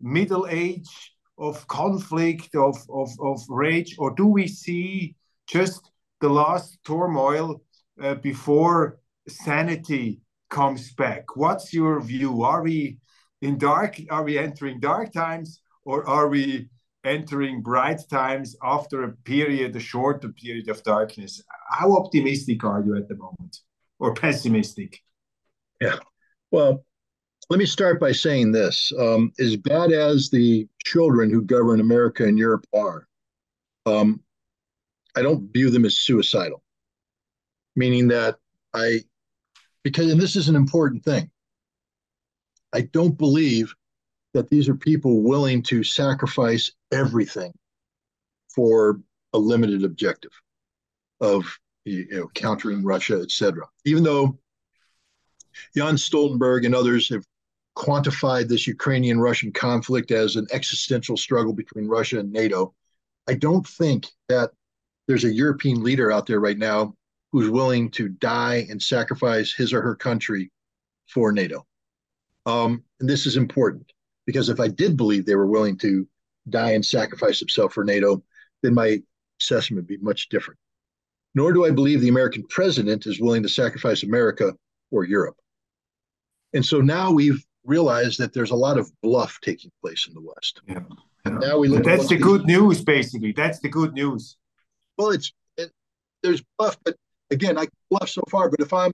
[0.00, 5.14] middle age of conflict, of, of, of rage, or do we see
[5.46, 5.90] just
[6.20, 7.62] the last turmoil
[8.02, 8.98] uh, before
[9.28, 11.36] sanity comes back?
[11.36, 12.42] What's your view?
[12.42, 12.98] Are we
[13.42, 14.00] in dark?
[14.10, 16.68] Are we entering dark times, or are we
[17.04, 21.42] entering bright times after a period, a shorter period of darkness?
[21.70, 23.58] How optimistic are you at the moment,
[23.98, 25.00] or pessimistic?
[25.80, 25.98] Yeah,
[26.50, 26.84] well,
[27.48, 32.24] let me start by saying this: um, as bad as the children who govern America
[32.24, 33.06] and Europe are,
[33.86, 34.20] um,
[35.16, 36.62] I don't view them as suicidal.
[37.76, 38.36] Meaning that
[38.74, 39.00] I,
[39.84, 41.30] because and this is an important thing.
[42.72, 43.74] I don't believe
[44.34, 47.52] that these are people willing to sacrifice everything
[48.54, 49.00] for
[49.32, 50.32] a limited objective
[51.20, 51.44] of
[51.84, 53.66] you know countering Russia, etc.
[53.84, 54.38] Even though
[55.76, 57.24] Jens Stoltenberg and others have
[57.76, 62.74] quantified this Ukrainian Russian conflict as an existential struggle between Russia and NATO.
[63.28, 64.50] I don't think that
[65.06, 66.94] there's a European leader out there right now
[67.32, 70.50] who's willing to die and sacrifice his or her country
[71.08, 71.66] for NATO.
[72.46, 73.92] Um, and this is important
[74.24, 76.08] because if I did believe they were willing to
[76.48, 78.22] die and sacrifice themselves for NATO,
[78.62, 79.02] then my
[79.40, 80.58] assessment would be much different.
[81.34, 84.54] Nor do I believe the American president is willing to sacrifice America
[84.90, 85.36] or Europe.
[86.54, 90.20] And so now we've realize that there's a lot of bluff taking place in the
[90.20, 90.60] West.
[90.66, 90.80] Yeah.
[91.24, 91.84] And now we look.
[91.84, 93.32] That's the good news, basically.
[93.32, 94.36] That's the good news.
[94.96, 95.70] Well, it's it,
[96.22, 96.96] there's bluff, but
[97.30, 98.48] again, I bluff so far.
[98.48, 98.92] But if I'm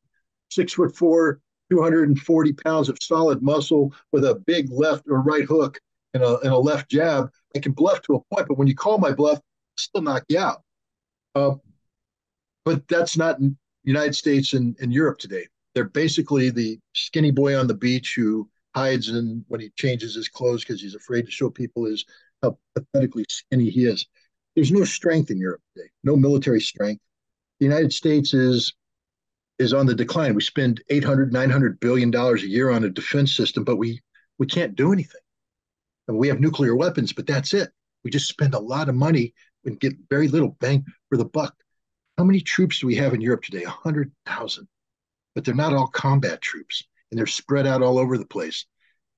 [0.50, 1.40] six foot four,
[1.70, 5.78] 240 pounds of solid muscle with a big left or right hook
[6.14, 8.48] and a, and a left jab, I can bluff to a point.
[8.48, 10.62] But when you call my bluff, I'll still knock you out.
[11.34, 11.54] Uh,
[12.64, 15.46] but that's not in United States and, and Europe today.
[15.74, 20.28] They're basically the skinny boy on the beach who hides in when he changes his
[20.28, 22.04] clothes because he's afraid to show people his
[22.42, 24.06] how pathetically skinny he is.
[24.54, 27.02] There's no strength in Europe today, no military strength.
[27.60, 28.74] The United States is
[29.58, 30.34] is on the decline.
[30.34, 34.00] We spend 800, 900 billion dollars a year on a defense system, but we
[34.38, 35.20] we can't do anything.
[36.08, 37.70] We have nuclear weapons, but that's it.
[38.04, 39.34] We just spend a lot of money
[39.64, 41.54] and get very little bang for the buck.
[42.18, 43.64] How many troops do we have in Europe today?
[43.64, 44.68] 100,000.
[45.34, 48.64] But they're not all combat troops and they're spread out all over the place.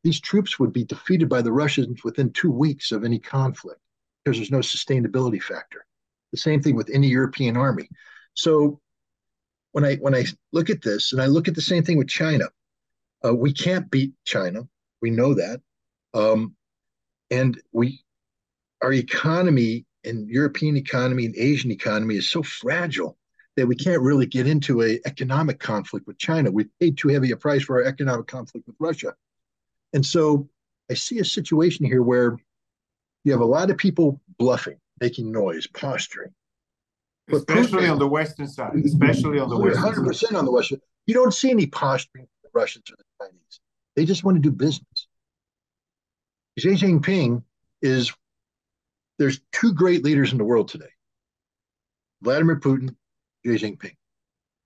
[0.03, 3.81] These troops would be defeated by the Russians within two weeks of any conflict
[4.25, 5.87] because there's no sustainability factor.
[6.33, 7.89] The same thing with any European army.
[8.35, 8.81] So
[9.71, 12.09] when I when I look at this, and I look at the same thing with
[12.09, 12.47] China,
[13.25, 14.69] uh, we can't beat China.
[15.01, 15.61] We know that,
[16.15, 16.57] um,
[17.31, 18.01] and we
[18.83, 23.17] our economy and European economy and Asian economy is so fragile
[23.57, 26.51] that we can't really get into a economic conflict with China.
[26.51, 29.15] We paid too heavy a price for our economic conflict with Russia.
[29.93, 30.49] And so
[30.91, 32.37] I see a situation here where
[33.23, 36.35] you have a lot of people bluffing, making noise, posturing.
[37.33, 40.35] Especially on the Western side, especially on the Western 100% side.
[40.35, 40.81] on the Western.
[41.07, 43.61] You don't see any posturing from the Russians or the Chinese.
[43.97, 45.07] They just want to do business.
[46.59, 47.43] Xi Jinping
[47.81, 48.13] is,
[49.19, 50.91] there's two great leaders in the world today
[52.21, 52.95] Vladimir Putin
[53.45, 53.95] Xi Jinping.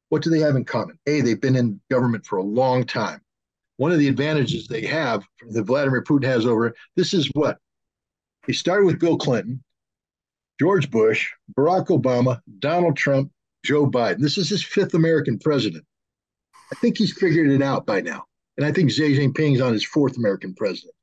[0.09, 0.99] What do they have in common?
[1.07, 3.21] A, they've been in government for a long time.
[3.77, 7.59] One of the advantages they have that Vladimir Putin has over this is what
[8.47, 9.63] he started with Bill Clinton,
[10.59, 13.31] George Bush, Barack Obama, Donald Trump,
[13.65, 14.19] Joe Biden.
[14.19, 15.85] This is his fifth American president.
[16.73, 18.25] I think he's figured it out by now.
[18.57, 20.95] And I think Xi Jinping is on his fourth American president.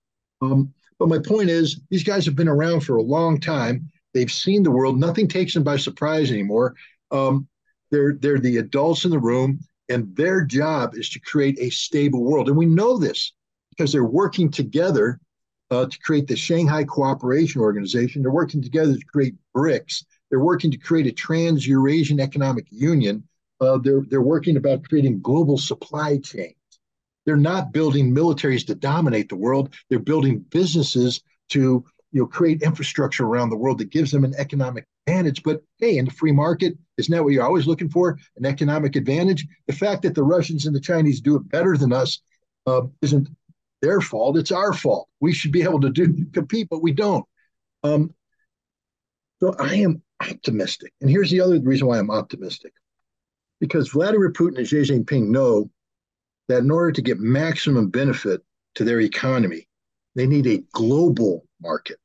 [0.41, 3.89] Um, but my point is, these guys have been around for a long time.
[4.14, 4.99] They've seen the world.
[4.99, 6.76] Nothing takes them by surprise anymore.
[7.11, 7.47] Um,
[7.91, 9.59] they're they're the adults in the room.
[9.87, 12.47] And their job is to create a stable world.
[12.47, 13.33] And we know this
[13.69, 15.19] because they're working together
[15.69, 18.21] uh, to create the Shanghai Cooperation Organization.
[18.21, 20.03] They're working together to create BRICS.
[20.29, 23.23] They're working to create a trans Eurasian Economic Union.
[23.61, 26.55] Uh, they're, they're working about creating global supply chains.
[27.25, 29.73] They're not building militaries to dominate the world.
[29.89, 31.85] They're building businesses to
[32.15, 35.43] you know create infrastructure around the world that gives them an economic advantage.
[35.43, 38.17] But hey, in the free market, isn't that what you're always looking for?
[38.37, 39.45] An economic advantage.
[39.67, 42.21] The fact that the Russians and the Chinese do it better than us
[42.67, 43.27] uh, isn't
[43.81, 44.37] their fault.
[44.37, 45.09] It's our fault.
[45.19, 47.25] We should be able to do compete, but we don't.
[47.83, 48.13] Um,
[49.41, 50.93] so I am optimistic.
[51.01, 52.71] And here's the other reason why I'm optimistic.
[53.59, 55.69] Because Vladimir Putin and Xi Jinping know
[56.47, 58.41] that in order to get maximum benefit
[58.75, 59.67] to their economy,
[60.15, 61.99] they need a global market,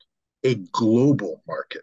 [0.45, 1.83] a global market.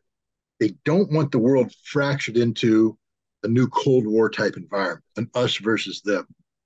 [0.59, 2.97] They don't want the world fractured into
[3.43, 6.25] a new Cold War type environment, an us versus them.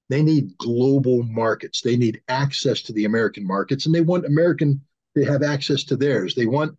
[0.09, 1.81] They need global markets.
[1.81, 4.81] They need access to the American markets, and they want American
[5.15, 6.35] to have access to theirs.
[6.35, 6.77] They want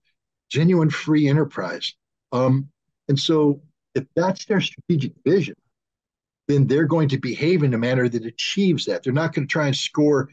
[0.50, 1.94] genuine free enterprise.
[2.32, 2.68] Um,
[3.08, 3.62] and so,
[3.94, 5.54] if that's their strategic vision,
[6.48, 9.02] then they're going to behave in a manner that achieves that.
[9.02, 10.30] They're not going to try and score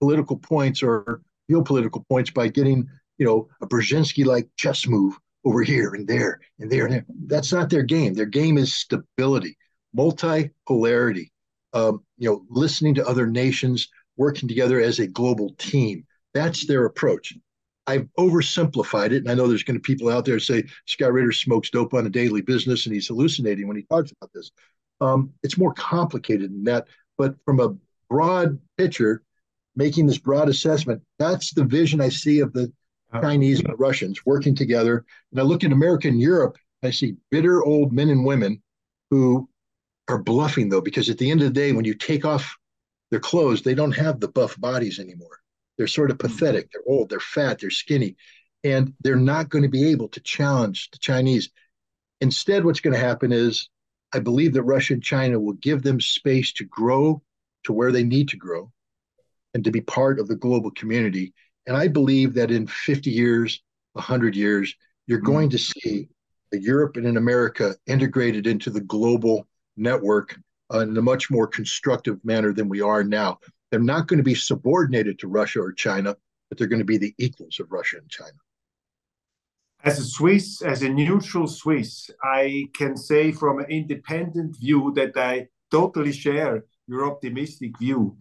[0.00, 2.88] political points or geopolitical points by getting,
[3.18, 7.06] you know, a Brzezinski like chess move over here and there and there and there.
[7.26, 8.14] That's not their game.
[8.14, 9.56] Their game is stability,
[9.96, 11.28] multipolarity,
[11.72, 16.04] um, you know, listening to other nations, working together as a global team.
[16.34, 17.34] That's their approach.
[17.86, 21.12] I've oversimplified it, and I know there's going to be people out there say Scott
[21.12, 24.50] Ritter smokes dope on a daily business and he's hallucinating when he talks about this.
[25.00, 26.86] Um, it's more complicated than that.
[27.16, 27.74] But from a
[28.10, 29.22] broad picture,
[29.74, 32.70] making this broad assessment, that's the vision I see of the
[33.12, 35.04] Chinese and Russians working together.
[35.30, 38.62] And I look at America and Europe, I see bitter old men and women
[39.10, 39.48] who
[40.08, 42.56] are bluffing, though, because at the end of the day, when you take off
[43.10, 45.40] their clothes, they don't have the buff bodies anymore.
[45.76, 46.26] They're sort of hmm.
[46.26, 46.70] pathetic.
[46.72, 48.16] They're old, they're fat, they're skinny,
[48.64, 51.50] and they're not going to be able to challenge the Chinese.
[52.20, 53.68] Instead, what's going to happen is
[54.12, 57.22] I believe that Russia and China will give them space to grow
[57.64, 58.72] to where they need to grow
[59.54, 61.34] and to be part of the global community.
[61.68, 63.62] And I believe that in 50 years,
[63.92, 64.74] 100 years,
[65.06, 66.08] you're going to see
[66.50, 69.46] Europe and in America integrated into the global
[69.76, 70.34] network
[70.72, 73.38] uh, in a much more constructive manner than we are now.
[73.70, 76.16] They're not going to be subordinated to Russia or China,
[76.48, 78.38] but they're going to be the equals of Russia and China.
[79.84, 85.18] As a Swiss, as a neutral Swiss, I can say from an independent view that
[85.18, 88.16] I totally share your optimistic view.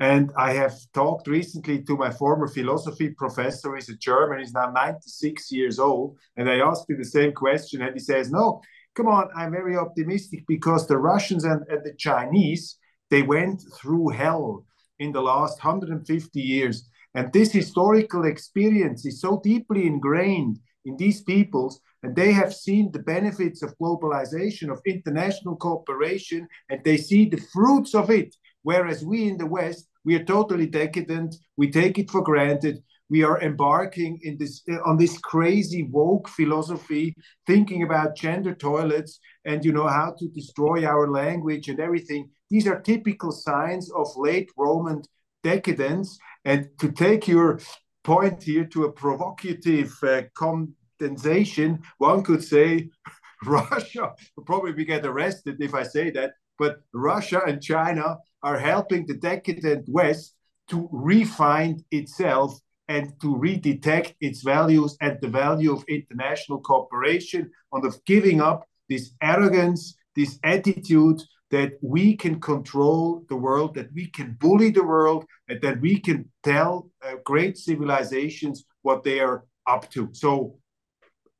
[0.00, 3.74] And I have talked recently to my former philosophy professor.
[3.74, 4.38] He's a German.
[4.40, 6.16] He's now 96 years old.
[6.38, 7.82] And I asked him the same question.
[7.82, 8.62] And he says, No,
[8.96, 12.78] come on, I'm very optimistic because the Russians and, and the Chinese,
[13.10, 14.64] they went through hell
[14.98, 16.88] in the last 150 years.
[17.14, 22.90] And this historical experience is so deeply ingrained in these peoples and they have seen
[22.90, 29.04] the benefits of globalization of international cooperation and they see the fruits of it whereas
[29.04, 31.36] we in the west we are totally decadent.
[31.56, 32.82] We take it for granted.
[33.10, 37.14] We are embarking in this on this crazy woke philosophy
[37.46, 42.30] thinking about gender toilets and you know how to destroy our language and everything.
[42.50, 45.02] These are typical signs of late roman
[45.42, 46.18] decadence.
[46.44, 47.60] And to take your
[48.04, 52.88] point here to a provocative uh, condensation, one could say
[53.44, 59.06] Russia will probably get arrested if I say that, but Russia and China are helping
[59.06, 60.34] the decadent West
[60.68, 67.84] to refine itself and to redetect its values and the value of international cooperation and
[67.86, 74.06] of giving up this arrogance, this attitude that we can control the world, that we
[74.08, 79.44] can bully the world, and that we can tell uh, great civilizations what they are
[79.66, 80.10] up to.
[80.12, 80.58] So,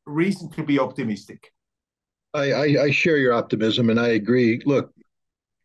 [0.06, 1.52] reason to be optimistic.
[2.32, 4.62] I, I, I share your optimism and I agree.
[4.64, 4.92] Look,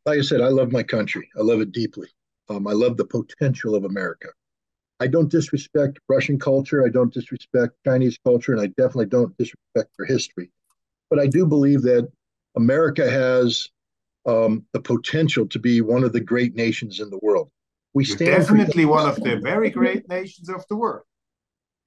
[0.05, 1.29] like I said, I love my country.
[1.37, 2.07] I love it deeply.
[2.49, 4.27] Um, I love the potential of America.
[4.99, 6.85] I don't disrespect Russian culture.
[6.85, 10.51] I don't disrespect Chinese culture, and I definitely don't disrespect their history.
[11.09, 12.09] But I do believe that
[12.55, 13.69] America has
[14.25, 17.49] um, the potential to be one of the great nations in the world.
[17.93, 21.03] We stand definitely one of the very great nations of the world.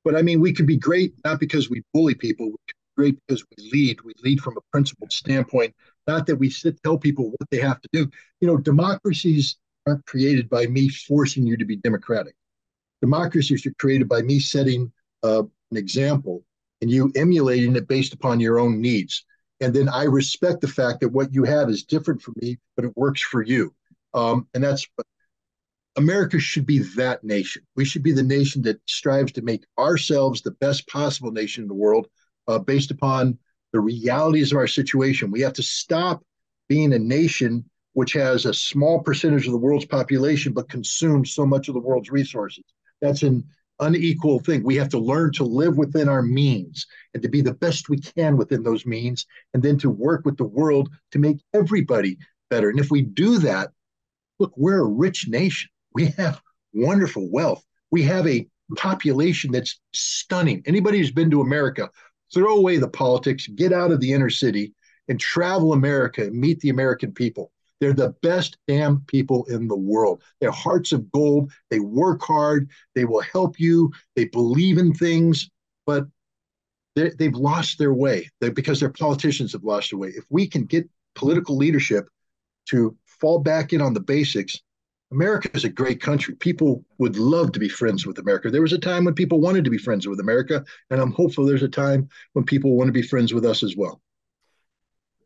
[0.05, 2.47] But I mean, we can be great not because we bully people.
[2.47, 4.01] We can be great because we lead.
[4.03, 5.74] We lead from a principled standpoint,
[6.09, 8.10] not that we sit tell people what they have to do.
[8.40, 9.56] You know, democracies
[9.86, 12.35] aren't created by me forcing you to be democratic.
[13.01, 14.90] Democracies are created by me setting
[15.22, 16.43] uh, an example
[16.80, 19.24] and you emulating it based upon your own needs.
[19.60, 22.85] And then I respect the fact that what you have is different from me, but
[22.85, 23.74] it works for you.
[24.14, 24.86] Um, and that's
[25.97, 27.62] America should be that nation.
[27.74, 31.68] We should be the nation that strives to make ourselves the best possible nation in
[31.68, 32.06] the world
[32.47, 33.39] uh, based upon
[33.73, 35.31] the realities of our situation.
[35.31, 36.23] We have to stop
[36.69, 37.65] being a nation
[37.95, 41.81] which has a small percentage of the world's population but consumes so much of the
[41.81, 42.65] world's resources.
[43.01, 43.45] That's an
[43.81, 44.62] unequal thing.
[44.62, 47.99] We have to learn to live within our means and to be the best we
[47.99, 52.19] can within those means, and then to work with the world to make everybody
[52.51, 52.70] better.
[52.70, 53.70] And if we do that,
[54.39, 55.70] look, we're a rich nation.
[55.95, 56.40] We have
[56.73, 57.65] wonderful wealth.
[57.90, 58.47] We have a
[58.77, 60.62] population that's stunning.
[60.66, 61.90] Anybody who's been to America,
[62.33, 64.75] throw away the politics, get out of the inner city,
[65.09, 67.53] and travel America and meet the American people.
[67.81, 70.23] They're the best damn people in the world.
[70.41, 71.53] They're hearts of gold.
[71.71, 72.71] They work hard.
[72.95, 73.93] They will help you.
[74.17, 75.49] They believe in things,
[75.87, 76.07] but
[76.97, 80.09] they, have lost their way they, because their politicians have lost their way.
[80.09, 82.09] If we can get political leadership
[82.71, 84.61] to fall back in on the basics,
[85.10, 86.35] America is a great country.
[86.35, 88.51] People would love to be friends with America.
[88.51, 91.47] There was a time when people wanted to be friends with America, and I'm hopeful
[91.47, 94.02] there's a time when people want to be friends with us as well.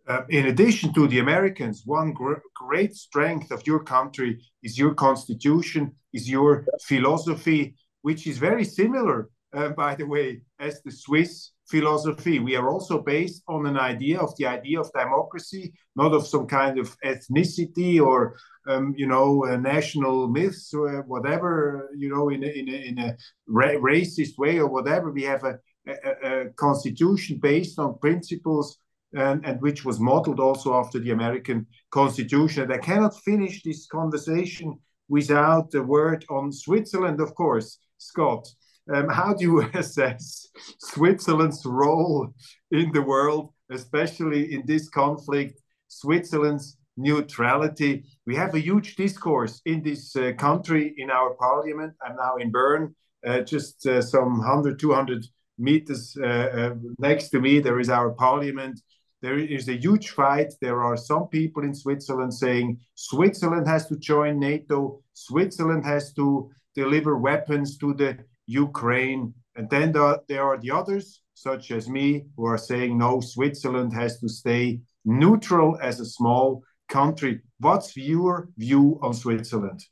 [0.07, 4.95] Uh, in addition to the Americans, one gr great strength of your country is your
[4.95, 11.53] constitution, is your philosophy, which is very similar, uh, by the way, as the Swiss
[11.73, 12.39] philosophy.
[12.39, 16.47] We are also based on an idea of the idea of democracy, not of some
[16.47, 18.37] kind of ethnicity or
[18.69, 22.99] um, you know uh, national myths or whatever you know in a, in a, in
[22.99, 23.17] a
[23.47, 25.11] ra racist way or whatever.
[25.11, 25.55] We have a,
[25.87, 25.95] a,
[26.31, 28.79] a constitution based on principles
[29.15, 32.65] and, and, which was modeled also after the American Constitution.
[32.65, 38.49] And I cannot finish this conversation without a word on Switzerland, of course, Scott.
[38.93, 40.49] Um, how do you assess
[40.79, 42.35] Switzerland's role
[42.71, 45.61] in the world, especially in this conflict?
[45.89, 48.05] Switzerland's neutrality.
[48.27, 51.95] We have a huge discourse in this uh, country, in our parliament.
[52.05, 52.95] I'm now in Bern,
[53.27, 55.27] uh, just uh, some 100, 200
[55.59, 57.61] meters uh, uh, next to me.
[57.61, 58.81] There is our parliament.
[59.23, 60.53] There is a huge fight.
[60.61, 66.51] There are some people in Switzerland saying Switzerland has to join NATO, Switzerland has to
[66.75, 69.35] deliver weapons to the Ukraine.
[69.57, 73.93] And then there, there are the others, such as me, who are saying no, Switzerland
[73.93, 77.41] has to stay neutral as a small country.
[77.59, 79.85] What's your view on Switzerland?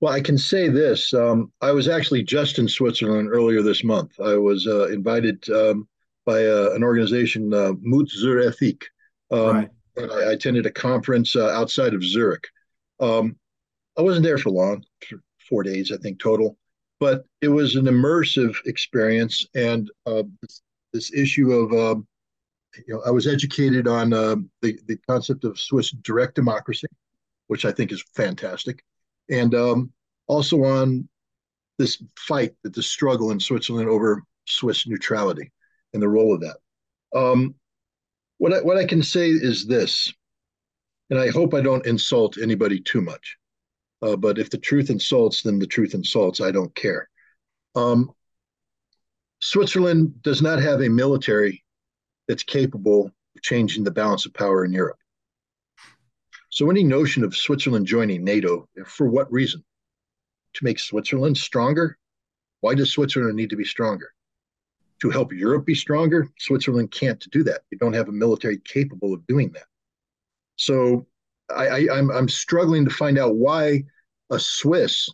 [0.00, 1.14] Well, I can say this.
[1.14, 4.12] Um, I was actually just in Switzerland earlier this month.
[4.20, 5.88] I was uh, invited um,
[6.26, 8.82] by uh, an organization, uh, Mut zur Ethik.
[9.30, 9.70] Um, right.
[9.98, 12.46] I, attended a conference uh, outside of Zurich.
[13.00, 13.36] Um,
[13.96, 16.58] I wasn't there for long, for four days, I think, total
[16.98, 20.62] but it was an immersive experience and uh, this,
[20.92, 22.06] this, issue of um,
[22.86, 26.86] you know i was educated on uh, the, the concept of swiss direct democracy
[27.48, 28.82] which i think is fantastic
[29.30, 29.92] and um,
[30.26, 31.08] also on
[31.78, 35.50] this fight the struggle in switzerland over swiss neutrality
[35.92, 36.56] and the role of that.
[37.14, 37.54] Um,
[38.38, 40.12] what, I, what i can say is this
[41.10, 43.36] and i hope i don't insult anybody too much
[44.06, 46.40] uh, but if the truth insults, then the truth insults.
[46.40, 47.08] I don't care.
[47.74, 48.12] Um,
[49.40, 51.64] Switzerland does not have a military
[52.28, 54.98] that's capable of changing the balance of power in Europe.
[56.50, 59.64] So, any notion of Switzerland joining NATO, for what reason?
[60.54, 61.98] To make Switzerland stronger?
[62.60, 64.10] Why does Switzerland need to be stronger?
[65.02, 66.28] To help Europe be stronger?
[66.38, 67.62] Switzerland can't do that.
[67.70, 69.66] You don't have a military capable of doing that.
[70.54, 71.06] So,
[71.50, 73.84] I, I'm struggling to find out why
[74.30, 75.08] a Swiss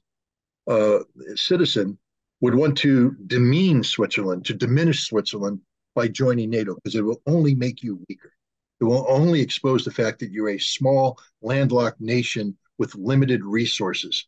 [0.69, 1.01] uh,
[1.35, 1.99] citizen
[2.41, 5.61] would want to demean Switzerland, to diminish Switzerland
[5.95, 8.33] by joining NATO, because it will only make you weaker.
[8.81, 14.27] It will only expose the fact that you're a small, landlocked nation with limited resources,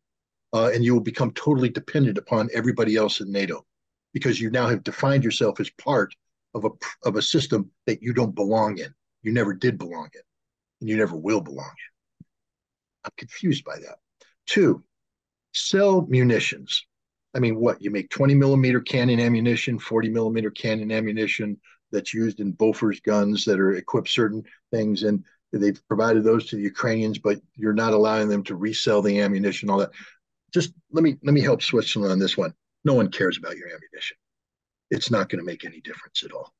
[0.52, 3.64] uh, and you will become totally dependent upon everybody else in NATO,
[4.12, 6.14] because you now have defined yourself as part
[6.54, 6.70] of a
[7.04, 8.94] of a system that you don't belong in.
[9.22, 10.20] You never did belong in,
[10.80, 12.26] and you never will belong in.
[13.06, 13.96] I'm confused by that.
[14.46, 14.82] Two,
[15.52, 16.86] sell munitions.
[17.34, 21.60] I mean, what you make 20 millimeter cannon ammunition, 40 millimeter cannon ammunition
[21.90, 26.56] that's used in Bofors guns that are equipped certain things, and they've provided those to
[26.56, 29.92] the Ukrainians, but you're not allowing them to resell the ammunition, all that.
[30.52, 32.54] Just let me let me help Switzerland on this one.
[32.84, 34.16] No one cares about your ammunition.
[34.90, 36.52] It's not going to make any difference at all.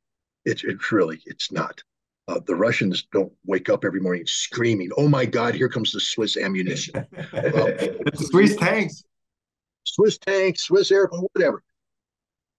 [0.44, 1.82] It's it really it's not.
[2.26, 6.01] Uh, the Russians don't wake up every morning screaming, "Oh my God, here comes the
[6.01, 7.06] Swiss ammunition!"
[8.14, 9.05] Swiss tanks,
[9.84, 11.62] Swiss tanks, Swiss airplane, whatever.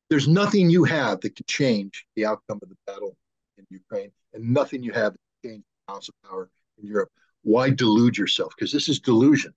[0.10, 3.18] There's nothing you have that can change the outcome of the battle
[3.58, 7.10] in Ukraine, and nothing you have that can change the balance of power in Europe.
[7.42, 8.54] Why delude yourself?
[8.56, 9.54] Because this is delusion.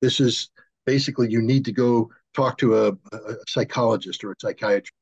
[0.00, 0.50] This is
[0.86, 4.92] basically you need to go talk to a, a psychologist or a psychiatrist,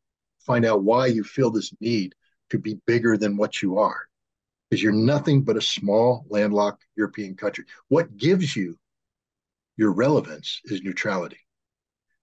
[0.40, 2.14] find out why you feel this need
[2.50, 4.09] to be bigger than what you are.
[4.70, 7.64] Because you're nothing but a small, landlocked European country.
[7.88, 8.78] What gives you
[9.76, 11.38] your relevance is neutrality.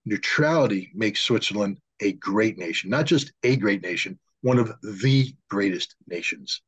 [0.06, 5.96] Neutrality makes Switzerland a great nation, not just a great nation, one of the greatest
[6.08, 6.62] nations.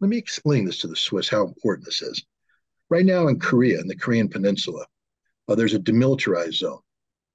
[0.00, 2.24] Let me explain this to the Swiss how important this is.
[2.88, 4.86] Right now in Korea, in the Korean Peninsula,
[5.48, 6.78] uh, there's a demilitarized zone.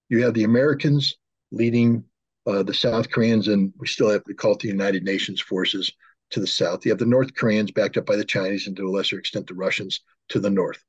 [0.09, 1.15] You have the Americans
[1.51, 2.03] leading
[2.47, 5.91] uh, the South Koreans, and we still have to call it the United Nations forces
[6.31, 6.85] to the south.
[6.85, 9.47] You have the North Koreans backed up by the Chinese and to a lesser extent
[9.47, 10.83] the Russians to the north.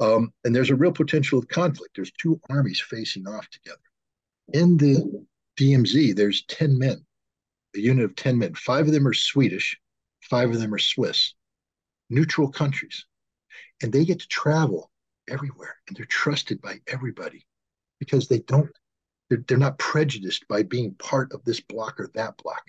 [0.00, 1.96] Um, and there's a real potential of conflict.
[1.96, 3.78] There's two armies facing off together.
[4.52, 5.26] In the
[5.58, 7.04] DMZ, there's 10 men,
[7.76, 8.54] a unit of 10 men.
[8.54, 9.78] Five of them are Swedish,
[10.22, 11.34] five of them are Swiss,
[12.10, 13.04] neutral countries.
[13.82, 14.90] And they get to travel
[15.28, 17.46] everywhere and they're trusted by everybody
[17.98, 18.70] because they don't,
[19.28, 22.62] they're, they're not prejudiced by being part of this block or that block.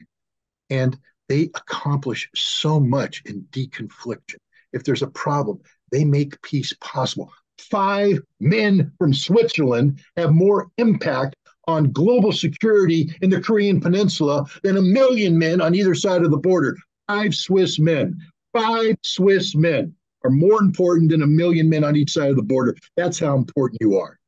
[0.70, 0.98] And
[1.28, 4.38] they accomplish so much in deconfliction.
[4.74, 5.60] If there's a problem,
[5.92, 7.32] they make peace possible.
[7.58, 11.36] Five men from Switzerland have more impact
[11.68, 16.32] on global security in the Korean Peninsula than a million men on either side of
[16.32, 16.76] the border.
[17.08, 18.20] Five Swiss men,
[18.54, 22.44] five Swiss men are more important than a million men on each side of the
[22.44, 22.76] border.
[22.98, 24.20] That's how important you are.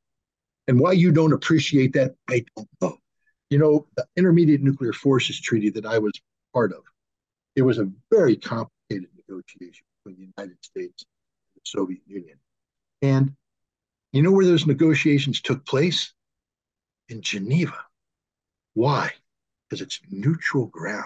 [0.68, 2.98] And why you don't appreciate that, I don't know.
[3.49, 6.11] You know, the Intermediate Nuclear Forces Treaty that I was
[6.57, 6.84] part of,
[7.55, 12.38] it was a very complicated negotiation between the United States and the Soviet Union.
[13.03, 13.35] And
[14.11, 16.13] you know where those negotiations took place?
[17.09, 17.77] in Geneva.
[18.73, 19.11] Why?
[19.69, 21.05] Because it's neutral ground.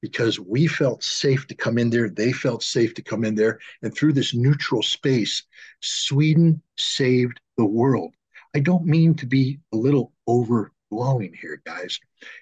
[0.00, 3.58] Because we felt safe to come in there, they felt safe to come in there.
[3.82, 5.42] And through this neutral space,
[5.80, 8.12] Sweden saved the world.
[8.54, 10.12] I don't mean to be a little
[10.92, 11.98] overblowing here, guys.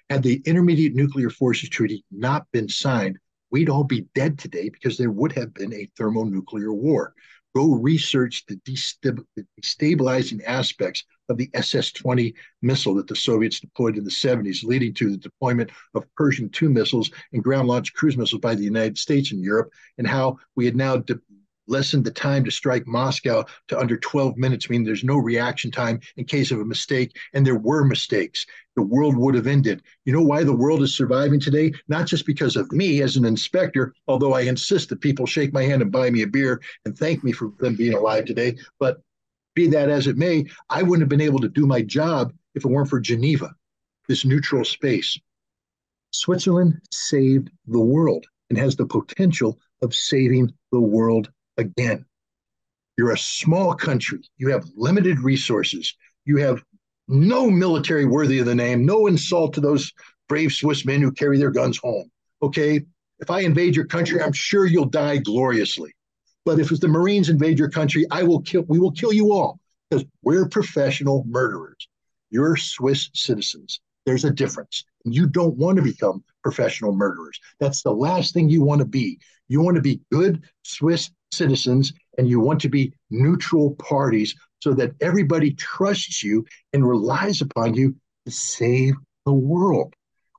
[0.09, 3.17] Had the Intermediate Nuclear Forces Treaty not been signed,
[3.51, 7.13] we'd all be dead today because there would have been a thermonuclear war.
[7.55, 14.03] Go research the destabilizing aspects of the SS 20 missile that the Soviets deployed in
[14.03, 18.41] the 70s, leading to the deployment of Pershing 2 missiles and ground launched cruise missiles
[18.41, 21.19] by the United States and Europe, and how we had now de-
[21.67, 25.99] lessened the time to strike Moscow to under 12 minutes, meaning there's no reaction time
[26.15, 27.15] in case of a mistake.
[27.33, 28.45] And there were mistakes.
[28.75, 29.81] The world would have ended.
[30.05, 31.73] You know why the world is surviving today?
[31.87, 35.63] Not just because of me as an inspector, although I insist that people shake my
[35.63, 39.01] hand and buy me a beer and thank me for them being alive today, but
[39.55, 42.63] be that as it may, I wouldn't have been able to do my job if
[42.63, 43.55] it weren't for Geneva,
[44.07, 45.19] this neutral space.
[46.11, 52.05] Switzerland saved the world and has the potential of saving the world again.
[52.97, 54.19] You're a small country.
[54.37, 55.95] You have limited resources.
[56.25, 56.63] You have
[57.07, 59.93] no military worthy of the name, no insult to those
[60.27, 62.09] brave Swiss men who carry their guns home.
[62.41, 62.81] Okay.
[63.19, 65.93] If I invade your country, I'm sure you'll die gloriously.
[66.45, 68.63] But if the Marines invade your country, I will kill.
[68.67, 69.59] We will kill you all
[69.89, 71.87] because we're professional murderers.
[72.29, 73.81] You're Swiss citizens.
[74.05, 74.85] There's a difference.
[75.03, 77.37] You don't want to become professional murderers.
[77.59, 79.19] That's the last thing you want to be.
[79.49, 84.73] You want to be good Swiss citizens and you want to be neutral parties so
[84.75, 88.93] that everybody trusts you and relies upon you to save
[89.25, 89.93] the world.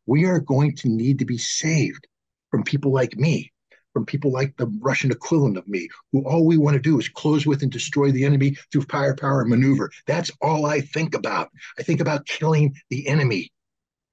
[0.07, 2.07] We are going to need to be saved
[2.51, 3.53] from people like me
[3.93, 7.09] from people like the Russian equivalent of me, who all we want to do is
[7.09, 9.91] close with and destroy the enemy through firepower and maneuver.
[10.07, 11.51] That's all I think about.
[11.79, 13.51] I think about killing the enemy.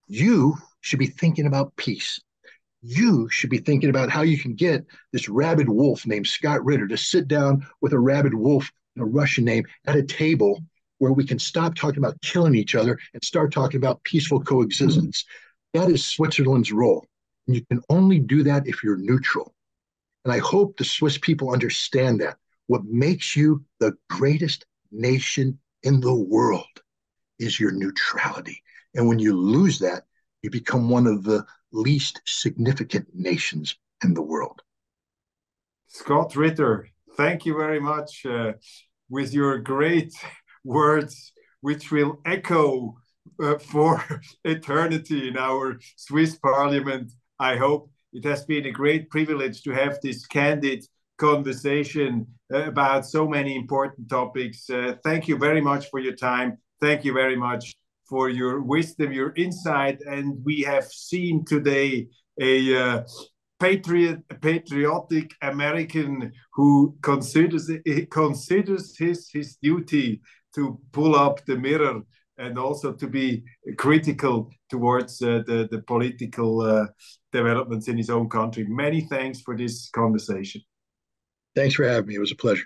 [0.08, 2.20] You should be thinking about peace.
[2.82, 6.88] You should be thinking about how you can get this rabid wolf named Scott Ritter
[6.88, 10.64] to sit down with a rabid wolf, a Russian name, at a table
[11.00, 15.26] where we can stop talking about killing each other and start talking about peaceful coexistence.
[15.74, 17.06] That is Switzerland's role.
[17.48, 19.54] And you can only do that if you're neutral.
[20.24, 22.38] And I hope the Swiss people understand that.
[22.68, 26.82] What makes you the greatest nation in the world
[27.40, 28.62] is your neutrality.
[28.96, 30.06] And when you lose that,
[30.42, 34.62] you become one of the least significant nations in the world.
[35.88, 38.54] Scott Ritter, thank you very much uh,
[39.10, 40.14] with your great
[40.64, 42.96] words, which will echo
[43.42, 44.04] uh, for
[44.46, 47.12] eternity in our Swiss parliament.
[47.40, 50.86] I hope it has been a great privilege to have this candid
[51.18, 54.70] conversation uh, about so many important topics.
[54.70, 56.58] Uh, thank you very much for your time.
[56.80, 57.76] Thank you very much
[58.08, 60.00] for your wisdom, your insight.
[60.02, 62.08] And we have seen today
[62.40, 63.04] a, uh,
[63.60, 67.70] patriot, patriotic American who considers
[68.12, 70.22] considers his his duty
[70.54, 72.02] to pull up the mirror
[72.38, 73.44] and also to be
[73.78, 76.88] critical towards uh, the the political uh,
[77.32, 78.66] developments in his own country.
[78.68, 80.62] Many thanks for this conversation.
[81.56, 82.16] Thanks for having me.
[82.16, 82.66] It was a pleasure.